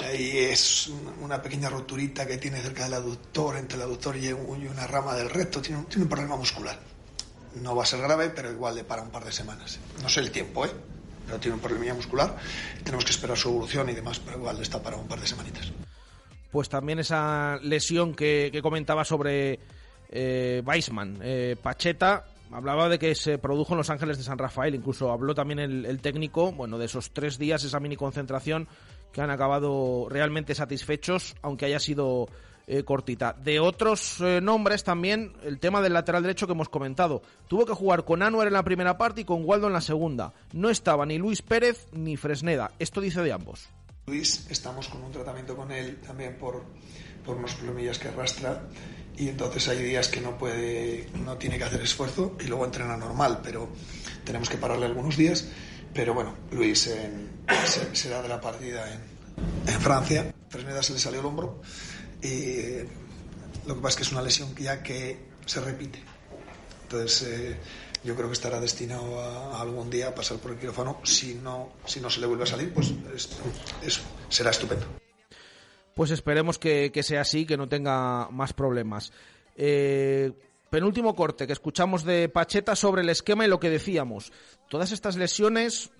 ahí 0.00 0.38
es 0.38 0.90
una 1.20 1.40
pequeña 1.42 1.68
roturita 1.70 2.26
que 2.26 2.38
tiene 2.38 2.60
cerca 2.60 2.84
del 2.84 2.94
aductor, 2.94 3.56
entre 3.56 3.76
el 3.76 3.82
aductor 3.82 4.16
y 4.16 4.32
una 4.32 4.86
rama 4.86 5.14
del 5.14 5.30
recto, 5.30 5.60
tiene 5.60 5.78
un, 5.78 6.08
problema 6.08 6.36
muscular. 6.36 6.78
No 7.62 7.76
va 7.76 7.84
a 7.84 7.86
ser 7.86 8.00
grave, 8.00 8.30
pero 8.30 8.50
igual 8.50 8.74
le 8.74 8.84
para 8.84 9.02
un 9.02 9.10
par 9.10 9.24
de 9.24 9.32
semanas. 9.32 9.78
No 10.02 10.08
sé 10.08 10.20
el 10.20 10.30
tiempo, 10.30 10.66
¿eh? 10.66 10.70
Pero 11.26 11.38
tiene 11.38 11.54
un 11.54 11.60
problema 11.60 11.94
muscular. 11.94 12.36
Tenemos 12.82 13.04
que 13.04 13.12
esperar 13.12 13.36
su 13.36 13.48
evolución 13.48 13.88
y 13.88 13.92
demás, 13.92 14.18
pero 14.18 14.38
igual 14.38 14.60
está 14.60 14.82
para 14.82 14.96
un 14.96 15.06
par 15.06 15.20
de 15.20 15.26
semanitas. 15.26 15.72
Pues 16.50 16.68
también 16.68 16.98
esa 16.98 17.58
lesión 17.62 18.14
que, 18.14 18.50
que 18.52 18.62
comentaba 18.62 19.04
sobre 19.04 19.60
eh, 20.10 20.62
Weisman. 20.64 21.18
Eh, 21.22 21.56
Pacheta 21.60 22.26
hablaba 22.52 22.88
de 22.88 22.98
que 22.98 23.14
se 23.14 23.38
produjo 23.38 23.74
en 23.74 23.78
Los 23.78 23.90
Ángeles 23.90 24.18
de 24.18 24.24
San 24.24 24.38
Rafael. 24.38 24.74
Incluso 24.74 25.10
habló 25.10 25.34
también 25.34 25.58
el, 25.58 25.86
el 25.86 26.00
técnico, 26.00 26.52
bueno, 26.52 26.78
de 26.78 26.86
esos 26.86 27.12
tres 27.12 27.38
días, 27.38 27.64
esa 27.64 27.80
mini 27.80 27.96
concentración 27.96 28.68
que 29.14 29.22
han 29.22 29.30
acabado 29.30 30.08
realmente 30.10 30.56
satisfechos, 30.56 31.36
aunque 31.40 31.66
haya 31.66 31.78
sido 31.78 32.28
eh, 32.66 32.82
cortita. 32.82 33.32
De 33.32 33.60
otros 33.60 34.20
eh, 34.20 34.40
nombres 34.42 34.82
también, 34.82 35.32
el 35.44 35.60
tema 35.60 35.80
del 35.80 35.92
lateral 35.92 36.22
derecho 36.22 36.46
que 36.46 36.52
hemos 36.52 36.68
comentado. 36.68 37.22
Tuvo 37.46 37.64
que 37.64 37.74
jugar 37.74 38.04
con 38.04 38.22
Anuar 38.22 38.48
en 38.48 38.54
la 38.54 38.64
primera 38.64 38.98
parte 38.98 39.20
y 39.20 39.24
con 39.24 39.44
Waldo 39.44 39.68
en 39.68 39.72
la 39.72 39.80
segunda. 39.80 40.34
No 40.52 40.68
estaba 40.68 41.06
ni 41.06 41.16
Luis 41.16 41.42
Pérez 41.42 41.86
ni 41.92 42.16
Fresneda. 42.16 42.72
Esto 42.80 43.00
dice 43.00 43.22
de 43.22 43.32
ambos. 43.32 43.68
Luis, 44.06 44.46
estamos 44.50 44.88
con 44.88 45.02
un 45.02 45.12
tratamiento 45.12 45.56
con 45.56 45.70
él 45.70 46.00
también 46.04 46.36
por, 46.36 46.64
por 47.24 47.36
unos 47.36 47.54
problemillas 47.54 48.00
que 48.00 48.08
arrastra 48.08 48.64
y 49.16 49.28
entonces 49.28 49.68
hay 49.68 49.80
días 49.80 50.08
que 50.08 50.20
no 50.20 50.36
puede, 50.36 51.08
no 51.24 51.36
tiene 51.36 51.56
que 51.56 51.64
hacer 51.64 51.80
esfuerzo 51.80 52.36
y 52.40 52.48
luego 52.48 52.64
entrena 52.64 52.96
normal, 52.96 53.40
pero 53.44 53.68
tenemos 54.24 54.48
que 54.48 54.56
pararle 54.56 54.86
algunos 54.86 55.16
días. 55.16 55.48
Pero 55.94 56.12
bueno, 56.12 56.34
Luis 56.50 56.88
en, 56.88 57.30
de 57.46 58.28
la 58.28 58.40
partida 58.40 58.84
en, 58.92 59.72
en 59.72 59.80
Francia. 59.80 60.34
Fresneda 60.48 60.82
se 60.82 60.92
le 60.92 60.98
salió 60.98 61.20
el 61.20 61.26
hombro 61.26 61.60
y 62.22 62.78
lo 63.66 63.76
que 63.76 63.80
pasa 63.80 63.88
es 63.88 63.96
que 63.96 64.02
es 64.02 64.12
una 64.12 64.22
lesión 64.22 64.54
ya 64.56 64.82
que 64.82 65.18
se 65.46 65.60
repite. 65.60 66.00
Entonces 66.82 67.28
eh, 67.28 67.56
yo 68.02 68.14
creo 68.14 68.28
que 68.28 68.34
estará 68.34 68.60
destinado 68.60 69.20
a, 69.20 69.60
algún 69.60 69.88
día 69.88 70.08
a 70.08 70.14
pasar 70.14 70.38
por 70.38 70.52
el 70.52 70.58
quirófano. 70.58 71.00
Si 71.04 71.34
no, 71.34 71.72
si 71.86 72.00
no 72.00 72.10
se 72.10 72.20
le 72.20 72.26
vuelve 72.26 72.44
a 72.44 72.46
salir, 72.46 72.72
pues 72.72 72.92
es, 73.82 74.00
será 74.28 74.50
estupendo. 74.50 74.86
Pues 75.94 76.10
esperemos 76.10 76.58
que, 76.58 76.90
que, 76.92 77.02
sea 77.04 77.20
así, 77.20 77.46
que 77.46 77.56
no 77.56 77.68
tenga 77.68 78.28
más 78.30 78.52
problemas. 78.52 79.12
Eh, 79.56 80.32
penúltimo 80.74 81.14
corte 81.14 81.46
que 81.46 81.52
escuchamos 81.52 82.02
de 82.02 82.28
Pacheta 82.28 82.74
sobre 82.74 83.02
el 83.02 83.08
esquema 83.08 83.44
y 83.44 83.48
lo 83.48 83.60
que 83.60 83.70
decíamos. 83.70 84.32
Todas 84.68 84.90
estas 84.90 85.14
lesiones 85.14 85.92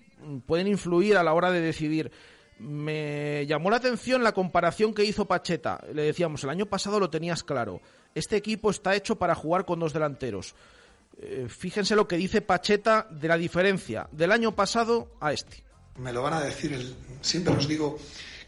pueden 0.47 0.67
influir 0.67 1.17
a 1.17 1.23
la 1.23 1.33
hora 1.33 1.53
de 1.53 1.61
decidir 1.61 2.11
me 2.59 3.47
llamó 3.47 3.71
la 3.71 3.77
atención 3.77 4.25
la 4.25 4.33
comparación 4.33 4.93
que 4.93 5.05
hizo 5.05 5.27
Pacheta. 5.27 5.81
Le 5.93 6.03
decíamos, 6.03 6.43
el 6.43 6.51
año 6.51 6.67
pasado 6.67 6.99
lo 6.99 7.09
tenías 7.09 7.45
claro. 7.45 7.81
Este 8.17 8.35
equipo 8.35 8.69
está 8.71 8.97
hecho 8.97 9.15
para 9.15 9.37
jugar 9.37 9.65
con 9.65 9.79
dos 9.79 9.93
delanteros. 9.93 10.57
Eh, 11.21 11.47
fíjense 11.49 11.95
lo 11.95 12.09
que 12.09 12.17
dice 12.17 12.43
Pacheta 12.43 13.07
de 13.09 13.29
la 13.29 13.37
diferencia 13.37 14.09
del 14.11 14.33
año 14.33 14.57
pasado 14.57 15.13
a 15.21 15.33
este. 15.33 15.63
Me 15.99 16.13
lo 16.13 16.23
van 16.23 16.33
a 16.33 16.41
decir, 16.41 16.73
el, 16.73 16.97
siempre 17.21 17.55
os 17.55 17.69
digo 17.69 17.97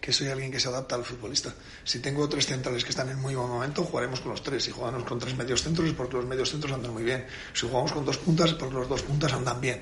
que 0.06 0.12
soy 0.12 0.28
alguien 0.28 0.52
que 0.52 0.60
se 0.60 0.68
adapta 0.68 0.94
al 0.94 1.04
futbolista. 1.04 1.52
Si 1.82 1.98
tengo 1.98 2.28
tres 2.28 2.46
centrales 2.46 2.84
que 2.84 2.90
están 2.90 3.08
en 3.08 3.18
muy 3.18 3.34
buen 3.34 3.48
momento, 3.48 3.82
jugaremos 3.82 4.20
con 4.20 4.30
los 4.30 4.40
tres. 4.40 4.62
Si 4.62 4.70
jugamos 4.70 5.02
con 5.02 5.18
tres 5.18 5.36
medios 5.36 5.64
centros 5.64 5.88
es 5.88 5.94
porque 5.94 6.14
los 6.14 6.24
medios 6.24 6.48
centros 6.48 6.72
andan 6.72 6.92
muy 6.92 7.02
bien. 7.02 7.26
Si 7.52 7.66
jugamos 7.66 7.90
con 7.90 8.04
dos 8.04 8.16
puntas 8.18 8.50
es 8.50 8.54
porque 8.54 8.76
los 8.76 8.88
dos 8.88 9.02
puntas 9.02 9.32
andan 9.32 9.60
bien. 9.60 9.80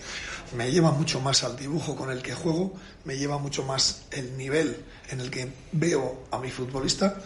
Me 0.57 0.72
lleva 0.72 0.93
mucho 0.93 1.20
más 1.20 1.45
al 1.45 1.59
dibujo 1.59 1.95
con 1.95 2.11
el 2.11 2.22
que 2.22 2.33
juego, 2.33 2.72
me 3.05 3.18
lleva 3.18 3.37
mucho 3.37 3.64
más 3.64 4.05
el 4.12 4.35
nivel 4.39 4.83
en 5.11 5.20
el 5.20 5.31
que 5.31 5.53
veo 5.72 6.25
a 6.31 6.39
mi 6.39 6.51
futbolista 6.51 7.20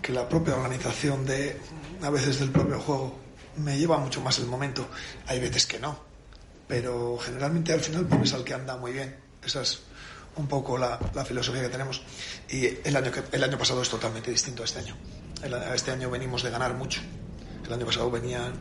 que 0.00 0.12
la 0.12 0.28
propia 0.28 0.54
organización 0.54 1.26
de 1.26 1.58
a 2.00 2.10
veces 2.10 2.38
del 2.38 2.50
propio 2.50 2.78
juego 2.78 3.18
me 3.56 3.76
lleva 3.76 3.98
mucho 3.98 4.20
más 4.20 4.38
el 4.38 4.46
momento. 4.46 4.86
Hay 5.26 5.40
veces 5.40 5.66
que 5.66 5.80
no, 5.80 5.98
pero 6.68 7.18
generalmente 7.18 7.72
al 7.72 7.80
final 7.80 8.06
pones 8.06 8.32
al 8.34 8.44
que 8.44 8.54
anda 8.54 8.76
muy 8.76 8.92
bien. 8.92 9.16
Esa 9.44 9.62
es 9.62 9.80
un 10.36 10.46
poco 10.46 10.78
la, 10.78 10.98
la, 11.14 11.24
filosofía 11.24 11.62
que 11.62 11.68
tenemos. 11.68 12.02
Y 12.50 12.66
el 12.66 12.96
año, 12.96 13.10
que, 13.10 13.22
el 13.32 13.42
año 13.42 13.58
pasado 13.58 13.82
es 13.82 13.88
totalmente 13.88 14.30
distinto 14.30 14.62
a 14.62 14.64
este 14.64 14.80
año. 14.80 14.96
El, 15.42 15.54
este 15.74 15.90
año 15.90 16.10
venimos 16.10 16.42
de 16.42 16.50
ganar 16.50 16.74
mucho. 16.74 17.00
El 17.66 17.72
año 17.72 17.86
pasado 17.86 18.10
venía 18.10 18.52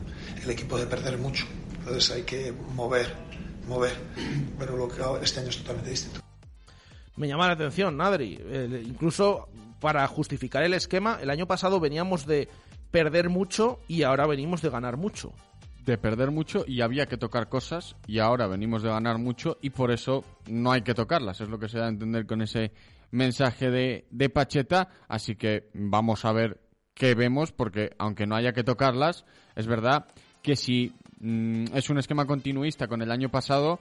el 0.42 0.50
equipo 0.50 0.78
de 0.78 0.86
perder 0.86 1.18
mucho. 1.18 1.46
Entonces 1.80 2.12
hay 2.12 2.24
que 2.24 2.54
mover, 2.74 3.14
mover. 3.68 3.96
Pero 4.60 4.78
lo 4.78 4.88
que 4.88 5.02
este 5.24 5.40
año 5.40 5.50
es 5.50 5.58
totalmente 5.58 5.90
distinto. 5.90 6.22
Me 7.16 7.28
llama 7.28 7.48
la 7.48 7.54
atención, 7.54 8.00
Adri. 8.02 8.40
Eh, 8.42 8.84
incluso 8.86 9.50
para 9.80 10.08
justificar 10.08 10.64
el 10.64 10.74
esquema, 10.74 11.20
el 11.22 11.30
año 11.30 11.46
pasado 11.46 11.80
veníamos 11.80 12.26
de 12.26 12.48
perder 12.92 13.30
mucho 13.30 13.80
y 13.88 14.04
ahora 14.04 14.26
venimos 14.26 14.62
de 14.62 14.70
ganar 14.70 14.98
mucho 14.98 15.34
de 15.86 15.98
perder 15.98 16.32
mucho 16.32 16.64
y 16.68 16.82
había 16.82 17.06
que 17.06 17.18
tocar 17.18 17.50
cosas 17.50 17.96
y 18.08 18.20
ahora 18.20 18.48
venimos 18.48 18.84
de 18.84 18.90
ganar 18.90 19.18
mucho 19.18 19.58
y 19.62 19.72
por 19.72 19.92
eso 19.92 20.24
no 20.48 20.72
hay 20.72 20.82
que 20.82 20.94
tocarlas. 20.94 21.42
Es 21.42 21.50
lo 21.50 21.60
que 21.60 21.70
se 21.70 21.80
da 21.80 21.86
a 21.86 21.90
entender 21.90 22.26
con 22.26 22.42
ese 22.42 22.72
mensaje 23.12 23.70
de, 23.70 24.06
de 24.12 24.30
Pacheta. 24.30 24.90
Así 25.08 25.36
que 25.36 25.70
vamos 25.74 26.26
a 26.26 26.32
ver 26.32 26.60
qué 26.94 27.16
vemos 27.16 27.52
porque 27.52 27.92
aunque 27.98 28.26
no 28.26 28.36
haya 28.36 28.54
que 28.54 28.64
tocarlas, 28.64 29.26
es 29.56 29.68
verdad 29.68 30.08
que 30.42 30.56
si 30.56 30.94
mmm, 31.20 31.66
es 31.74 31.90
un 31.90 31.98
esquema 31.98 32.26
continuista 32.26 32.88
con 32.88 33.02
el 33.02 33.12
año 33.12 33.30
pasado, 33.30 33.80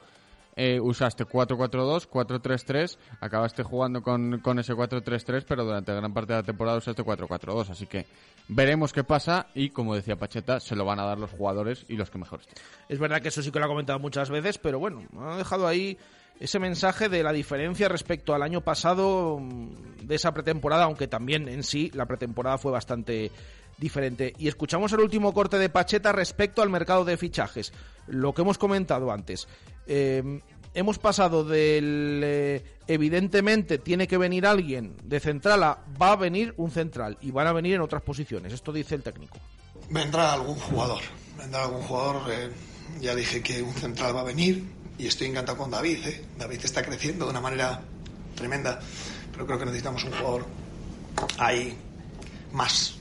eh, 0.57 0.81
usaste 0.81 1.25
4-4-2, 1.25 2.09
4-3-3, 2.09 2.99
acabaste 3.21 3.63
jugando 3.63 4.03
con, 4.03 4.41
con 4.41 4.59
ese 4.59 4.75
4-3-3, 4.75 5.45
pero 5.47 5.65
durante 5.65 5.95
gran 5.95 6.13
parte 6.13 6.33
de 6.33 6.39
la 6.41 6.45
temporada 6.45 6.79
usaste 6.79 7.03
4-4-2, 7.03 7.71
así 7.71 7.87
que 7.87 8.07
veremos 8.49 8.93
qué 8.93 9.05
pasa 9.05 9.47
y 9.55 9.71
como 9.71 9.95
decía 9.95 10.17
Pacheta, 10.17 10.61
se 10.61 10.77
lo 10.77 10.85
van 10.85 11.01
a 11.01 11.05
dar 11.05 11.19
los 11.19 11.31
jugadores 11.31 11.85
y 11.89 11.97
los 11.97 12.11
que 12.11 12.19
mejor 12.19 12.41
estén. 12.41 12.63
Es 12.89 12.99
verdad 12.99 13.21
que 13.23 13.29
eso 13.29 13.43
sí 13.43 13.51
que 13.51 13.59
lo 13.59 13.65
ha 13.65 13.69
comentado 13.69 13.99
muchas 13.99 14.31
veces, 14.31 14.59
pero 14.59 14.79
bueno, 14.79 15.03
ha 15.21 15.37
dejado 15.37 15.67
ahí 15.67 15.97
ese 16.41 16.59
mensaje 16.59 17.09
de 17.09 17.23
la 17.23 17.33
diferencia 17.33 17.89
respecto 17.89 18.35
al 18.35 18.43
año 18.43 18.63
pasado 18.63 19.39
mm, 19.41 20.07
de 20.07 20.15
esa 20.15 20.35
pretemporada, 20.35 20.85
aunque 20.85 21.09
también 21.09 21.49
en 21.49 21.63
sí 21.63 21.91
la 21.95 22.07
pretemporada 22.07 22.59
fue 22.59 22.73
bastante 22.73 23.31
diferente. 23.79 24.33
Y 24.39 24.49
escuchamos 24.49 24.93
el 24.93 25.01
último 25.01 25.33
corte 25.33 25.59
de 25.59 25.69
Pacheta 25.69 26.13
respecto 26.13 26.63
al 26.63 26.71
mercado 26.71 27.05
de 27.05 27.17
fichajes, 27.17 27.73
lo 28.07 28.33
que 28.35 28.43
hemos 28.43 28.59
comentado 28.59 29.13
antes. 29.13 29.49
Eh, 29.87 30.41
hemos 30.75 30.99
pasado 30.99 31.45
del 31.45 32.21
eh, 32.25 32.65
evidentemente 32.87 33.79
tiene 33.79 34.07
que 34.07 34.17
venir 34.17 34.47
alguien 34.47 34.97
de 35.03 35.21
central 35.21 35.63
a 35.63 35.79
va 36.01 36.13
a 36.13 36.17
venir 36.17 36.55
un 36.57 36.71
central 36.71 37.19
y 37.21 37.31
van 37.31 37.47
a 37.47 37.53
venir 37.53 37.75
en 37.75 37.81
otras 37.81 38.03
posiciones. 38.03 38.53
Esto 38.53 38.73
dice 38.73 38.95
el 38.95 39.03
técnico. 39.03 39.39
Vendrá 39.91 40.33
algún 40.33 40.57
jugador, 40.57 41.03
vendrá 41.39 41.65
algún 41.65 41.83
jugador. 41.83 42.31
Eh, 42.31 42.51
ya 43.01 43.15
dije 43.15 43.43
que 43.43 43.63
un 43.63 43.75
central 43.75 44.15
va 44.17 44.21
a 44.21 44.25
venir 44.25 44.65
y 44.99 45.07
estoy 45.07 45.29
encantado 45.29 45.59
con 45.59 45.71
David. 45.71 46.07
Eh. 46.07 46.25
David 46.39 46.61
está 46.65 46.83
creciendo 46.83 47.25
de 47.27 47.31
una 47.31 47.41
manera 47.41 47.83
tremenda, 48.35 48.81
pero 49.33 49.47
creo 49.47 49.59
que 49.59 49.67
necesitamos 49.67 50.05
un 50.05 50.13
jugador 50.13 50.47
ahí 51.39 51.77
más. 52.53 52.97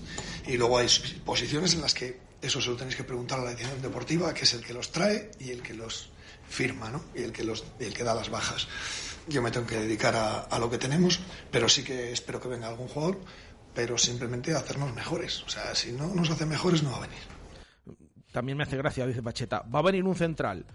Y 0.47 0.57
luego 0.57 0.77
hay 0.77 0.87
posiciones 1.23 1.73
en 1.75 1.81
las 1.81 1.93
que 1.93 2.19
eso 2.41 2.59
se 2.59 2.69
lo 2.69 2.75
tenéis 2.75 2.95
que 2.95 3.03
preguntar 3.03 3.39
a 3.39 3.43
la 3.43 3.51
dirección 3.51 3.81
deportiva, 3.81 4.33
que 4.33 4.43
es 4.43 4.53
el 4.53 4.65
que 4.65 4.73
los 4.73 4.91
trae 4.91 5.31
y 5.39 5.51
el 5.51 5.61
que 5.61 5.75
los 5.75 6.10
firma, 6.51 6.89
¿no? 6.89 7.03
Y 7.15 7.23
el 7.23 7.31
que, 7.31 7.43
los, 7.43 7.65
el 7.79 7.93
que 7.93 8.03
da 8.03 8.13
las 8.13 8.29
bajas. 8.29 8.67
Yo 9.27 9.41
me 9.41 9.51
tengo 9.51 9.67
que 9.67 9.77
dedicar 9.77 10.15
a, 10.15 10.41
a, 10.41 10.59
lo 10.59 10.69
que 10.69 10.77
tenemos, 10.77 11.19
pero 11.51 11.69
sí 11.69 11.83
que 11.83 12.11
espero 12.11 12.39
que 12.41 12.47
venga 12.47 12.67
algún 12.67 12.87
jugador, 12.87 13.19
pero 13.73 13.97
simplemente 13.97 14.53
a 14.53 14.59
hacernos 14.59 14.93
mejores. 14.93 15.43
O 15.43 15.49
sea, 15.49 15.73
si 15.75 15.91
no 15.91 16.07
nos 16.07 16.29
hace 16.29 16.45
mejores, 16.45 16.83
no 16.83 16.91
va 16.91 16.97
a 16.97 17.01
venir. 17.01 17.19
También 18.31 18.57
me 18.57 18.63
hace 18.63 18.77
gracia, 18.77 19.05
dice 19.05 19.21
Pacheta. 19.21 19.63
Va 19.73 19.79
a 19.79 19.83
venir 19.83 20.03
un 20.03 20.15
central. 20.15 20.65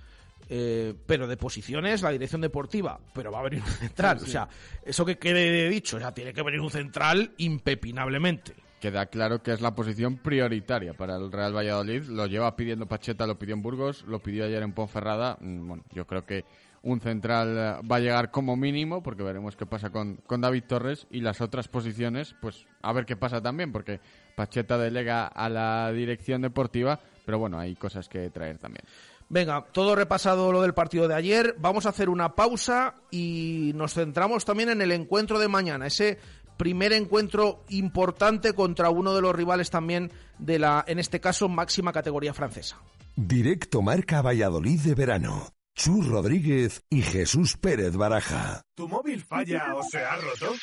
Eh, 0.49 0.95
pero 1.07 1.27
de 1.27 1.37
posiciones 1.37 2.03
la 2.03 2.11
dirección 2.11 2.41
deportiva, 2.41 3.01
pero 3.12 3.33
va 3.33 3.41
a 3.41 3.43
venir 3.43 3.62
un 3.62 3.72
central. 3.72 4.20
Sí, 4.20 4.27
sí. 4.27 4.31
O 4.31 4.33
sea, 4.33 4.49
eso 4.85 5.05
que 5.05 5.18
quede 5.18 5.68
dicho, 5.68 5.97
o 5.97 6.01
sea, 6.01 6.14
tiene 6.14 6.33
que 6.33 6.43
venir 6.43 6.61
un 6.61 6.70
central 6.70 7.33
impepinablemente. 7.39 8.55
Queda 8.81 9.07
claro 9.07 9.43
que 9.43 9.53
es 9.53 9.61
la 9.61 9.74
posición 9.74 10.16
prioritaria 10.18 10.95
para 10.95 11.16
el 11.16 11.33
Real 11.33 11.57
Valladolid. 11.57 12.05
Lo 12.05 12.27
lleva 12.27 12.57
pidiendo 12.57 12.87
Pacheta, 12.87 13.27
lo 13.27 13.39
pidió 13.39 13.55
en 13.55 13.62
Burgos, 13.62 14.05
lo 14.07 14.20
pidió 14.20 14.45
ayer 14.45 14.62
en 14.62 14.72
Ponferrada. 14.72 15.39
Mm, 15.41 15.68
bueno, 15.68 15.85
yo 15.93 16.07
creo 16.07 16.24
que 16.24 16.45
un 16.83 17.01
central 17.01 17.57
eh, 17.59 17.87
va 17.87 17.97
a 17.97 18.01
llegar 18.01 18.31
como 18.31 18.57
mínimo, 18.57 19.03
porque 19.03 19.22
veremos 19.22 19.57
qué 19.57 19.66
pasa 19.66 19.91
con, 19.91 20.16
con 20.27 20.41
David 20.41 20.64
Torres 20.68 21.07
y 21.11 21.20
las 21.20 21.41
otras 21.41 21.68
posiciones, 21.68 22.37
pues 22.41 22.66
a 22.83 22.93
ver 22.93 23.07
qué 23.07 23.16
pasa 23.16 23.41
también, 23.41 23.72
porque 23.72 24.01
Pacheta 24.37 24.79
delega 24.79 25.27
a 25.27 25.49
la 25.49 25.91
dirección 25.93 26.43
deportiva, 26.43 27.01
pero 27.24 27.39
bueno, 27.39 27.59
hay 27.59 27.74
cosas 27.74 28.09
que 28.09 28.31
traer 28.31 28.59
también. 28.59 28.85
Venga, 29.29 29.64
todo 29.72 29.97
repasado 29.97 30.53
lo 30.53 30.62
del 30.62 30.74
partido 30.74 31.09
de 31.09 31.14
ayer. 31.14 31.57
Vamos 31.59 31.85
a 31.87 31.89
hacer 31.89 32.09
una 32.09 32.37
pausa 32.37 32.95
y 33.11 33.72
nos 33.74 33.95
centramos 33.95 34.45
también 34.45 34.68
en 34.68 34.81
el 34.81 34.93
encuentro 34.93 35.41
de 35.41 35.49
mañana, 35.49 35.89
ese 35.89 36.18
primer 36.57 36.92
encuentro 36.92 37.64
importante 37.68 38.52
contra 38.52 38.90
uno 38.90 39.14
de 39.14 39.22
los 39.22 39.34
rivales 39.34 39.70
también 39.70 40.11
de 40.38 40.59
la, 40.59 40.84
en 40.86 40.98
este 40.98 41.20
caso, 41.20 41.48
máxima 41.48 41.92
categoría 41.92 42.34
francesa. 42.34 42.78
Directo 43.16 43.82
Marca 43.82 44.22
Valladolid 44.22 44.80
de 44.80 44.94
verano. 44.94 45.48
Chus 45.74 46.07
Rodríguez 46.07 46.82
y 46.88 47.02
Jesús 47.02 47.57
Pérez 47.57 47.96
Baraja. 47.96 48.62
¿Tu 48.74 48.88
móvil 48.88 49.22
falla 49.22 49.74
o 49.74 49.82
se 49.82 49.98
ha 49.98 50.16
roto? 50.16 50.54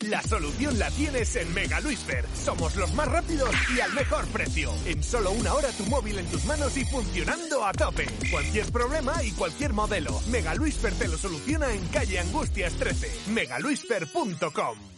La 0.00 0.22
solución 0.22 0.78
la 0.78 0.90
tienes 0.90 1.34
en 1.36 1.52
Mega 1.54 1.80
Luisfer. 1.80 2.24
Somos 2.34 2.76
los 2.76 2.92
más 2.94 3.08
rápidos 3.08 3.50
y 3.74 3.80
al 3.80 3.92
mejor 3.94 4.26
precio. 4.28 4.72
En 4.86 5.02
solo 5.02 5.32
una 5.32 5.54
hora 5.54 5.68
tu 5.70 5.84
móvil 5.86 6.18
en 6.18 6.26
tus 6.26 6.44
manos 6.44 6.76
y 6.76 6.84
funcionando 6.84 7.64
a 7.64 7.72
tope. 7.72 8.06
Cualquier 8.30 8.66
problema 8.70 9.22
y 9.24 9.30
cualquier 9.32 9.72
modelo. 9.72 10.20
Mega 10.30 10.54
Luisfer 10.54 10.92
te 10.94 11.08
lo 11.08 11.16
soluciona 11.16 11.72
en 11.72 11.86
calle 11.88 12.18
Angustias 12.18 12.74
13. 12.74 13.32
megaluisfer.com 13.32 14.97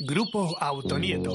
Grupo 0.00 0.56
Autonieto. 0.60 1.34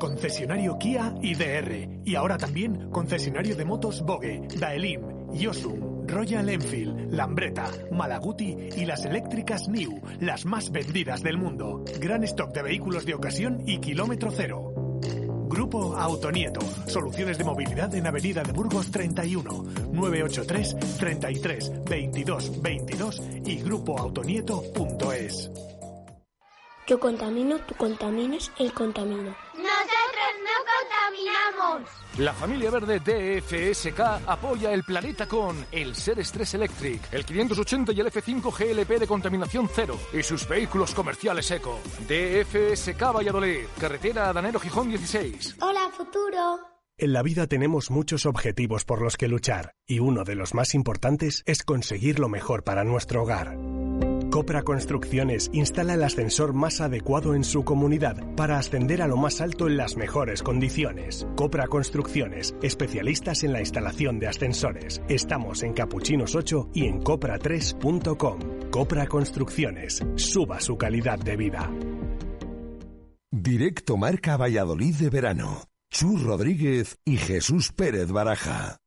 Concesionario 0.00 0.78
Kia 0.78 1.14
y 1.20 1.34
DR. 1.34 2.00
Y 2.06 2.14
ahora 2.14 2.38
también 2.38 2.88
concesionario 2.90 3.54
de 3.56 3.66
motos 3.66 4.00
Vogue, 4.00 4.48
Daelim, 4.58 5.02
Yosum, 5.34 6.06
Royal 6.06 6.48
Enfield, 6.48 7.12
Lambretta, 7.12 7.70
Malaguti 7.92 8.56
y 8.74 8.86
las 8.86 9.04
eléctricas 9.04 9.68
New, 9.68 10.00
las 10.20 10.46
más 10.46 10.70
vendidas 10.72 11.22
del 11.22 11.36
mundo. 11.36 11.84
Gran 12.00 12.24
stock 12.24 12.54
de 12.54 12.62
vehículos 12.62 13.04
de 13.04 13.12
ocasión 13.12 13.62
y 13.66 13.78
kilómetro 13.80 14.30
cero. 14.30 14.72
Grupo 15.50 15.94
Autonieto. 15.94 16.62
Soluciones 16.86 17.36
de 17.36 17.44
movilidad 17.44 17.94
en 17.94 18.06
Avenida 18.06 18.42
de 18.42 18.52
Burgos 18.52 18.90
31, 18.90 19.62
983 19.92 20.96
33 20.98 21.84
22 21.84 22.62
22 22.62 23.22
y 23.44 23.56
grupoautonieto.es. 23.56 25.50
Yo 26.86 27.00
contamino, 27.00 27.58
tú 27.60 27.74
contaminas, 27.76 28.52
él 28.58 28.72
contamina. 28.74 29.34
Nosotros 29.54 30.30
no 30.44 31.64
contaminamos. 31.64 31.90
La 32.18 32.34
familia 32.34 32.70
verde 32.70 33.00
DFSK 33.00 34.00
apoya 34.26 34.72
el 34.72 34.84
planeta 34.84 35.26
con 35.26 35.64
el 35.72 35.94
Ser 35.94 36.22
Stress 36.22 36.54
Electric, 36.54 37.00
el 37.12 37.24
580 37.24 37.92
y 37.92 38.00
el 38.00 38.06
F5 38.12 38.52
GLP 38.52 39.00
de 39.00 39.06
contaminación 39.06 39.68
cero 39.72 39.98
y 40.12 40.22
sus 40.22 40.46
vehículos 40.46 40.94
comerciales 40.94 41.50
eco. 41.50 41.80
DFSK 42.06 43.00
Valladolid, 43.14 43.64
carretera 43.80 44.32
Danero 44.34 44.60
Gijón 44.60 44.90
16. 44.90 45.56
Hola, 45.62 45.90
futuro. 45.90 46.60
En 46.98 47.12
la 47.12 47.22
vida 47.22 47.46
tenemos 47.46 47.90
muchos 47.90 48.26
objetivos 48.26 48.84
por 48.84 49.02
los 49.02 49.16
que 49.16 49.26
luchar 49.26 49.72
y 49.86 50.00
uno 50.00 50.22
de 50.22 50.36
los 50.36 50.54
más 50.54 50.74
importantes 50.74 51.42
es 51.46 51.62
conseguir 51.62 52.20
lo 52.20 52.28
mejor 52.28 52.62
para 52.62 52.84
nuestro 52.84 53.22
hogar. 53.22 53.56
Copra 54.34 54.64
Construcciones 54.64 55.48
instala 55.52 55.94
el 55.94 56.02
ascensor 56.02 56.54
más 56.54 56.80
adecuado 56.80 57.36
en 57.36 57.44
su 57.44 57.62
comunidad 57.62 58.16
para 58.34 58.58
ascender 58.58 59.00
a 59.00 59.06
lo 59.06 59.16
más 59.16 59.40
alto 59.40 59.68
en 59.68 59.76
las 59.76 59.96
mejores 59.96 60.42
condiciones. 60.42 61.24
Copra 61.36 61.68
Construcciones, 61.68 62.56
especialistas 62.60 63.44
en 63.44 63.52
la 63.52 63.60
instalación 63.60 64.18
de 64.18 64.26
ascensores. 64.26 65.00
Estamos 65.08 65.62
en 65.62 65.72
Capuchinos 65.72 66.34
8 66.34 66.70
y 66.74 66.86
en 66.86 67.00
copra3.com. 67.00 68.70
Copra 68.72 69.06
Construcciones, 69.06 70.04
suba 70.16 70.58
su 70.58 70.76
calidad 70.76 71.20
de 71.20 71.36
vida. 71.36 71.70
Directo 73.30 73.96
Marca 73.96 74.36
Valladolid 74.36 74.96
de 74.96 75.10
verano. 75.10 75.68
Chus 75.92 76.24
Rodríguez 76.24 76.98
y 77.04 77.18
Jesús 77.18 77.70
Pérez 77.70 78.10
Baraja. 78.10 78.80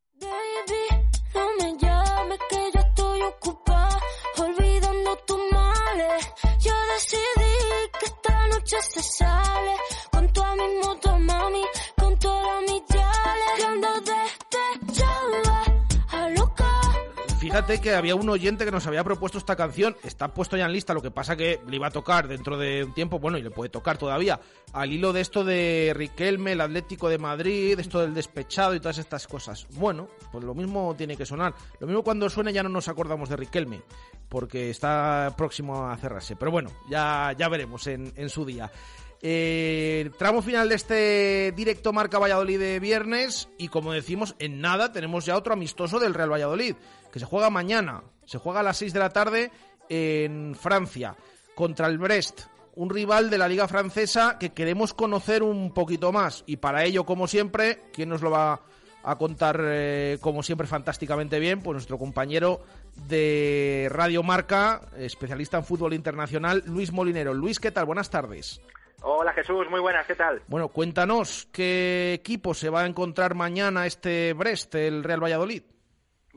Fíjate 17.58 17.82
que 17.82 17.96
había 17.96 18.14
un 18.14 18.30
oyente 18.30 18.66
que 18.66 18.72
nos 18.72 18.86
había 18.86 19.04
propuesto 19.04 19.40
esta 19.40 19.56
canción, 19.56 19.98
está 20.04 20.32
puesto 20.32 20.56
ya 20.58 20.68
en 20.68 20.74
lista, 20.74 20.94
lo 20.94 21.02
que 21.02 21.10
pasa 21.10 21.36
que 21.36 21.60
le 21.68 21.78
iba 21.78 21.88
a 21.88 21.92
tocar 21.92 22.28
dentro 22.28 22.56
de 22.56 22.84
un 22.84 22.94
tiempo, 22.94 23.18
bueno, 23.18 23.40
y 23.40 23.42
le 23.42 23.50
puede 23.50 23.72
tocar 23.72 23.98
todavía, 23.98 24.40
al 24.74 24.94
hilo 24.94 25.12
de 25.12 25.22
esto 25.22 25.44
de 25.44 25.92
Riquelme, 25.96 26.52
el 26.52 26.62
Atlético 26.62 27.10
de 27.10 27.18
Madrid, 27.18 27.80
esto 27.80 28.02
del 28.02 28.14
despechado 28.14 28.76
y 28.76 28.80
todas 28.80 29.00
estas 29.00 29.26
cosas. 29.26 29.66
Bueno, 29.72 30.08
pues 30.32 30.44
lo 30.44 30.54
mismo 30.54 30.94
tiene 30.96 31.18
que 31.18 31.26
sonar. 31.26 31.56
Lo 31.80 31.88
mismo 31.88 32.04
cuando 32.04 32.30
suene 32.30 32.54
ya 32.54 32.62
no 32.62 32.70
nos 32.70 32.90
acordamos 32.90 33.28
de 33.28 33.38
Riquelme, 33.38 33.82
porque 34.30 34.70
está 34.70 35.34
próximo 35.36 35.90
a 35.90 35.98
cerrarse. 35.98 36.36
Pero 36.36 36.52
bueno, 36.52 36.70
ya, 36.92 37.34
ya 37.36 37.50
veremos 37.50 37.88
en, 37.88 38.30
su 38.30 38.46
día. 38.46 38.72
Eh, 39.20 40.12
tramo 40.20 40.44
final 40.44 40.70
de 40.70 40.76
este 40.76 41.54
directo 41.56 41.92
Marca 41.92 42.20
Valladolid 42.20 42.60
de 42.60 42.80
viernes 42.80 43.50
y 43.58 43.70
como 43.70 43.92
decimos, 43.92 44.36
en 44.38 44.62
nada 44.62 44.92
tenemos 44.92 45.26
ya 45.26 45.36
otro 45.36 45.54
amistoso 45.54 46.00
del 46.00 46.14
Real 46.14 46.32
Valladolid, 46.32 46.76
que 47.18 47.22
se 47.22 47.26
juega 47.26 47.50
mañana, 47.50 48.04
se 48.26 48.38
juega 48.38 48.60
a 48.60 48.64
las 48.64 48.78
6 48.78 48.94
de 48.94 49.00
la 49.00 49.10
tarde 49.10 49.52
en 49.90 50.54
Francia, 50.54 51.16
contra 51.56 51.88
el 51.88 51.98
Brest, 51.98 52.42
un 52.76 52.92
rival 52.92 53.32
de 53.32 53.40
la 53.40 53.48
Liga 53.48 53.68
Francesa 53.68 54.38
que 54.40 54.52
queremos 54.52 54.94
conocer 54.94 55.42
un 55.42 55.74
poquito 55.74 56.12
más 56.12 56.44
y 56.46 56.58
para 56.58 56.84
ello, 56.84 57.08
como 57.08 57.26
siempre, 57.26 57.86
¿quién 57.92 58.10
nos 58.10 58.22
lo 58.22 58.30
va 58.30 58.62
a 59.02 59.18
contar 59.18 59.60
eh, 59.64 60.20
como 60.22 60.44
siempre 60.44 60.68
fantásticamente 60.68 61.40
bien? 61.40 61.62
Pues 61.62 61.74
nuestro 61.74 61.98
compañero 61.98 62.62
de 63.08 63.88
Radio 63.90 64.22
Marca, 64.22 64.82
especialista 64.96 65.58
en 65.58 65.64
fútbol 65.64 65.96
internacional, 65.96 66.62
Luis 66.68 66.92
Molinero. 66.92 67.34
Luis, 67.34 67.60
¿qué 67.60 67.72
tal? 67.72 67.86
Buenas 67.86 68.12
tardes. 68.12 68.62
Hola 69.02 69.34
Jesús, 69.34 69.66
muy 69.72 69.80
buenas, 69.80 70.06
¿qué 70.06 70.14
tal? 70.14 70.44
Bueno, 70.48 70.68
cuéntanos 70.68 71.48
qué 71.52 72.14
equipo 72.14 72.54
se 72.54 72.70
va 72.70 72.82
a 72.82 72.86
encontrar 72.86 73.34
mañana 73.34 73.88
este 73.88 74.34
Brest, 74.34 74.76
el 74.76 75.04
Real 75.04 75.24
Valladolid. 75.24 75.64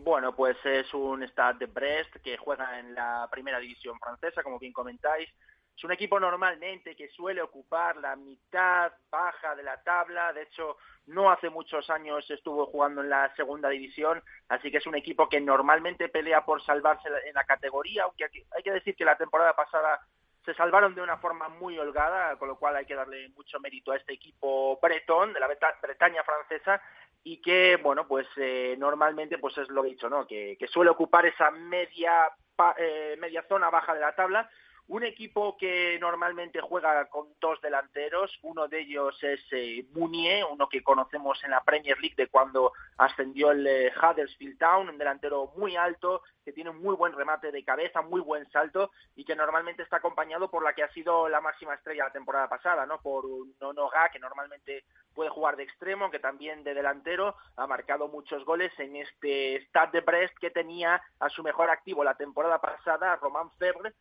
Bueno, 0.02 0.34
pues 0.34 0.56
es 0.64 0.92
un 0.94 1.22
Stade 1.28 1.66
de 1.66 1.66
Brest 1.66 2.16
que 2.24 2.38
juega 2.38 2.78
en 2.78 2.94
la 2.94 3.28
primera 3.30 3.58
división 3.58 3.98
francesa, 3.98 4.42
como 4.42 4.58
bien 4.58 4.72
comentáis. 4.72 5.28
Es 5.76 5.84
un 5.84 5.92
equipo 5.92 6.18
normalmente 6.18 6.96
que 6.96 7.08
suele 7.08 7.42
ocupar 7.42 7.98
la 7.98 8.16
mitad 8.16 8.92
baja 9.10 9.54
de 9.54 9.62
la 9.62 9.82
tabla. 9.82 10.32
De 10.32 10.42
hecho, 10.42 10.78
no 11.06 11.30
hace 11.30 11.50
muchos 11.50 11.90
años 11.90 12.28
estuvo 12.30 12.64
jugando 12.66 13.02
en 13.02 13.10
la 13.10 13.34
segunda 13.36 13.68
división, 13.68 14.22
así 14.48 14.70
que 14.70 14.78
es 14.78 14.86
un 14.86 14.94
equipo 14.94 15.28
que 15.28 15.40
normalmente 15.40 16.08
pelea 16.08 16.46
por 16.46 16.64
salvarse 16.64 17.08
en 17.26 17.34
la 17.34 17.44
categoría, 17.44 18.04
aunque 18.04 18.24
hay 18.24 18.62
que 18.62 18.72
decir 18.72 18.96
que 18.96 19.04
la 19.04 19.18
temporada 19.18 19.54
pasada 19.54 20.00
se 20.46 20.54
salvaron 20.54 20.94
de 20.94 21.02
una 21.02 21.18
forma 21.18 21.50
muy 21.50 21.78
holgada, 21.78 22.36
con 22.38 22.48
lo 22.48 22.56
cual 22.56 22.76
hay 22.76 22.86
que 22.86 22.94
darle 22.94 23.28
mucho 23.30 23.60
mérito 23.60 23.92
a 23.92 23.96
este 23.96 24.14
equipo 24.14 24.78
bretón 24.80 25.34
de 25.34 25.40
la 25.40 25.46
Bretaña 25.46 26.24
francesa 26.24 26.80
y 27.22 27.40
que, 27.40 27.76
bueno, 27.82 28.06
pues 28.06 28.26
eh, 28.36 28.76
normalmente 28.78 29.38
pues 29.38 29.56
es 29.58 29.68
lo 29.68 29.84
he 29.84 29.90
dicho, 29.90 30.08
¿no? 30.08 30.26
Que, 30.26 30.56
que 30.58 30.66
suele 30.66 30.90
ocupar 30.90 31.26
esa 31.26 31.50
media, 31.50 32.30
pa, 32.56 32.74
eh, 32.78 33.16
media 33.18 33.44
zona 33.48 33.70
baja 33.70 33.94
de 33.94 34.00
la 34.00 34.14
tabla, 34.14 34.48
Un 34.90 35.04
equipo 35.04 35.56
que 35.56 36.00
normalmente 36.00 36.60
juega 36.60 37.08
con 37.10 37.28
dos 37.40 37.60
delanteros, 37.60 38.36
uno 38.42 38.66
de 38.66 38.80
ellos 38.80 39.16
es 39.22 39.40
eh, 39.52 39.86
uno 39.94 40.68
que 40.68 40.82
conocemos 40.82 41.38
en 41.44 41.52
la 41.52 41.62
Premier 41.62 41.96
League 42.00 42.16
de 42.16 42.26
cuando 42.26 42.72
ascendió 42.96 43.52
el 43.52 43.64
eh, 43.68 43.92
Huddersfield 43.96 44.58
Town, 44.58 44.88
un 44.88 44.98
delantero 44.98 45.52
muy 45.56 45.76
alto, 45.76 46.22
que 46.44 46.52
tiene 46.52 46.70
un 46.70 46.82
muy 46.82 46.96
buen 46.96 47.12
remate 47.12 47.52
de 47.52 47.62
cabeza, 47.62 48.02
muy 48.02 48.20
buen 48.20 48.50
salto 48.50 48.90
y 49.14 49.24
que 49.24 49.36
normalmente 49.36 49.84
está 49.84 49.98
acompañado 49.98 50.50
por 50.50 50.64
la 50.64 50.72
que 50.72 50.82
ha 50.82 50.92
sido 50.92 51.28
la 51.28 51.40
máxima 51.40 51.74
estrella 51.74 52.06
la 52.06 52.12
temporada 52.12 52.48
pasada, 52.48 52.84
¿no? 52.84 53.00
Por 53.00 53.26
Nonoga, 53.60 54.08
que 54.08 54.18
normalmente 54.18 54.82
puede 55.14 55.30
jugar 55.30 55.54
de 55.54 55.62
extremo, 55.62 56.10
que 56.10 56.18
también 56.18 56.64
de 56.64 56.74
delantero, 56.74 57.36
ha 57.54 57.68
marcado 57.68 58.08
muchos 58.08 58.44
goles 58.44 58.72
en 58.80 58.96
este 58.96 59.64
Stade 59.66 60.00
de 60.00 60.00
Brest 60.00 60.36
que 60.38 60.50
tenía 60.50 61.00
a 61.20 61.28
su 61.28 61.44
mejor 61.44 61.70
activo 61.70 62.02
la 62.02 62.16
temporada 62.16 62.60
pasada, 62.60 63.14
Román 63.14 63.52
Febre, 63.52 63.92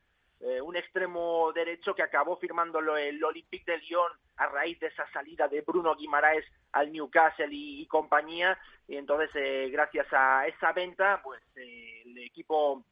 eh, 0.41 0.61
un 0.61 0.77
extremo 0.77 1.51
derecho 1.51 1.93
que 1.93 2.01
acabó 2.01 2.37
firmándolo 2.37 2.95
el 2.95 3.21
Olympique 3.21 3.69
de 3.69 3.77
Lyon 3.79 4.09
a 4.37 4.47
raíz 4.47 4.79
de 4.79 4.87
esa 4.87 5.05
salida 5.11 5.49
de 5.49 5.61
Bruno 5.61 5.93
Guimaraes 5.95 6.45
al 6.71 6.93
Newcastle 6.93 7.49
y, 7.51 7.85
compañía. 7.87 8.57
Y 8.87 8.95
entonces 8.95 9.29
eh, 9.35 9.69
gracias 9.69 10.07
a 10.13 10.47
esa 10.47 10.71
venta 10.71 11.21
pues 11.21 11.41
eh, 11.57 12.03
el 12.05 12.17
equipo 12.19 12.85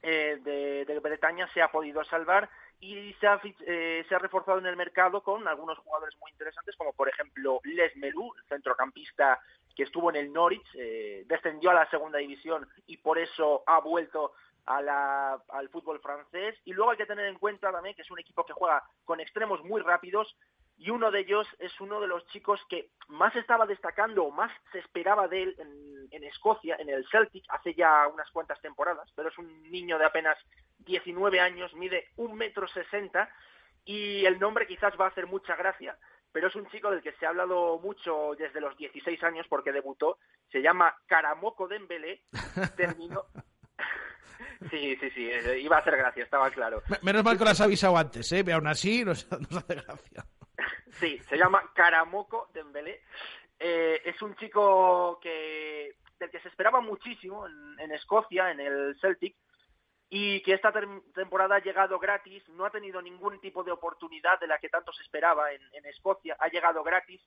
de, 0.00 1.00
Bretaña 1.02 1.46
se 1.52 1.60
ha 1.60 1.70
podido 1.70 2.02
salvar 2.04 2.48
y 2.80 3.12
se 3.14 3.26
ha, 3.26 3.40
se 3.42 4.14
ha 4.14 4.18
reforzado 4.18 4.58
en 4.58 4.66
el 4.66 4.76
mercado 4.76 5.22
con 5.22 5.46
algunos 5.48 5.78
jugadores 5.78 6.16
muy 6.20 6.30
interesantes 6.30 6.76
como 6.76 6.92
por 6.92 7.08
ejemplo 7.08 7.60
Les 7.64 7.94
Melou, 7.96 8.32
centrocampista 8.48 9.38
que 9.74 9.82
estuvo 9.82 10.10
en 10.10 10.16
el 10.16 10.32
Norwich, 10.32 10.70
descendió 11.26 11.70
a 11.70 11.74
la 11.74 11.90
segunda 11.90 12.18
división 12.18 12.68
y 12.86 12.98
por 12.98 13.18
eso 13.18 13.64
ha 13.66 13.80
vuelto 13.80 14.32
al 14.66 15.68
fútbol 15.70 16.00
francés. 16.00 16.58
Y 16.64 16.72
luego 16.72 16.90
hay 16.90 16.96
que 16.96 17.06
tener 17.06 17.26
en 17.26 17.38
cuenta 17.38 17.72
también 17.72 17.94
que 17.94 18.02
es 18.02 18.10
un 18.10 18.18
equipo 18.18 18.44
que 18.44 18.52
juega 18.52 18.82
con 19.04 19.20
extremos 19.20 19.62
muy 19.64 19.80
rápidos 19.80 20.36
y 20.78 20.90
uno 20.90 21.10
de 21.10 21.20
ellos 21.20 21.46
es 21.58 21.80
uno 21.80 22.00
de 22.00 22.06
los 22.06 22.26
chicos 22.26 22.60
que 22.68 22.90
más 23.08 23.34
estaba 23.34 23.66
destacando 23.66 24.24
o 24.24 24.30
más 24.30 24.52
se 24.72 24.78
esperaba 24.78 25.26
de 25.26 25.44
él 25.44 25.56
en, 25.58 26.08
en, 26.10 26.24
Escocia, 26.24 26.76
en 26.78 26.90
el 26.90 27.06
Celtic, 27.08 27.44
hace 27.48 27.74
ya 27.74 28.06
unas 28.08 28.30
cuantas 28.30 28.60
temporadas, 28.60 29.10
pero 29.14 29.30
es 29.30 29.38
un 29.38 29.70
niño 29.70 29.98
de 29.98 30.04
apenas 30.04 30.36
19 30.80 31.40
años, 31.40 31.72
mide 31.74 32.08
un 32.16 32.34
metro 32.34 32.68
sesenta 32.68 33.30
y 33.84 34.26
el 34.26 34.38
nombre 34.38 34.66
quizás 34.66 34.92
va 35.00 35.06
a 35.06 35.08
hacer 35.08 35.26
mucha 35.26 35.56
gracia, 35.56 35.96
pero 36.30 36.48
es 36.48 36.56
un 36.56 36.68
chico 36.68 36.90
del 36.90 37.02
que 37.02 37.12
se 37.12 37.24
ha 37.24 37.30
hablado 37.30 37.78
mucho 37.78 38.34
desde 38.38 38.60
los 38.60 38.76
16 38.76 39.22
años 39.22 39.46
porque 39.48 39.72
debutó, 39.72 40.18
se 40.52 40.60
llama 40.60 40.94
Karamoko 41.06 41.68
Dembélé, 41.68 42.22
terminó, 42.76 43.24
Sí, 44.70 44.96
sí, 44.96 45.10
sí, 45.10 45.30
eh, 45.30 45.58
iba 45.60 45.76
a 45.76 45.80
hacer 45.80 45.96
gracia, 45.96 46.24
estaba 46.24 46.50
claro. 46.50 46.82
Menos 47.02 47.24
mal 47.24 47.36
que 47.36 47.44
lo 47.44 47.50
has 47.50 47.60
avisado 47.60 47.96
antes, 47.96 48.30
¿eh? 48.32 48.42
Pero 48.44 48.56
aún 48.56 48.66
así 48.66 49.04
nos, 49.04 49.26
hace 49.30 49.74
gracia. 49.74 50.24
Sí, 50.98 51.18
se 51.28 51.36
llama 51.36 51.62
Karamoko 51.74 52.48
Dembélé. 52.54 53.02
Eh, 53.58 54.00
es 54.02 54.22
un 54.22 54.34
chico 54.36 55.18
que 55.20 55.96
del 56.18 56.30
que 56.30 56.40
se 56.40 56.48
esperaba 56.48 56.80
muchísimo 56.80 57.46
en, 57.46 57.92
Escocia, 57.92 58.50
en 58.50 58.60
el 58.60 58.96
Celtic, 58.98 59.36
y 60.08 60.42
que 60.42 60.54
esta 60.54 60.72
temporada 61.14 61.56
ha 61.56 61.62
llegado 61.62 61.98
gratis, 61.98 62.48
no 62.48 62.64
ha 62.64 62.70
tenido 62.70 63.02
ningún 63.02 63.38
tipo 63.40 63.62
de 63.62 63.72
oportunidad 63.72 64.40
de 64.40 64.46
la 64.46 64.58
que 64.58 64.70
tanto 64.70 64.90
se 64.94 65.02
esperaba 65.02 65.52
en, 65.52 65.60
en 65.72 65.84
Escocia, 65.84 66.36
ha 66.40 66.48
llegado 66.48 66.82
gratis 66.82 67.20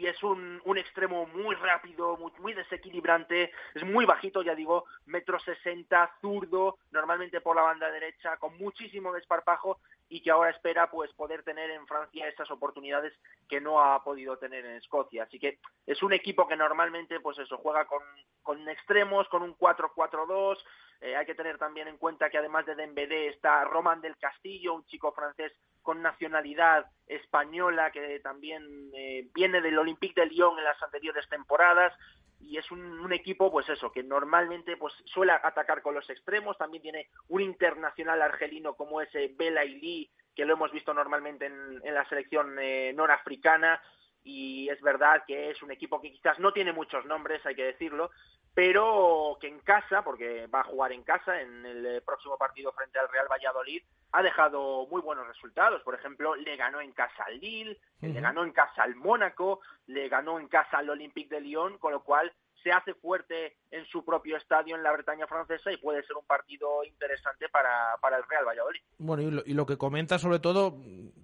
y 0.00 0.06
es 0.06 0.22
un, 0.22 0.62
un 0.64 0.78
extremo 0.78 1.26
muy 1.26 1.54
rápido, 1.56 2.16
muy, 2.16 2.32
muy, 2.38 2.54
desequilibrante, 2.54 3.52
es 3.74 3.84
muy 3.84 4.06
bajito, 4.06 4.40
ya 4.40 4.54
digo, 4.54 4.86
metro 5.04 5.38
sesenta, 5.40 6.10
zurdo, 6.22 6.78
normalmente 6.90 7.42
por 7.42 7.54
la 7.54 7.62
banda 7.62 7.90
derecha, 7.90 8.38
con 8.38 8.56
muchísimo 8.56 9.12
desparpajo 9.12 9.78
y 10.08 10.22
que 10.22 10.30
ahora 10.30 10.52
espera 10.52 10.90
pues 10.90 11.12
poder 11.12 11.42
tener 11.42 11.70
en 11.70 11.86
Francia 11.86 12.26
esas 12.26 12.50
oportunidades 12.50 13.12
que 13.46 13.60
no 13.60 13.82
ha 13.82 14.02
podido 14.02 14.38
tener 14.38 14.64
en 14.64 14.76
Escocia. 14.76 15.24
Así 15.24 15.38
que 15.38 15.58
es 15.86 16.02
un 16.02 16.14
equipo 16.14 16.48
que 16.48 16.56
normalmente 16.56 17.20
pues 17.20 17.38
eso 17.38 17.58
juega 17.58 17.86
con, 17.86 18.68
extremos, 18.70 19.28
con 19.28 19.42
un 19.42 19.54
4-4-2, 19.54 20.56
eh, 21.02 21.14
hay 21.14 21.26
que 21.26 21.34
tener 21.34 21.58
también 21.58 21.88
en 21.88 21.98
cuenta 21.98 22.30
que 22.30 22.38
además 22.38 22.64
de 22.64 22.74
Dembélé 22.74 23.28
está 23.28 23.64
Roman 23.64 24.00
del 24.00 24.16
Castillo, 24.16 24.72
un 24.72 24.86
chico 24.86 25.12
francés 25.12 25.52
con 25.82 26.02
nacionalidad 26.02 26.86
española 27.06 27.90
que 27.90 28.20
también 28.20 28.90
eh, 28.94 29.28
viene 29.34 29.60
del 29.60 29.78
Olympique 29.78 30.20
de 30.20 30.26
Lyon 30.26 30.58
en 30.58 30.64
las 30.64 30.82
anteriores 30.82 31.28
temporadas 31.28 31.92
y 32.40 32.56
es 32.56 32.70
un, 32.70 33.12
equipo 33.12 33.50
pues 33.50 33.68
eso 33.68 33.92
que 33.92 34.02
normalmente 34.02 34.76
pues 34.76 34.94
suele 35.04 35.32
atacar 35.32 35.82
con 35.82 35.94
los 35.94 36.08
extremos. 36.08 36.56
También 36.56 36.82
tiene 36.82 37.10
un 37.28 37.42
internacional 37.42 38.22
argelino 38.22 38.74
como 38.74 39.00
ese 39.00 39.34
Bela 39.36 39.64
Ili 39.64 40.10
que 40.34 40.44
lo 40.44 40.54
hemos 40.54 40.72
visto 40.72 40.94
normalmente 40.94 41.46
en, 41.46 41.94
la 41.94 42.08
selección 42.08 42.56
eh, 42.58 42.92
norafricana. 42.94 43.82
Y 44.22 44.68
es 44.68 44.80
verdad 44.80 45.24
que 45.26 45.50
es 45.50 45.62
un 45.62 45.70
equipo 45.70 46.00
que 46.00 46.12
quizás 46.12 46.38
no 46.38 46.52
tiene 46.52 46.72
muchos 46.72 47.04
nombres, 47.06 47.44
hay 47.46 47.54
que 47.54 47.64
decirlo, 47.64 48.10
pero 48.54 49.38
que 49.40 49.48
en 49.48 49.60
casa, 49.60 50.02
porque 50.02 50.46
va 50.48 50.60
a 50.60 50.64
jugar 50.64 50.92
en 50.92 51.02
casa 51.02 51.40
en 51.40 51.64
el 51.64 51.86
eh, 51.86 52.00
próximo 52.00 52.36
partido 52.36 52.72
frente 52.72 52.98
al 52.98 53.08
Real 53.08 53.28
Valladolid, 53.30 53.82
ha 54.12 54.22
dejado 54.22 54.86
muy 54.88 55.00
buenos 55.00 55.26
resultados. 55.26 55.82
Por 55.82 55.94
ejemplo, 55.94 56.34
le 56.34 56.56
ganó 56.56 56.80
en 56.80 56.92
casa 56.92 57.24
al 57.24 57.38
Lille, 57.38 57.78
le 58.00 58.20
ganó 58.20 58.44
en 58.44 58.52
casa 58.52 58.82
al 58.82 58.96
Mónaco, 58.96 59.60
le 59.86 60.08
ganó 60.08 60.40
en 60.40 60.48
casa 60.48 60.78
al 60.78 60.90
Olympique 60.90 61.34
de 61.34 61.40
Lyon, 61.40 61.78
con 61.78 61.92
lo 61.92 62.02
cual 62.02 62.32
se 62.62 62.70
hace 62.72 62.94
fuerte 62.94 63.56
en 63.70 63.84
su 63.86 64.04
propio 64.04 64.36
estadio 64.36 64.76
en 64.76 64.82
la 64.82 64.92
Bretaña 64.92 65.26
francesa 65.26 65.72
y 65.72 65.76
puede 65.76 66.02
ser 66.02 66.16
un 66.16 66.26
partido 66.26 66.84
interesante 66.84 67.48
para, 67.48 67.96
para 68.00 68.16
el 68.16 68.24
Real 68.28 68.44
Valladolid. 68.46 68.80
Bueno, 68.98 69.42
y 69.44 69.54
lo, 69.54 69.66
que 69.66 69.76
comenta 69.76 70.18
sobre 70.18 70.38
todo, 70.38 70.76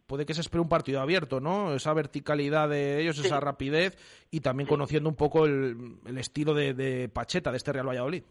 puede 0.06 0.26
que 0.26 0.34
se 0.34 0.40
espere 0.40 0.60
un 0.60 0.68
partido 0.68 1.00
abierto, 1.00 1.40
¿no? 1.40 1.74
Esa 1.74 1.92
verticalidad 1.92 2.68
de 2.68 3.00
ellos, 3.00 3.18
esa 3.18 3.40
rapidez 3.40 3.96
y 4.30 4.40
también 4.40 4.68
conociendo 4.68 5.08
un 5.08 5.16
poco 5.16 5.46
el, 5.46 6.00
estilo 6.16 6.54
de, 6.54 7.10
Pacheta 7.12 7.50
de 7.50 7.56
este 7.56 7.72
Real 7.72 7.88
Valladolid. 7.88 8.24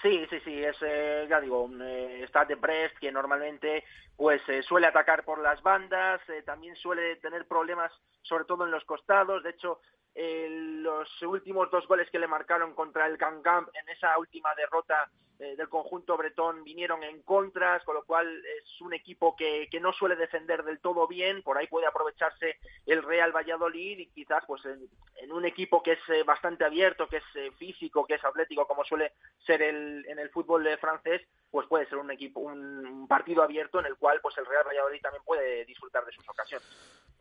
Sí, 0.00 0.26
sí, 0.30 0.38
sí, 0.44 0.62
es, 0.62 0.76
eh, 0.80 1.26
ya 1.28 1.40
digo, 1.40 1.62
un 1.62 1.82
eh, 1.82 2.28
de 2.46 2.54
Brest 2.54 2.96
que 2.98 3.10
normalmente 3.10 3.84
pues 4.16 4.40
eh, 4.48 4.62
suele 4.62 4.86
atacar 4.86 5.24
por 5.24 5.40
las 5.40 5.60
bandas, 5.62 6.20
eh, 6.28 6.42
también 6.42 6.76
suele 6.76 7.16
tener 7.16 7.46
problemas 7.48 7.90
sobre 8.22 8.44
todo 8.44 8.64
en 8.64 8.70
los 8.70 8.84
costados, 8.84 9.42
de 9.42 9.50
hecho 9.50 9.80
los 10.14 11.22
últimos 11.22 11.70
dos 11.70 11.86
goles 11.86 12.10
que 12.10 12.18
le 12.18 12.26
marcaron 12.26 12.74
contra 12.74 13.06
el 13.06 13.16
Gangam 13.16 13.68
en 13.72 13.88
esa 13.88 14.18
última 14.18 14.52
derrota 14.56 15.08
eh, 15.40 15.54
del 15.54 15.68
conjunto 15.68 16.16
bretón 16.16 16.64
vinieron 16.64 17.04
en 17.04 17.22
contras, 17.22 17.84
con 17.84 17.94
lo 17.94 18.04
cual 18.04 18.26
es 18.44 18.80
un 18.80 18.92
equipo 18.92 19.36
que, 19.36 19.68
que, 19.70 19.78
no 19.78 19.92
suele 19.92 20.16
defender 20.16 20.64
del 20.64 20.80
todo 20.80 21.06
bien, 21.06 21.44
por 21.44 21.56
ahí 21.56 21.68
puede 21.68 21.86
aprovecharse 21.86 22.56
el 22.86 23.04
Real 23.04 23.30
Valladolid 23.30 24.00
y 24.00 24.06
quizás 24.08 24.42
pues 24.48 24.62
en, 24.64 25.30
un 25.30 25.44
equipo 25.44 25.80
que 25.80 25.92
es 25.92 26.00
eh, 26.08 26.24
bastante 26.24 26.64
abierto, 26.64 27.06
que 27.06 27.18
es 27.18 27.24
eh, 27.36 27.52
físico, 27.56 28.04
que 28.04 28.14
es 28.14 28.24
atlético 28.24 28.66
como 28.66 28.82
suele 28.84 29.12
ser 29.46 29.62
el, 29.62 30.04
en 30.08 30.18
el 30.18 30.28
fútbol 30.30 30.68
francés, 30.80 31.22
pues 31.52 31.68
puede 31.68 31.86
ser 31.86 31.98
un 31.98 32.10
equipo 32.10 32.40
un 32.40 33.06
partido 33.06 33.44
abierto 33.44 33.78
en 33.78 33.86
el 33.86 33.94
cual 33.94 34.18
pues 34.20 34.36
el 34.38 34.46
Real 34.46 34.64
Valladolid 34.66 35.00
también 35.00 35.22
puede 35.24 35.64
disfrutar 35.66 36.04
de 36.04 36.10
sus 36.10 36.28
ocasiones. 36.28 36.66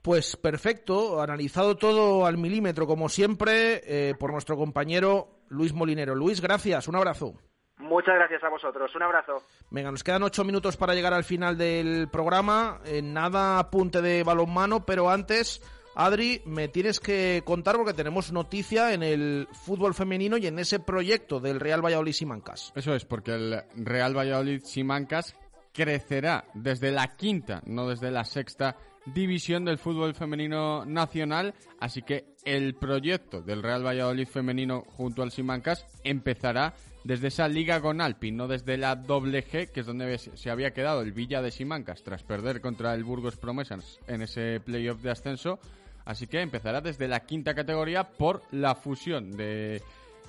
Pues 0.02 0.36
perfecto, 0.38 1.22
analizado 1.22 1.78
todo 1.78 2.26
al 2.26 2.38
milímetro 2.40 2.88
como 2.88 3.10
siempre 3.10 4.16
por 4.18 4.32
nuestro 4.32 4.58
compañero 4.58 5.44
Luis 5.50 5.74
Molinero. 5.74 6.16
Luis, 6.16 6.42
gracias, 6.42 6.88
un 6.88 6.96
abrazo. 6.96 7.36
Muchas 7.80 8.16
gracias 8.16 8.44
a 8.44 8.50
vosotros, 8.50 8.94
un 8.96 9.04
abrazo. 9.04 9.44
Venga, 9.70 9.92
nos 9.92 10.04
quedan 10.04 10.24
ocho 10.24 10.44
minutos 10.44 10.78
para 10.78 10.96
llegar 10.96 11.14
al 11.14 11.24
final 11.24 11.58
del 11.58 12.10
programa. 12.10 12.80
Eh, 12.86 13.02
nada 13.02 13.60
apunte 13.60 14.02
de 14.02 14.24
balonmano, 14.24 14.84
pero 14.84 15.10
antes, 15.10 15.62
Adri, 15.96 16.42
me 16.46 16.68
tienes 16.70 17.00
que 17.00 17.44
contar 17.46 17.76
porque 17.76 17.94
tenemos 17.94 18.32
noticia 18.32 18.94
en 18.94 19.04
el 19.04 19.48
fútbol 19.52 19.94
femenino 19.94 20.38
y 20.38 20.48
en 20.48 20.58
ese 20.58 20.80
proyecto 20.80 21.40
del 21.40 21.60
Real 21.60 21.86
Valladolid 21.86 22.14
Simancas. 22.14 22.74
Eso 22.76 22.96
es, 22.96 23.06
porque 23.06 23.36
el 23.36 23.64
Real 23.76 24.18
Valladolid 24.18 24.64
Simancas 24.64 25.36
crecerá 25.72 26.46
desde 26.56 26.90
la 26.92 27.16
quinta, 27.16 27.62
no 27.68 27.88
desde 27.88 28.10
la 28.10 28.26
sexta 28.26 28.76
división 29.14 29.66
del 29.66 29.78
fútbol 29.78 30.16
femenino 30.16 30.86
nacional, 30.86 31.54
así 31.80 32.02
que 32.02 32.26
el 32.44 32.76
proyecto 32.76 33.42
del 33.42 33.64
Real 33.64 33.86
Valladolid 33.86 34.28
femenino 34.28 34.82
junto 34.82 35.22
al 35.22 35.32
Simancas 35.32 35.86
empezará 36.04 36.74
desde 37.08 37.30
esa 37.30 37.48
liga 37.48 37.80
con 37.80 38.02
Alpi, 38.02 38.34
no 38.34 38.50
desde 38.50 38.76
la 38.76 38.98
doble 38.98 39.42
G, 39.42 39.72
que 39.72 39.80
es 39.80 39.86
donde 39.86 40.18
se 40.18 40.50
había 40.50 40.74
quedado 40.74 41.02
el 41.02 41.14
Villa 41.14 41.42
de 41.42 41.52
Simancas 41.52 42.04
tras 42.04 42.22
perder 42.24 42.60
contra 42.60 42.94
el 42.94 43.06
Burgos 43.06 43.38
Promesas 43.38 43.98
en 44.08 44.24
ese 44.24 44.60
playoff 44.60 45.02
de 45.02 45.12
ascenso. 45.12 45.58
Así 46.04 46.28
que 46.28 46.42
empezará 46.42 46.82
desde 46.82 47.08
la 47.08 47.22
quinta 47.22 47.56
categoría 47.56 48.10
por 48.10 48.42
la 48.52 48.76
fusión 48.76 49.32
de 49.38 49.82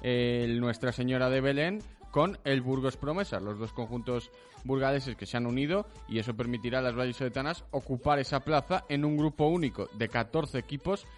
eh, 0.03 0.57
Nuestra 0.61 0.93
Señora 0.93 1.29
de 1.29 1.41
Belén 1.41 1.83
con 2.13 2.39
el 2.45 2.63
Burgos 2.63 2.97
Promesas, 2.97 3.43
los 3.43 3.59
dos 3.59 3.73
conjuntos 3.73 4.31
burgaleses 4.63 5.17
que 5.17 5.27
se 5.27 5.37
han 5.37 5.47
unido 5.47 5.85
y 6.09 6.21
eso 6.21 6.37
permitirá 6.37 6.79
a 6.79 6.83
las 6.83 6.95
vallisoletanas 6.95 7.65
ocupar 7.73 8.21
esa 8.21 8.39
plaza 8.39 8.85
en 8.89 9.05
un 9.05 9.17
grupo 9.17 9.49
único 9.49 9.89
de 9.95 10.09
14 10.09 10.59
equipos. 10.59 11.09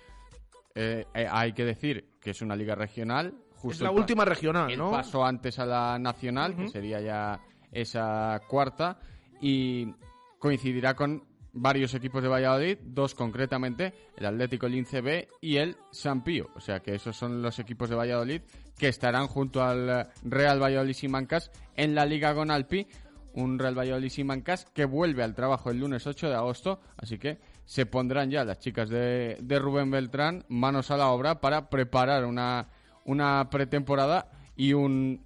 Eh, 0.74 1.04
eh, 1.12 1.26
hay 1.30 1.52
que 1.52 1.66
decir 1.66 2.14
que 2.18 2.30
es 2.30 2.40
una 2.40 2.56
liga 2.56 2.74
regional. 2.74 3.34
Justo 3.60 3.84
es 3.84 3.90
la 3.90 3.90
última 3.90 4.24
regional, 4.24 4.76
¿no? 4.76 4.90
paso 4.90 5.24
antes 5.24 5.58
a 5.58 5.66
la 5.66 5.98
nacional, 5.98 6.56
que 6.56 6.68
sería 6.68 7.00
ya 7.00 7.40
esa 7.70 8.40
cuarta. 8.48 8.98
Y 9.40 9.94
coincidirá 10.38 10.94
con 10.94 11.24
varios 11.52 11.92
equipos 11.94 12.22
de 12.22 12.28
Valladolid, 12.28 12.78
dos 12.82 13.14
concretamente, 13.14 13.92
el 14.16 14.26
Atlético 14.26 14.66
Lince 14.66 15.02
B 15.02 15.28
y 15.42 15.56
el 15.56 15.76
Sampío. 15.90 16.48
O 16.54 16.60
sea 16.60 16.80
que 16.80 16.94
esos 16.94 17.16
son 17.16 17.42
los 17.42 17.58
equipos 17.58 17.90
de 17.90 17.96
Valladolid 17.96 18.42
que 18.78 18.88
estarán 18.88 19.26
junto 19.26 19.62
al 19.62 20.08
Real 20.22 20.62
Valladolid 20.62 20.94
Simancas 20.94 21.50
en 21.76 21.94
la 21.94 22.06
Liga 22.06 22.32
Gonalpi. 22.32 22.86
Un 23.34 23.58
Real 23.58 23.78
Valladolid 23.78 24.08
Simancas 24.08 24.64
que 24.72 24.86
vuelve 24.86 25.22
al 25.22 25.34
trabajo 25.34 25.70
el 25.70 25.78
lunes 25.78 26.06
8 26.06 26.28
de 26.28 26.34
agosto, 26.34 26.80
así 26.96 27.18
que 27.18 27.38
se 27.64 27.86
pondrán 27.86 28.30
ya 28.30 28.44
las 28.44 28.58
chicas 28.58 28.88
de, 28.88 29.36
de 29.40 29.58
Rubén 29.58 29.90
Beltrán 29.90 30.44
manos 30.48 30.90
a 30.90 30.96
la 30.96 31.10
obra 31.10 31.40
para 31.40 31.70
preparar 31.70 32.24
una, 32.24 32.68
una 33.04 33.48
pretemporada 33.50 34.30
y 34.56 34.72
un, 34.72 35.22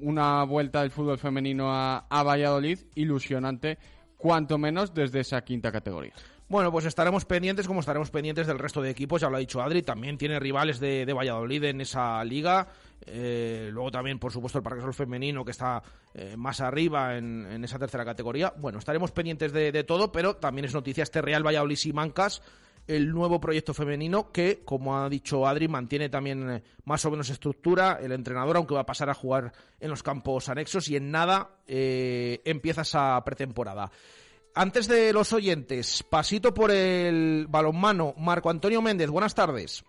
una 0.00 0.44
vuelta 0.44 0.82
del 0.82 0.90
fútbol 0.90 1.18
femenino 1.18 1.72
a, 1.72 2.06
a 2.08 2.22
Valladolid 2.22 2.78
ilusionante 2.94 3.78
cuanto 4.16 4.58
menos 4.58 4.94
desde 4.94 5.20
esa 5.20 5.42
quinta 5.42 5.70
categoría. 5.70 6.14
Bueno, 6.48 6.70
pues 6.70 6.84
estaremos 6.84 7.24
pendientes, 7.24 7.66
como 7.66 7.80
estaremos 7.80 8.10
pendientes 8.10 8.46
del 8.46 8.58
resto 8.58 8.82
de 8.82 8.90
equipos, 8.90 9.20
ya 9.20 9.30
lo 9.30 9.36
ha 9.36 9.40
dicho 9.40 9.62
Adri, 9.62 9.82
también 9.82 10.18
tiene 10.18 10.38
rivales 10.38 10.78
de, 10.78 11.06
de 11.06 11.12
Valladolid 11.12 11.64
en 11.64 11.80
esa 11.80 12.22
liga. 12.22 12.68
Eh, 13.06 13.70
luego 13.72 13.90
también, 13.90 14.18
por 14.18 14.30
supuesto, 14.30 14.58
el 14.58 14.64
Parque 14.64 14.80
femenino 14.92 15.44
que 15.44 15.50
está 15.50 15.82
eh, 16.12 16.36
más 16.36 16.60
arriba 16.60 17.16
en, 17.16 17.46
en, 17.50 17.64
esa 17.64 17.78
tercera 17.78 18.04
categoría. 18.04 18.52
Bueno, 18.58 18.78
estaremos 18.78 19.10
pendientes 19.10 19.52
de, 19.52 19.72
de, 19.72 19.84
todo, 19.84 20.12
pero 20.12 20.36
también 20.36 20.66
es 20.66 20.74
noticia 20.74 21.02
este 21.02 21.22
Real 21.22 21.46
Valladolid 21.46 21.78
y 21.82 21.92
Mancas, 21.92 22.42
el 22.86 23.10
nuevo 23.10 23.40
proyecto 23.40 23.72
femenino 23.72 24.30
que, 24.30 24.62
como 24.64 24.98
ha 24.98 25.08
dicho 25.08 25.46
Adri, 25.46 25.68
mantiene 25.68 26.08
también 26.08 26.50
eh, 26.50 26.62
más 26.84 27.04
o 27.04 27.10
menos 27.10 27.30
estructura. 27.30 27.98
El 28.00 28.12
entrenador, 28.12 28.56
aunque 28.56 28.74
va 28.74 28.80
a 28.80 28.86
pasar 28.86 29.10
a 29.10 29.14
jugar 29.14 29.52
en 29.80 29.90
los 29.90 30.02
campos 30.02 30.48
anexos 30.48 30.88
y 30.88 30.96
en 30.96 31.10
nada 31.10 31.58
eh, 31.66 32.40
empieza 32.44 32.82
esa 32.82 33.22
pretemporada. 33.24 33.90
Antes 34.54 34.86
de 34.86 35.12
los 35.12 35.32
oyentes, 35.32 36.04
pasito 36.04 36.54
por 36.54 36.70
el 36.70 37.46
balonmano. 37.48 38.14
Marco 38.16 38.50
Antonio 38.50 38.80
Méndez, 38.80 39.10
buenas 39.10 39.34
tardes. 39.34 39.84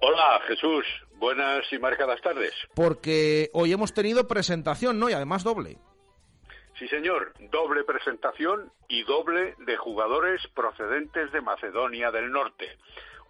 Hola, 0.00 0.40
Jesús. 0.48 0.84
Buenas 1.18 1.64
y 1.72 1.78
marcadas 1.78 2.20
tardes. 2.20 2.52
Porque 2.74 3.50
hoy 3.52 3.72
hemos 3.72 3.92
tenido 3.92 4.26
presentación, 4.28 4.98
¿no? 4.98 5.10
Y 5.10 5.12
además 5.12 5.44
doble. 5.44 5.78
Sí, 6.78 6.86
señor, 6.86 7.32
doble 7.50 7.82
presentación 7.82 8.70
y 8.86 9.02
doble 9.02 9.56
de 9.58 9.76
jugadores 9.76 10.46
procedentes 10.54 11.32
de 11.32 11.40
Macedonia 11.40 12.12
del 12.12 12.30
Norte. 12.30 12.78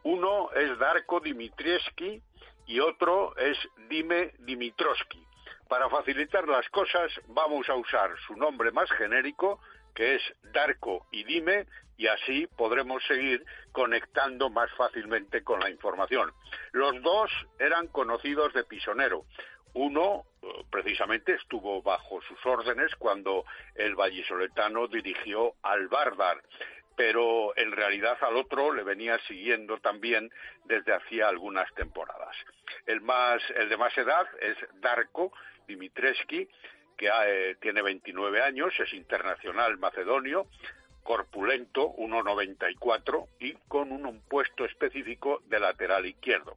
Uno 0.03 0.51
es 0.53 0.79
Darko 0.79 1.21
Dimitrievski 1.21 2.21
y 2.67 2.81
otro 2.81 3.35
es 3.39 3.57
Dime 3.89 4.35
Dimitroski. 4.41 5.25
Para 5.67 5.89
facilitar 5.89 6.47
las 6.47 6.69
cosas 6.69 7.11
vamos 7.29 7.67
a 7.71 7.75
usar 7.75 8.11
su 8.27 8.37
nombre 8.37 8.71
más 8.71 8.91
genérico, 8.91 9.61
que 9.95 10.17
es 10.17 10.23
Darko 10.53 11.07
y 11.11 11.25
Dime, 11.25 11.65
y 11.97 12.07
así 12.07 12.47
podremos 12.49 13.03
seguir 13.07 13.45
conectando 13.73 14.51
más 14.51 14.71
fácilmente 14.77 15.43
con 15.43 15.61
la 15.61 15.71
información. 15.71 16.33
Los 16.73 17.03
dos 17.03 17.31
eran 17.59 17.89
conocidos 17.89 18.53
de 18.53 18.65
Pisonero. 18.65 19.25
Uno 19.81 20.25
precisamente 20.71 21.35
estuvo 21.35 21.81
bajo 21.83 22.21
sus 22.23 22.45
órdenes 22.45 22.97
cuando 22.97 23.45
el 23.77 23.95
vallisoletano 23.95 24.89
dirigió 24.89 25.55
al 25.63 25.87
Bardar, 25.87 26.43
pero 26.97 27.57
en 27.57 27.71
realidad 27.71 28.19
al 28.23 28.39
otro 28.39 28.73
le 28.75 28.83
venía 28.83 29.21
siguiendo 29.29 29.79
también 29.79 30.33
desde 30.65 30.93
hacía 30.93 31.29
algunas 31.29 31.73
temporadas. 31.75 32.35
El, 32.87 33.03
más, 33.03 33.41
el 33.55 33.69
de 33.69 33.77
más 33.77 33.97
edad 33.97 34.27
es 34.41 34.57
Darko 34.81 35.33
Dimitreski, 35.69 36.49
que 36.97 37.09
eh, 37.09 37.57
tiene 37.61 37.81
29 37.81 38.43
años, 38.43 38.75
es 38.81 38.93
internacional 38.95 39.79
macedonio, 39.79 40.49
corpulento, 41.05 41.95
1,94 41.99 43.29
y 43.39 43.53
con 43.69 43.93
un 43.93 44.23
puesto 44.23 44.65
específico 44.65 45.41
de 45.47 45.61
lateral 45.61 46.05
izquierdo 46.05 46.57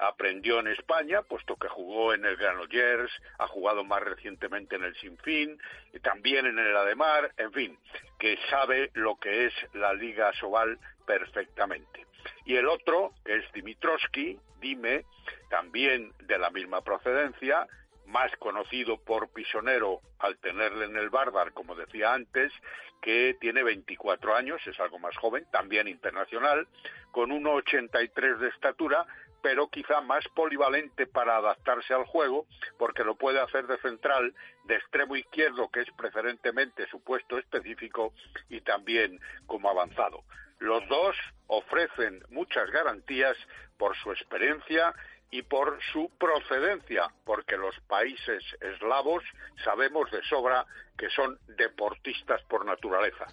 aprendió 0.00 0.60
en 0.60 0.68
España, 0.68 1.22
puesto 1.22 1.56
que 1.56 1.68
jugó 1.68 2.14
en 2.14 2.24
el 2.24 2.36
Granollers, 2.36 3.12
ha 3.38 3.46
jugado 3.46 3.84
más 3.84 4.02
recientemente 4.02 4.76
en 4.76 4.84
el 4.84 4.96
Sinfín, 4.96 5.60
también 6.02 6.46
en 6.46 6.58
el 6.58 6.76
Ademar, 6.76 7.32
en 7.36 7.52
fin, 7.52 7.78
que 8.18 8.38
sabe 8.48 8.90
lo 8.94 9.16
que 9.16 9.46
es 9.46 9.54
la 9.74 9.92
Liga 9.92 10.32
Sobal 10.34 10.78
perfectamente. 11.06 12.06
Y 12.44 12.56
el 12.56 12.66
otro, 12.66 13.12
es 13.24 13.44
Dimitroski, 13.52 14.38
Dime, 14.60 15.04
también 15.48 16.12
de 16.24 16.38
la 16.38 16.50
misma 16.50 16.82
procedencia, 16.82 17.66
más 18.06 18.34
conocido 18.38 18.98
por 18.98 19.28
Pisonero 19.32 20.00
al 20.18 20.36
tenerle 20.38 20.86
en 20.86 20.96
el 20.96 21.10
Bárbaro, 21.10 21.52
como 21.54 21.74
decía 21.74 22.12
antes, 22.12 22.52
que 23.00 23.36
tiene 23.40 23.62
24 23.62 24.34
años, 24.34 24.60
es 24.66 24.78
algo 24.80 24.98
más 24.98 25.16
joven, 25.16 25.46
también 25.50 25.88
internacional, 25.88 26.66
con 27.12 27.30
1,83 27.30 28.38
de 28.38 28.48
estatura, 28.48 29.06
pero 29.42 29.68
quizá 29.68 30.00
más 30.00 30.24
polivalente 30.34 31.06
para 31.06 31.36
adaptarse 31.36 31.94
al 31.94 32.04
juego, 32.04 32.46
porque 32.78 33.04
lo 33.04 33.14
puede 33.14 33.40
hacer 33.40 33.66
de 33.66 33.78
central, 33.78 34.34
de 34.64 34.76
extremo 34.76 35.16
izquierdo, 35.16 35.68
que 35.70 35.80
es 35.80 35.90
preferentemente 35.96 36.86
su 36.88 37.00
puesto 37.02 37.38
específico, 37.38 38.12
y 38.48 38.60
también 38.60 39.20
como 39.46 39.70
avanzado. 39.70 40.24
Los 40.58 40.86
dos 40.88 41.16
ofrecen 41.46 42.22
muchas 42.30 42.70
garantías 42.70 43.36
por 43.78 43.96
su 43.96 44.12
experiencia 44.12 44.94
y 45.30 45.42
por 45.42 45.78
su 45.92 46.10
procedencia, 46.18 47.08
porque 47.24 47.56
los 47.56 47.74
países 47.86 48.42
eslavos 48.60 49.22
sabemos 49.64 50.10
de 50.10 50.22
sobra 50.24 50.66
que 50.98 51.08
son 51.10 51.38
deportistas 51.56 52.42
por 52.42 52.66
naturaleza. 52.66 53.26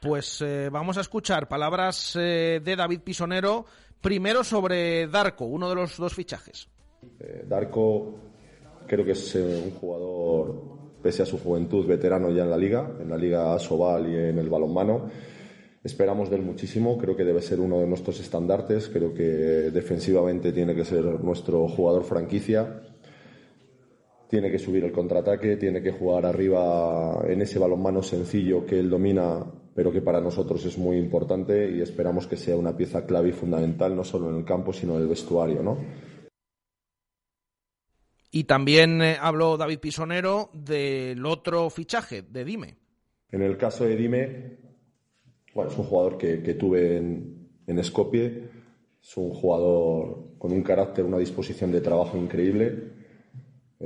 Pues 0.00 0.42
eh, 0.42 0.68
vamos 0.70 0.98
a 0.98 1.00
escuchar 1.00 1.48
palabras 1.48 2.16
eh, 2.16 2.60
de 2.62 2.76
David 2.76 3.00
Pisonero 3.00 3.64
Primero 4.04 4.44
sobre 4.44 5.08
Darko, 5.08 5.46
uno 5.46 5.66
de 5.70 5.74
los 5.74 5.96
dos 5.96 6.12
fichajes. 6.12 6.68
Eh, 7.18 7.46
Darko 7.48 8.14
creo 8.86 9.02
que 9.02 9.12
es 9.12 9.34
eh, 9.34 9.62
un 9.64 9.70
jugador, 9.70 11.00
pese 11.02 11.22
a 11.22 11.26
su 11.26 11.38
juventud, 11.38 11.86
veterano 11.86 12.30
ya 12.30 12.42
en 12.42 12.50
la 12.50 12.58
liga, 12.58 12.86
en 13.00 13.08
la 13.08 13.16
liga 13.16 13.58
Sobal 13.58 14.12
y 14.12 14.14
en 14.14 14.38
el 14.38 14.50
balonmano. 14.50 15.08
Esperamos 15.82 16.28
de 16.28 16.36
él 16.36 16.42
muchísimo, 16.42 16.98
creo 16.98 17.16
que 17.16 17.24
debe 17.24 17.40
ser 17.40 17.60
uno 17.60 17.80
de 17.80 17.86
nuestros 17.86 18.20
estandartes, 18.20 18.90
creo 18.90 19.14
que 19.14 19.22
defensivamente 19.22 20.52
tiene 20.52 20.74
que 20.74 20.84
ser 20.84 21.04
nuestro 21.24 21.66
jugador 21.66 22.04
franquicia 22.04 22.82
tiene 24.34 24.50
que 24.50 24.58
subir 24.58 24.82
el 24.82 24.90
contraataque, 24.90 25.56
tiene 25.56 25.80
que 25.80 25.92
jugar 25.92 26.26
arriba 26.26 27.22
en 27.28 27.42
ese 27.42 27.60
balonmano 27.60 28.02
sencillo 28.02 28.66
que 28.66 28.80
él 28.80 28.90
domina, 28.90 29.44
pero 29.74 29.90
que 29.90 30.00
para 30.00 30.20
nosotros 30.20 30.64
es 30.64 30.78
muy 30.78 30.96
importante 30.98 31.70
y 31.70 31.80
esperamos 31.80 32.26
que 32.26 32.36
sea 32.36 32.56
una 32.56 32.76
pieza 32.76 33.04
clave 33.04 33.30
y 33.30 33.32
fundamental 33.32 33.96
no 33.96 34.04
solo 34.04 34.30
en 34.30 34.36
el 34.36 34.44
campo, 34.44 34.72
sino 34.72 34.96
en 34.96 35.02
el 35.02 35.08
vestuario, 35.08 35.62
¿no? 35.62 35.78
Y 38.30 38.44
también 38.44 39.02
eh, 39.02 39.16
habló 39.20 39.56
David 39.56 39.78
Pisonero 39.78 40.50
del 40.52 41.24
otro 41.26 41.70
fichaje, 41.70 42.22
de 42.22 42.44
Dime. 42.44 42.76
En 43.30 43.42
el 43.42 43.56
caso 43.56 43.84
de 43.84 43.96
Dime, 43.96 44.58
bueno, 45.54 45.70
es 45.70 45.78
un 45.78 45.84
jugador 45.84 46.18
que, 46.18 46.42
que 46.42 46.54
tuve 46.54 46.96
en, 46.96 47.48
en 47.66 47.84
Skopje, 47.84 48.48
es 49.02 49.16
un 49.16 49.30
jugador 49.30 50.38
con 50.38 50.52
un 50.52 50.62
carácter, 50.62 51.04
una 51.04 51.18
disposición 51.18 51.70
de 51.70 51.80
trabajo 51.80 52.16
increíble 52.16 52.93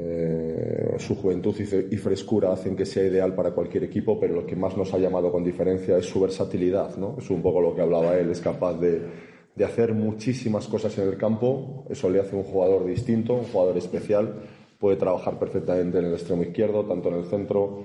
eh, 0.00 0.94
su 0.98 1.16
juventud 1.16 1.54
y 1.58 1.96
frescura 1.96 2.52
hacen 2.52 2.76
que 2.76 2.86
sea 2.86 3.04
ideal 3.04 3.34
para 3.34 3.50
cualquier 3.50 3.84
equipo, 3.84 4.18
pero 4.20 4.34
lo 4.34 4.46
que 4.46 4.54
más 4.54 4.76
nos 4.76 4.94
ha 4.94 4.98
llamado 4.98 5.32
con 5.32 5.42
diferencia 5.42 5.98
es 5.98 6.06
su 6.06 6.20
versatilidad, 6.20 6.96
¿no? 6.96 7.16
Es 7.18 7.28
un 7.30 7.42
poco 7.42 7.60
lo 7.60 7.74
que 7.74 7.80
hablaba 7.80 8.16
él, 8.16 8.30
es 8.30 8.40
capaz 8.40 8.74
de, 8.74 9.28
hacer 9.64 9.94
muchísimas 9.94 10.68
cosas 10.68 10.96
en 10.98 11.08
el 11.08 11.16
campo, 11.16 11.84
eso 11.90 12.08
le 12.08 12.20
hace 12.20 12.36
un 12.36 12.44
jugador 12.44 12.86
distinto, 12.86 13.34
un 13.34 13.44
jugador 13.44 13.76
especial, 13.76 14.42
puede 14.78 14.96
trabajar 14.96 15.36
perfectamente 15.36 15.98
en 15.98 16.04
el 16.04 16.12
extremo 16.12 16.44
izquierdo, 16.44 16.84
tanto 16.84 17.08
en 17.08 17.16
el 17.16 17.24
centro, 17.24 17.84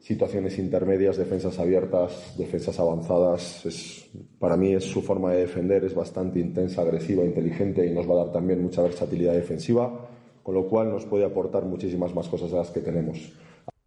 situaciones 0.00 0.58
intermedias, 0.58 1.16
defensas 1.16 1.56
abiertas, 1.60 2.34
defensas 2.36 2.80
avanzadas. 2.80 4.08
Para 4.40 4.56
mí 4.56 4.74
es 4.74 4.82
su 4.82 5.02
forma 5.02 5.30
de 5.32 5.42
defender, 5.42 5.84
es 5.84 5.94
bastante 5.94 6.40
intensa, 6.40 6.82
agresiva, 6.82 7.24
inteligente 7.24 7.86
y 7.86 7.94
nos 7.94 8.10
va 8.10 8.14
a 8.14 8.24
dar 8.24 8.32
también 8.32 8.60
mucha 8.60 8.82
versatilidad 8.82 9.34
defensiva 9.34 10.08
con 10.44 10.54
lo 10.54 10.66
cual 10.68 10.90
nos 10.90 11.06
puede 11.06 11.24
aportar 11.24 11.64
muchísimas 11.64 12.14
más 12.14 12.28
cosas 12.28 12.52
de 12.52 12.58
las 12.58 12.70
que 12.70 12.80
tenemos. 12.80 13.32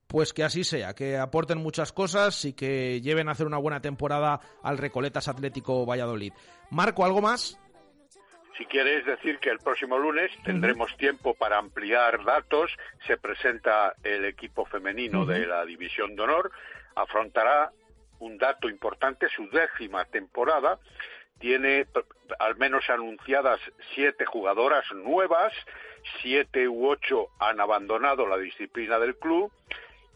Pues 0.07 0.33
que 0.33 0.43
así 0.43 0.63
sea, 0.63 0.93
que 0.93 1.17
aporten 1.17 1.59
muchas 1.59 1.93
cosas 1.93 2.43
y 2.45 2.53
que 2.53 2.99
lleven 3.01 3.29
a 3.29 3.33
hacer 3.33 3.45
una 3.45 3.59
buena 3.59 3.79
temporada 3.79 4.39
al 4.63 4.77
Recoletas 4.77 5.27
Atlético 5.27 5.85
Valladolid. 5.85 6.33
Marco, 6.71 7.05
¿algo 7.05 7.21
más? 7.21 7.59
Si 8.57 8.65
quieres 8.65 9.05
decir 9.05 9.37
que 9.37 9.51
el 9.51 9.59
próximo 9.59 9.99
lunes 9.99 10.31
tendremos 10.43 10.95
tiempo 10.97 11.35
para 11.35 11.59
ampliar 11.59 12.25
datos, 12.25 12.71
se 13.05 13.17
presenta 13.17 13.93
el 14.03 14.25
equipo 14.25 14.65
femenino 14.65 15.27
de 15.27 15.45
la 15.45 15.63
División 15.63 16.15
de 16.15 16.23
Honor, 16.23 16.51
afrontará 16.95 17.71
un 18.19 18.39
dato 18.39 18.67
importante, 18.67 19.27
su 19.29 19.47
décima 19.49 20.05
temporada, 20.05 20.79
tiene 21.37 21.85
al 22.39 22.55
menos 22.57 22.89
anunciadas 22.89 23.59
siete 23.93 24.25
jugadoras 24.25 24.85
nuevas, 24.93 25.53
siete 26.21 26.67
u 26.67 26.89
ocho 26.89 27.29
han 27.39 27.59
abandonado 27.59 28.27
la 28.27 28.37
disciplina 28.37 28.99
del 28.99 29.17
club 29.17 29.51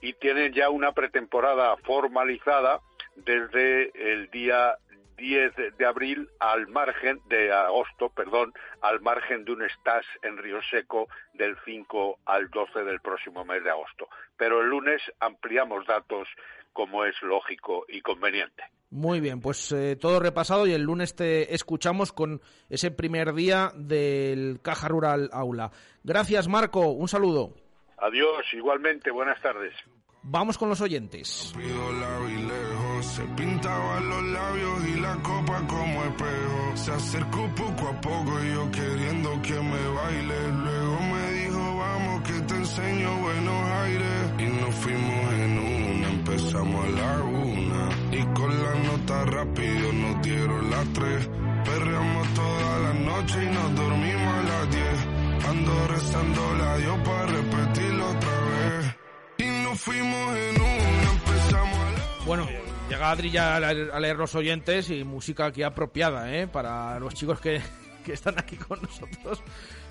y 0.02 0.14
tienen 0.14 0.54
ya 0.54 0.70
una 0.70 0.94
pretemporada 0.94 1.78
formalizada 1.78 2.80
desde 3.16 3.92
el 4.12 4.30
día 4.32 4.76
10 5.18 5.78
de 5.78 5.86
abril 5.86 6.30
al 6.40 6.68
margen 6.68 7.20
de 7.28 7.54
agosto, 7.54 8.10
perdón, 8.10 8.54
al 8.82 9.02
margen 9.02 9.46
de 9.46 9.52
un 9.52 9.62
stage 9.64 10.08
en 10.24 10.38
Río 10.38 10.62
Seco 10.64 11.08
del 11.34 11.56
5 11.64 12.20
al 12.26 12.50
12 12.50 12.84
del 12.84 13.00
próximo 13.02 13.46
mes 13.46 13.64
de 13.64 13.70
agosto. 13.70 14.10
Pero 14.36 14.62
el 14.62 14.70
lunes 14.70 15.02
ampliamos 15.20 15.86
datos 15.86 16.28
como 16.74 17.06
es 17.06 17.22
lógico 17.22 17.86
y 17.88 18.02
conveniente. 18.02 18.64
Muy 18.92 19.22
bien, 19.22 19.40
pues 19.40 19.72
eh, 19.72 19.96
todo 19.96 20.20
repasado 20.20 20.68
y 20.68 20.74
el 20.74 20.82
lunes 20.82 21.16
te 21.16 21.56
escuchamos 21.56 22.12
con 22.12 22.42
ese 22.70 22.92
primer 22.92 23.34
día 23.34 23.72
del 23.74 24.60
Caja 24.62 24.90
Rural 24.90 25.30
Aula. 25.32 25.72
Gracias, 26.04 26.50
Marco. 26.50 26.90
Un 26.90 27.08
saludo. 27.08 27.54
Adiós, 27.98 28.44
igualmente. 28.54 29.10
Buenas 29.10 29.42
tardes. 29.42 29.74
Vamos 30.24 30.58
con 30.58 30.70
los 30.70 30.82
oyentes. 30.82 31.54
Se 33.02 33.24
pintaba 33.36 34.00
los 34.00 34.24
labios 34.24 34.88
y 34.88 35.00
la 35.00 35.16
copa 35.24 35.66
como 35.68 36.04
espejo. 36.04 36.76
Se 36.76 36.92
acercó 36.92 37.50
poco 37.56 37.88
a 37.88 38.02
poco 38.02 38.44
y 38.44 38.54
yo 38.54 38.72
queriendo 38.72 39.42
que 39.42 39.54
me 39.54 39.88
baile. 39.88 40.52
Luego 40.52 41.00
me 41.00 41.32
dijo, 41.32 41.78
vamos 41.78 42.22
que 42.28 42.40
te 42.42 42.54
enseño 42.56 43.18
buenos 43.22 43.64
aires. 43.72 44.34
Y 44.38 44.46
nos 44.62 44.76
fuimos 44.76 45.34
en 45.34 45.58
una, 45.58 46.10
empezamos 46.10 46.86
a 46.86 46.90
la 46.90 47.24
una. 47.24 47.71
Y 48.22 48.24
con 48.36 48.64
la 48.64 48.76
nota 48.76 49.26
rápido 49.26 49.94
nos 49.94 50.22
dieron 50.22 50.70
las 50.70 50.94
tres. 50.94 51.30
Perreamos 51.66 52.34
toda 52.36 52.80
la 52.80 52.94
noche 52.94 53.44
y 53.44 53.48
nos 53.48 53.76
dormimos 53.76 54.34
a 54.34 54.44
las 54.44 54.70
diez. 54.70 55.48
Ando 55.50 55.88
rezando 55.88 56.56
la 56.56 56.78
Dios 56.78 57.00
para 57.04 57.26
repetirlo 57.26 58.10
otra 58.10 58.40
vez. 58.42 58.96
Y 59.40 59.64
nos 59.64 59.80
fuimos 59.82 60.38
en 60.38 60.62
una, 60.62 61.12
empezamos 61.12 61.80
a 61.80 61.92
la... 61.92 62.26
Bueno, 62.28 62.48
llega 62.90 63.10
Adri 63.10 63.32
ya 63.32 63.56
a 63.56 64.00
leer, 64.00 64.18
los 64.18 64.36
oyentes 64.36 64.92
y 64.92 65.04
música 65.04 65.48
aquí 65.48 65.64
apropiada, 65.64 66.32
¿eh? 66.32 66.48
Para 66.48 67.00
los 67.00 67.16
chicos 67.16 67.42
que, 67.42 67.60
que 68.06 68.14
están 68.14 68.38
aquí 68.38 68.56
con 68.56 68.84
nosotros. 68.84 69.42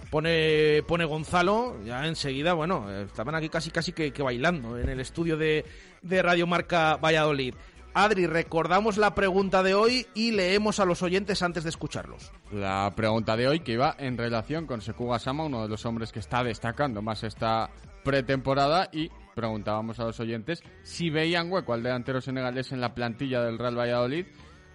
Pone, 0.09 0.85
pone 0.87 1.05
Gonzalo, 1.05 1.83
ya 1.85 2.07
enseguida, 2.07 2.53
bueno, 2.53 2.89
estaban 3.01 3.35
aquí 3.35 3.49
casi 3.49 3.71
casi 3.71 3.93
que, 3.93 4.13
que 4.13 4.23
bailando 4.23 4.77
en 4.77 4.89
el 4.89 5.01
estudio 5.01 5.37
de, 5.37 5.65
de 6.03 6.23
Radio 6.23 6.47
Marca 6.47 6.97
Valladolid. 6.97 7.55
Adri, 7.93 8.27
recordamos 8.27 8.99
la 8.99 9.17
pregunta 9.17 9.65
de 9.65 9.75
hoy 9.75 10.07
y 10.15 10.31
leemos 10.31 10.79
a 10.79 10.85
los 10.85 11.03
oyentes 11.03 11.43
antes 11.43 11.65
de 11.65 11.71
escucharlos. 11.71 12.31
La 12.53 12.93
pregunta 12.95 13.37
de 13.37 13.49
hoy 13.49 13.61
que 13.61 13.73
iba 13.73 13.97
en 13.99 14.17
relación 14.17 14.67
con 14.67 14.81
Seku 14.81 15.09
Gasama, 15.09 15.45
uno 15.45 15.63
de 15.63 15.69
los 15.69 15.85
hombres 15.87 16.13
que 16.13 16.21
está 16.21 16.45
destacando 16.45 17.03
más 17.03 17.25
esta 17.25 17.69
pretemporada 18.05 18.89
y 18.93 19.11
preguntábamos 19.35 19.99
a 19.99 20.05
los 20.05 20.21
oyentes 20.21 20.63
si 20.83 21.11
veían 21.11 21.51
hueco 21.51 21.73
al 21.73 21.83
delantero 21.83 22.21
senegalés 22.21 22.71
en 22.71 22.81
la 22.81 22.95
plantilla 22.95 23.43
del 23.43 23.59
Real 23.59 23.79
Valladolid 23.79 24.27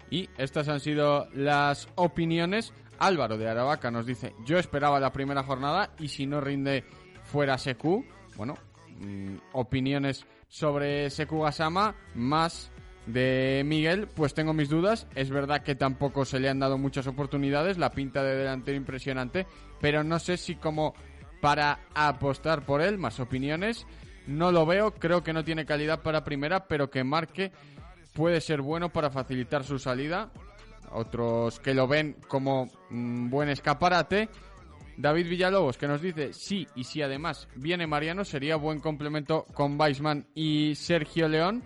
y 0.09 0.29
estas 0.37 0.67
han 0.67 0.81
sido 0.81 1.29
las 1.33 1.87
opiniones. 1.95 2.73
Álvaro 2.99 3.37
de 3.37 3.49
Aravaca 3.49 3.91
nos 3.91 4.05
dice, 4.05 4.33
yo 4.45 4.57
esperaba 4.57 4.99
la 4.99 5.13
primera 5.13 5.43
jornada 5.43 5.91
y 5.99 6.09
si 6.09 6.25
no 6.27 6.41
rinde 6.41 6.83
fuera 7.23 7.57
Seku. 7.57 8.05
Bueno, 8.35 8.55
mmm, 8.99 9.37
opiniones 9.53 10.25
sobre 10.49 11.09
Seku 11.09 11.41
Gasama 11.41 11.95
más 12.13 12.71
de 13.05 13.63
Miguel, 13.65 14.07
pues 14.07 14.33
tengo 14.33 14.53
mis 14.53 14.69
dudas. 14.69 15.07
Es 15.15 15.29
verdad 15.29 15.63
que 15.63 15.75
tampoco 15.75 16.25
se 16.25 16.39
le 16.39 16.49
han 16.49 16.59
dado 16.59 16.77
muchas 16.77 17.07
oportunidades, 17.07 17.77
la 17.77 17.91
pinta 17.91 18.23
de 18.23 18.35
delantero 18.35 18.77
impresionante, 18.77 19.45
pero 19.79 20.03
no 20.03 20.19
sé 20.19 20.37
si 20.37 20.55
como 20.55 20.93
para 21.41 21.79
apostar 21.93 22.65
por 22.65 22.81
él, 22.81 22.97
más 22.97 23.19
opiniones, 23.19 23.85
no 24.27 24.51
lo 24.51 24.65
veo, 24.65 24.91
creo 24.95 25.23
que 25.23 25.33
no 25.33 25.43
tiene 25.43 25.65
calidad 25.65 26.01
para 26.01 26.23
primera, 26.23 26.67
pero 26.67 26.89
que 26.89 27.03
marque 27.03 27.51
puede 28.13 28.41
ser 28.41 28.61
bueno 28.61 28.89
para 28.89 29.11
facilitar 29.11 29.63
su 29.63 29.77
salida. 29.77 30.31
Otros 30.91 31.59
que 31.59 31.73
lo 31.73 31.87
ven 31.87 32.15
como 32.27 32.69
mm, 32.89 33.29
buen 33.29 33.49
escaparate. 33.49 34.29
David 34.97 35.27
Villalobos 35.27 35.77
que 35.77 35.87
nos 35.87 36.01
dice 36.01 36.31
sí 36.31 36.67
y 36.73 36.85
si 36.85 37.01
además 37.01 37.49
viene 37.55 37.85
Mariano 37.85 38.23
sería 38.23 38.55
buen 38.55 38.79
complemento 38.79 39.45
con 39.53 39.79
Weisman 39.79 40.25
y 40.33 40.73
Sergio 40.75 41.27
León. 41.27 41.63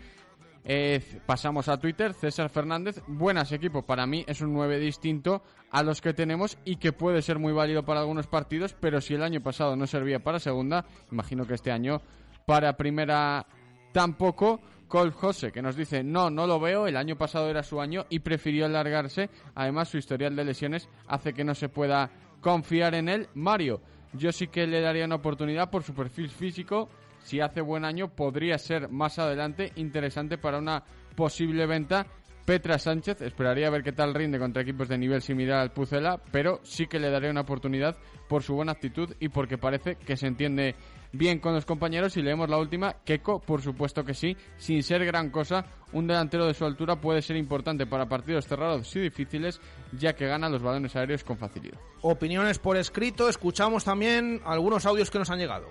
Eh, 0.72 1.02
pasamos 1.26 1.68
a 1.68 1.80
Twitter, 1.80 2.14
César 2.14 2.48
Fernández, 2.48 3.02
buenas 3.08 3.52
equipo, 3.52 3.82
para 3.82 4.06
mí 4.06 4.24
es 4.28 4.40
un 4.42 4.54
9 4.54 4.78
distinto 4.78 5.42
a 5.72 5.82
los 5.82 6.00
que 6.00 6.14
tenemos 6.14 6.60
y 6.64 6.76
que 6.76 6.94
puede 6.94 7.24
ser 7.24 7.40
muy 7.40 7.54
válido 7.54 7.84
para 7.84 8.02
algunos 8.02 8.28
partidos, 8.28 8.76
pero 8.80 9.02
si 9.02 9.16
el 9.16 9.24
año 9.24 9.42
pasado 9.42 9.76
no 9.76 9.88
servía 9.88 10.20
para 10.20 10.38
segunda, 10.38 10.86
imagino 11.12 11.48
que 11.48 11.56
este 11.56 11.72
año 11.72 12.04
para 12.46 12.78
primera 12.78 13.48
tampoco. 13.92 14.62
Cole 14.88 15.12
Jose, 15.12 15.52
que 15.52 15.64
nos 15.64 15.76
dice, 15.76 16.04
no, 16.04 16.30
no 16.30 16.46
lo 16.46 16.60
veo, 16.60 16.86
el 16.86 16.98
año 16.98 17.16
pasado 17.16 17.50
era 17.50 17.64
su 17.64 17.82
año 17.82 18.06
y 18.10 18.20
prefirió 18.20 18.66
alargarse. 18.66 19.30
Además, 19.56 19.90
su 19.90 19.98
historial 19.98 20.36
de 20.36 20.46
lesiones 20.46 20.90
hace 21.08 21.34
que 21.34 21.44
no 21.44 21.54
se 21.54 21.70
pueda 21.70 22.12
confiar 22.42 22.96
en 22.96 23.08
él. 23.08 23.28
Mario, 23.36 23.82
yo 24.14 24.32
sí 24.32 24.48
que 24.48 24.66
le 24.66 24.82
daría 24.82 25.06
una 25.06 25.16
oportunidad 25.16 25.70
por 25.70 25.84
su 25.84 25.94
perfil 25.94 26.30
físico. 26.30 26.90
Si 27.24 27.40
hace 27.40 27.62
buen 27.62 27.86
año, 27.86 28.10
podría 28.10 28.58
ser 28.58 28.90
más 28.90 29.20
adelante 29.20 29.72
interesante 29.76 30.38
para 30.38 30.58
una 30.58 30.84
posible 31.16 31.66
venta. 31.66 32.06
Petra 32.46 32.80
Sánchez, 32.80 33.22
esperaría 33.22 33.68
a 33.68 33.70
ver 33.70 33.84
qué 33.84 33.92
tal 33.92 34.16
rinde 34.16 34.40
contra 34.40 34.64
equipos 34.64 34.88
de 34.88 34.98
nivel 34.98 35.22
similar 35.22 35.60
al 35.60 35.72
Pucela, 35.72 36.20
pero 36.32 36.60
sí 36.64 36.88
que 36.88 36.98
le 36.98 37.12
daría 37.12 37.30
una 37.30 37.42
oportunidad 37.42 37.96
por 38.28 38.42
su 38.42 38.56
buena 38.56 38.72
actitud 38.72 39.14
y 39.20 39.30
porque 39.30 39.60
parece 39.60 39.98
que 39.98 40.18
se 40.18 40.26
entiende 40.26 40.74
bien 41.12 41.38
con 41.38 41.54
los 41.54 41.68
compañeros. 41.68 42.18
Y 42.18 42.24
leemos 42.24 42.50
la 42.50 42.58
última, 42.58 42.96
Keco, 43.06 43.40
por 43.40 43.62
supuesto 43.62 44.04
que 44.04 44.16
sí, 44.16 44.36
sin 44.58 44.82
ser 44.82 45.06
gran 45.06 45.30
cosa, 45.30 45.64
un 45.94 46.08
delantero 46.08 46.48
de 46.48 46.56
su 46.56 46.66
altura 46.66 47.00
puede 47.00 47.22
ser 47.22 47.36
importante 47.36 47.86
para 47.86 48.10
partidos 48.10 48.48
cerrados 48.48 48.96
y 48.96 49.00
difíciles, 49.00 49.62
ya 49.92 50.14
que 50.14 50.26
gana 50.26 50.50
los 50.50 50.64
balones 50.64 50.96
aéreos 50.96 51.24
con 51.24 51.38
facilidad. 51.38 51.78
Opiniones 52.02 52.58
por 52.58 52.78
escrito, 52.78 53.30
escuchamos 53.30 53.84
también 53.84 54.42
algunos 54.44 54.88
audios 54.88 55.12
que 55.12 55.20
nos 55.20 55.30
han 55.30 55.38
llegado. 55.38 55.68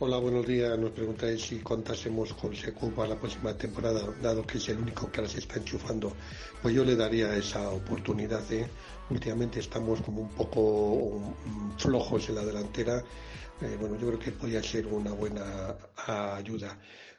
Hola, 0.00 0.18
buenos 0.18 0.44
días. 0.44 0.76
Nos 0.76 0.90
preguntáis 0.90 1.40
si 1.40 1.60
contásemos 1.60 2.34
con 2.34 2.52
Secu 2.52 2.90
para 2.90 3.10
la 3.10 3.16
próxima 3.16 3.56
temporada, 3.56 4.12
dado 4.20 4.44
que 4.44 4.58
es 4.58 4.68
el 4.70 4.78
único 4.78 5.08
que 5.08 5.22
las 5.22 5.36
está 5.36 5.60
enchufando. 5.60 6.12
Pues 6.60 6.74
yo 6.74 6.84
le 6.84 6.96
daría 6.96 7.36
esa 7.36 7.70
oportunidad. 7.70 8.42
¿eh? 8.52 8.66
Últimamente 9.08 9.60
estamos 9.60 10.00
como 10.00 10.22
un 10.22 10.30
poco 10.30 11.36
flojos 11.78 12.28
en 12.28 12.34
la 12.34 12.44
delantera. 12.44 13.04
Eh, 13.60 13.76
bueno, 13.78 13.96
yo 13.96 14.08
creo 14.08 14.18
que 14.18 14.32
podría 14.32 14.64
ser 14.64 14.88
una 14.88 15.12
buena 15.12 15.76
ayuda. 16.08 16.76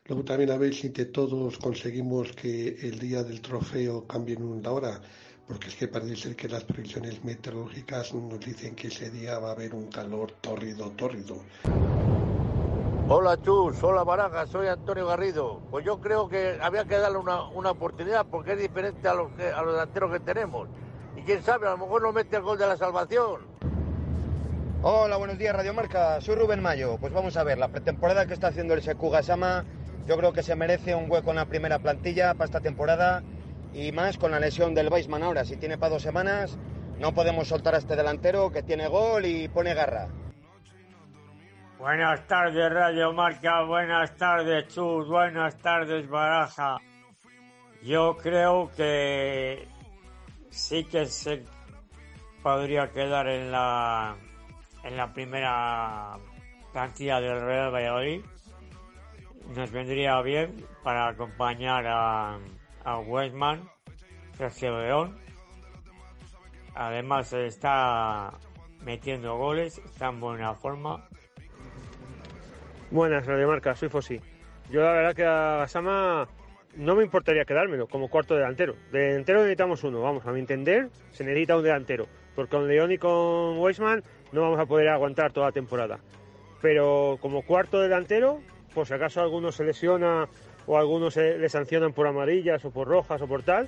Luego 0.08 0.26
también 0.26 0.52
a 0.52 0.58
ver 0.58 0.76
si 0.76 0.88
entre 0.88 1.06
todos 1.06 1.58
conseguimos 1.58 2.34
que 2.34 2.78
el 2.82 3.00
día 3.00 3.24
del 3.24 3.40
trofeo 3.40 4.06
cambien 4.06 4.62
la 4.62 4.72
hora 4.74 5.02
porque 5.48 5.68
es 5.70 5.76
que 5.76 5.88
parece 5.88 6.16
ser 6.18 6.36
que 6.36 6.50
las 6.50 6.66
previsiones 6.66 7.24
meteorológicas 7.24 8.14
nos 8.14 8.40
dicen 8.40 8.76
que 8.76 8.88
ese 8.88 9.12
día 9.12 9.40
va 9.40 9.50
a 9.50 9.52
haber 9.54 9.74
un 9.76 9.88
calor 9.90 10.34
tórrido, 10.42 10.92
tórrido. 10.92 11.42
Hola 13.08 13.40
Chus, 13.40 13.84
hola 13.84 14.04
Baraja, 14.04 14.48
soy 14.48 14.66
Antonio 14.66 15.06
Garrido. 15.06 15.62
Pues 15.70 15.86
yo 15.86 16.02
creo 16.02 16.28
que 16.28 16.58
había 16.60 16.86
que 16.86 16.98
darle 16.98 17.20
una, 17.20 17.44
una 17.50 17.70
oportunidad 17.70 18.26
porque 18.26 18.54
es 18.54 18.60
diferente 18.60 19.08
a 19.08 19.14
los, 19.14 19.32
que, 19.34 19.48
a 19.48 19.62
los 19.62 19.74
delanteros 19.74 20.12
que 20.12 20.20
tenemos. 20.22 20.68
Y 21.16 21.22
quién 21.22 21.44
sabe, 21.44 21.68
a 21.68 21.72
lo 21.72 21.78
mejor 21.78 22.02
no 22.02 22.12
mete 22.12 22.38
el 22.38 22.42
gol 22.42 22.58
de 22.58 22.66
la 22.66 22.76
salvación. 22.78 23.42
Hola, 24.82 25.18
buenos 25.18 25.38
días 25.38 25.56
Radio 25.56 25.76
Marca, 25.76 26.20
soy 26.20 26.34
Rubén 26.34 26.64
Mayo. 26.64 26.98
Pues 26.98 27.14
vamos 27.14 27.38
a 27.38 27.44
ver, 27.44 27.60
la 27.60 27.68
pretemporada 27.68 28.26
que 28.26 28.34
está 28.34 28.48
haciendo 28.48 28.74
el 28.74 28.82
Seku 28.82 29.12
Sama, 29.22 29.66
yo 30.08 30.18
creo 30.18 30.34
que 30.34 30.42
se 30.42 30.56
merece 30.56 30.96
un 30.96 31.10
hueco 31.10 31.30
en 31.30 31.36
la 31.36 31.46
primera 31.46 31.78
plantilla 31.78 32.34
para 32.34 32.46
esta 32.46 32.62
temporada 32.62 33.22
y 33.72 33.92
más 33.92 34.18
con 34.18 34.32
la 34.32 34.40
lesión 34.40 34.74
del 34.74 34.92
Weisman 34.92 35.22
ahora. 35.22 35.46
Si 35.46 35.58
tiene 35.58 35.78
para 35.78 35.94
dos 35.94 36.02
semanas, 36.02 36.58
no 36.98 37.14
podemos 37.14 37.50
soltar 37.50 37.76
a 37.76 37.78
este 37.78 37.96
delantero 37.96 38.52
que 38.52 38.64
tiene 38.64 38.88
gol 38.88 39.26
y 39.26 39.48
pone 39.48 39.76
garra. 39.76 40.08
Buenas 41.78 42.26
tardes 42.26 42.72
Radio 42.72 43.12
Marca, 43.12 43.64
buenas 43.64 44.16
tardes 44.16 44.68
Chus, 44.70 45.10
buenas 45.10 45.58
tardes 45.58 46.08
Baraja. 46.08 46.78
Yo 47.84 48.16
creo 48.16 48.72
que 48.78 49.68
sí 50.50 50.86
que 50.86 51.06
se 51.06 51.44
podría 52.42 52.90
quedar 52.92 53.28
en 53.28 53.52
la 53.52 54.16
en 54.86 54.96
la 54.96 55.12
primera 55.14 56.18
plantilla 56.72 57.20
del 57.20 57.42
Real 57.42 57.74
Valladolid. 57.74 58.24
Nos 59.54 59.70
vendría 59.70 60.22
bien 60.22 60.66
para 60.82 61.10
acompañar 61.10 61.86
a, 61.88 62.40
a 62.86 63.00
Westman, 63.00 63.70
Sergio 64.38 64.80
León. 64.80 65.20
Además 66.74 67.34
está 67.34 68.32
metiendo 68.82 69.38
goles, 69.38 69.78
está 69.80 70.08
en 70.08 70.22
buena 70.22 70.54
forma. 70.56 71.06
Buenas, 72.96 73.26
Radio 73.26 73.50
Marca, 73.50 73.76
soy 73.76 73.90
Fossi. 73.90 74.22
Yo 74.72 74.80
la 74.80 74.94
verdad 74.94 75.14
que 75.14 75.26
a 75.26 75.58
Gasama 75.58 76.30
no 76.78 76.96
me 76.96 77.04
importaría 77.04 77.44
quedármelo 77.44 77.88
como 77.88 78.08
cuarto 78.08 78.36
delantero. 78.36 78.78
De 78.94 79.00
delantero 79.00 79.40
necesitamos 79.40 79.84
uno, 79.84 80.02
vamos, 80.02 80.26
a 80.26 80.32
mi 80.32 80.40
entender, 80.40 80.88
se 81.12 81.26
necesita 81.26 81.58
un 81.58 81.64
delantero. 81.64 82.08
Porque 82.38 82.52
con 82.52 82.70
León 82.70 82.94
y 82.94 82.98
con 82.98 83.58
Weisman 83.58 84.02
no 84.32 84.44
vamos 84.44 84.62
a 84.62 84.66
poder 84.66 84.88
aguantar 84.88 85.34
toda 85.34 85.48
la 85.48 85.52
temporada. 85.52 86.00
pero 86.62 87.18
como 87.20 87.42
cuarto 87.42 87.82
delantero, 87.82 88.40
por 88.74 88.88
si 88.88 88.94
acaso 88.94 89.20
alguno 89.20 89.52
se 89.52 89.66
lesiona 89.66 90.30
o 90.66 90.78
algunos 90.78 91.16
se 91.16 91.38
le 91.38 91.50
sancionan 91.50 91.92
por 91.92 92.08
amarillas 92.08 92.64
o 92.64 92.72
por 92.72 92.88
rojas 92.88 93.22
o 93.22 93.28
por 93.28 93.44
tal, 93.44 93.68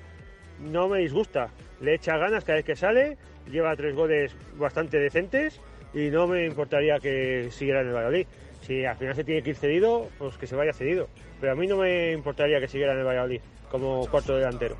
no 0.61 0.88
me 0.88 0.99
disgusta. 0.99 1.49
Le 1.82 1.95
echa 1.95 2.15
ganas 2.15 2.45
cada 2.45 2.55
vez 2.55 2.65
que 2.65 2.78
sale, 2.78 3.17
lleva 3.51 3.75
tres 3.75 3.93
goles 3.93 4.34
bastante 4.55 4.97
decentes 4.99 5.59
y 5.93 6.11
no 6.11 6.28
me 6.28 6.45
importaría 6.45 6.99
que 6.99 7.49
siguiera 7.51 7.82
en 7.82 7.88
el 7.88 7.93
Valladolid. 7.93 8.28
Si 8.68 8.84
al 8.84 8.97
final 8.97 9.15
se 9.15 9.24
tiene 9.24 9.41
que 9.41 9.51
ir 9.51 9.55
cedido, 9.55 10.09
pues 10.20 10.38
que 10.38 10.45
se 10.45 10.55
vaya 10.55 10.74
cedido. 10.74 11.07
Pero 11.39 11.53
a 11.53 11.55
mí 11.55 11.68
no 11.68 11.78
me 11.78 12.11
importaría 12.11 12.59
que 12.59 12.68
siguiera 12.68 12.91
en 12.93 12.99
el 12.99 13.05
Valladolid 13.05 13.39
como 13.72 14.05
cuarto 14.07 14.36
delantero. 14.36 14.76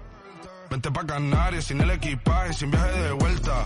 Vente 0.70 0.92
pa' 0.92 1.06
Canarias 1.06 1.66
sin 1.66 1.80
el 1.80 1.92
equipaje, 1.92 2.52
sin 2.52 2.70
viaje 2.70 3.02
de 3.02 3.12
vuelta. 3.14 3.66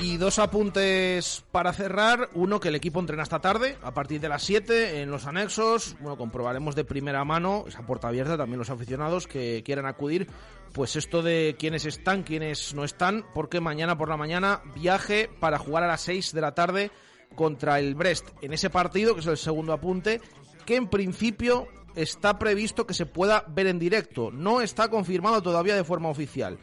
Y 0.00 0.16
dos 0.16 0.40
apuntes 0.40 1.44
para 1.52 1.72
cerrar. 1.72 2.30
Uno, 2.34 2.58
que 2.58 2.68
el 2.68 2.74
equipo 2.74 2.98
entrena 2.98 3.22
esta 3.22 3.40
tarde, 3.40 3.76
a 3.82 3.92
partir 3.92 4.20
de 4.20 4.28
las 4.28 4.42
7, 4.42 5.02
en 5.02 5.10
los 5.10 5.26
anexos. 5.26 5.94
Bueno, 6.00 6.16
comprobaremos 6.16 6.74
de 6.74 6.84
primera 6.84 7.24
mano, 7.24 7.64
esa 7.68 7.82
puerta 7.82 8.08
abierta, 8.08 8.36
también 8.36 8.58
los 8.58 8.70
aficionados 8.70 9.28
que 9.28 9.62
quieran 9.62 9.86
acudir. 9.86 10.26
Pues 10.72 10.96
esto 10.96 11.22
de 11.22 11.54
quiénes 11.58 11.84
están, 11.84 12.24
quiénes 12.24 12.74
no 12.74 12.82
están, 12.82 13.24
porque 13.34 13.60
mañana 13.60 13.96
por 13.98 14.08
la 14.08 14.16
mañana 14.16 14.62
viaje 14.74 15.30
para 15.38 15.58
jugar 15.58 15.84
a 15.84 15.88
las 15.88 16.00
6 16.00 16.32
de 16.32 16.40
la 16.40 16.54
tarde 16.54 16.90
contra 17.34 17.78
el 17.78 17.94
Brest. 17.94 18.28
En 18.42 18.52
ese 18.52 18.70
partido, 18.70 19.14
que 19.14 19.20
es 19.20 19.26
el 19.26 19.36
segundo 19.36 19.72
apunte, 19.72 20.20
que 20.66 20.76
en 20.76 20.88
principio 20.88 21.68
está 21.94 22.38
previsto 22.38 22.86
que 22.86 22.94
se 22.94 23.06
pueda 23.06 23.44
ver 23.48 23.66
en 23.66 23.78
directo. 23.78 24.30
No 24.30 24.60
está 24.60 24.88
confirmado 24.88 25.42
todavía 25.42 25.74
de 25.74 25.84
forma 25.84 26.08
oficial. 26.08 26.58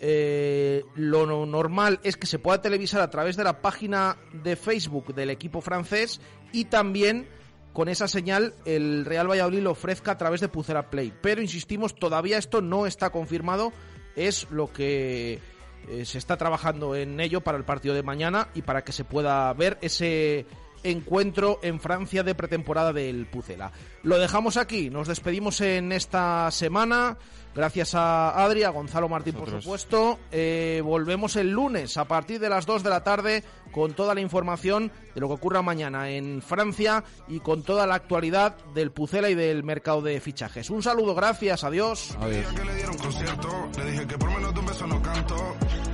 Eh, 0.00 0.84
lo 0.96 1.24
no- 1.26 1.46
normal 1.46 2.00
es 2.02 2.16
que 2.16 2.26
se 2.26 2.38
pueda 2.38 2.60
televisar 2.60 3.00
a 3.00 3.10
través 3.10 3.36
de 3.36 3.44
la 3.44 3.62
página 3.62 4.16
de 4.32 4.56
Facebook 4.56 5.14
del 5.14 5.30
equipo 5.30 5.60
francés 5.60 6.20
y 6.52 6.64
también 6.66 7.26
con 7.72 7.88
esa 7.88 8.06
señal 8.08 8.54
el 8.64 9.04
Real 9.04 9.28
Valladolid 9.30 9.60
lo 9.60 9.70
ofrezca 9.70 10.12
a 10.12 10.18
través 10.18 10.40
de 10.40 10.48
Pucera 10.48 10.90
Play. 10.90 11.12
Pero 11.22 11.40
insistimos, 11.42 11.94
todavía 11.94 12.38
esto 12.38 12.60
no 12.60 12.86
está 12.86 13.10
confirmado. 13.10 13.72
Es 14.16 14.48
lo 14.50 14.72
que 14.72 15.40
eh, 15.88 16.04
se 16.04 16.18
está 16.18 16.36
trabajando 16.36 16.94
en 16.94 17.20
ello 17.20 17.40
para 17.40 17.58
el 17.58 17.64
partido 17.64 17.94
de 17.94 18.02
mañana 18.02 18.48
y 18.54 18.62
para 18.62 18.82
que 18.84 18.92
se 18.92 19.04
pueda 19.04 19.52
ver 19.54 19.78
ese 19.80 20.46
encuentro 20.84 21.58
en 21.62 21.80
Francia 21.80 22.22
de 22.22 22.34
pretemporada 22.34 22.92
del 22.92 23.26
Pucela. 23.26 23.72
Lo 24.02 24.18
dejamos 24.18 24.56
aquí, 24.56 24.90
nos 24.90 25.08
despedimos 25.08 25.60
en 25.60 25.92
esta 25.92 26.50
semana. 26.50 27.16
Gracias 27.54 27.94
a 27.94 28.42
Adri, 28.44 28.64
a 28.64 28.70
Gonzalo 28.70 29.08
Martín, 29.08 29.34
por 29.34 29.48
supuesto. 29.48 30.18
Eh, 30.32 30.82
volvemos 30.84 31.36
el 31.36 31.50
lunes 31.50 31.96
a 31.96 32.04
partir 32.04 32.40
de 32.40 32.48
las 32.48 32.66
2 32.66 32.82
de 32.82 32.90
la 32.90 33.04
tarde 33.04 33.44
con 33.70 33.94
toda 33.94 34.14
la 34.14 34.20
información 34.20 34.90
de 35.14 35.20
lo 35.20 35.28
que 35.28 35.34
ocurra 35.34 35.62
mañana 35.62 36.10
en 36.10 36.42
Francia 36.42 37.04
y 37.28 37.40
con 37.40 37.62
toda 37.62 37.86
la 37.86 37.94
actualidad 37.94 38.56
del 38.74 38.90
Pucela 38.90 39.30
y 39.30 39.36
del 39.36 39.62
mercado 39.62 40.02
de 40.02 40.20
fichajes. 40.20 40.68
Un 40.68 40.82
saludo, 40.82 41.14
gracias, 41.14 41.62
adiós. 41.62 42.16
que 44.08 45.93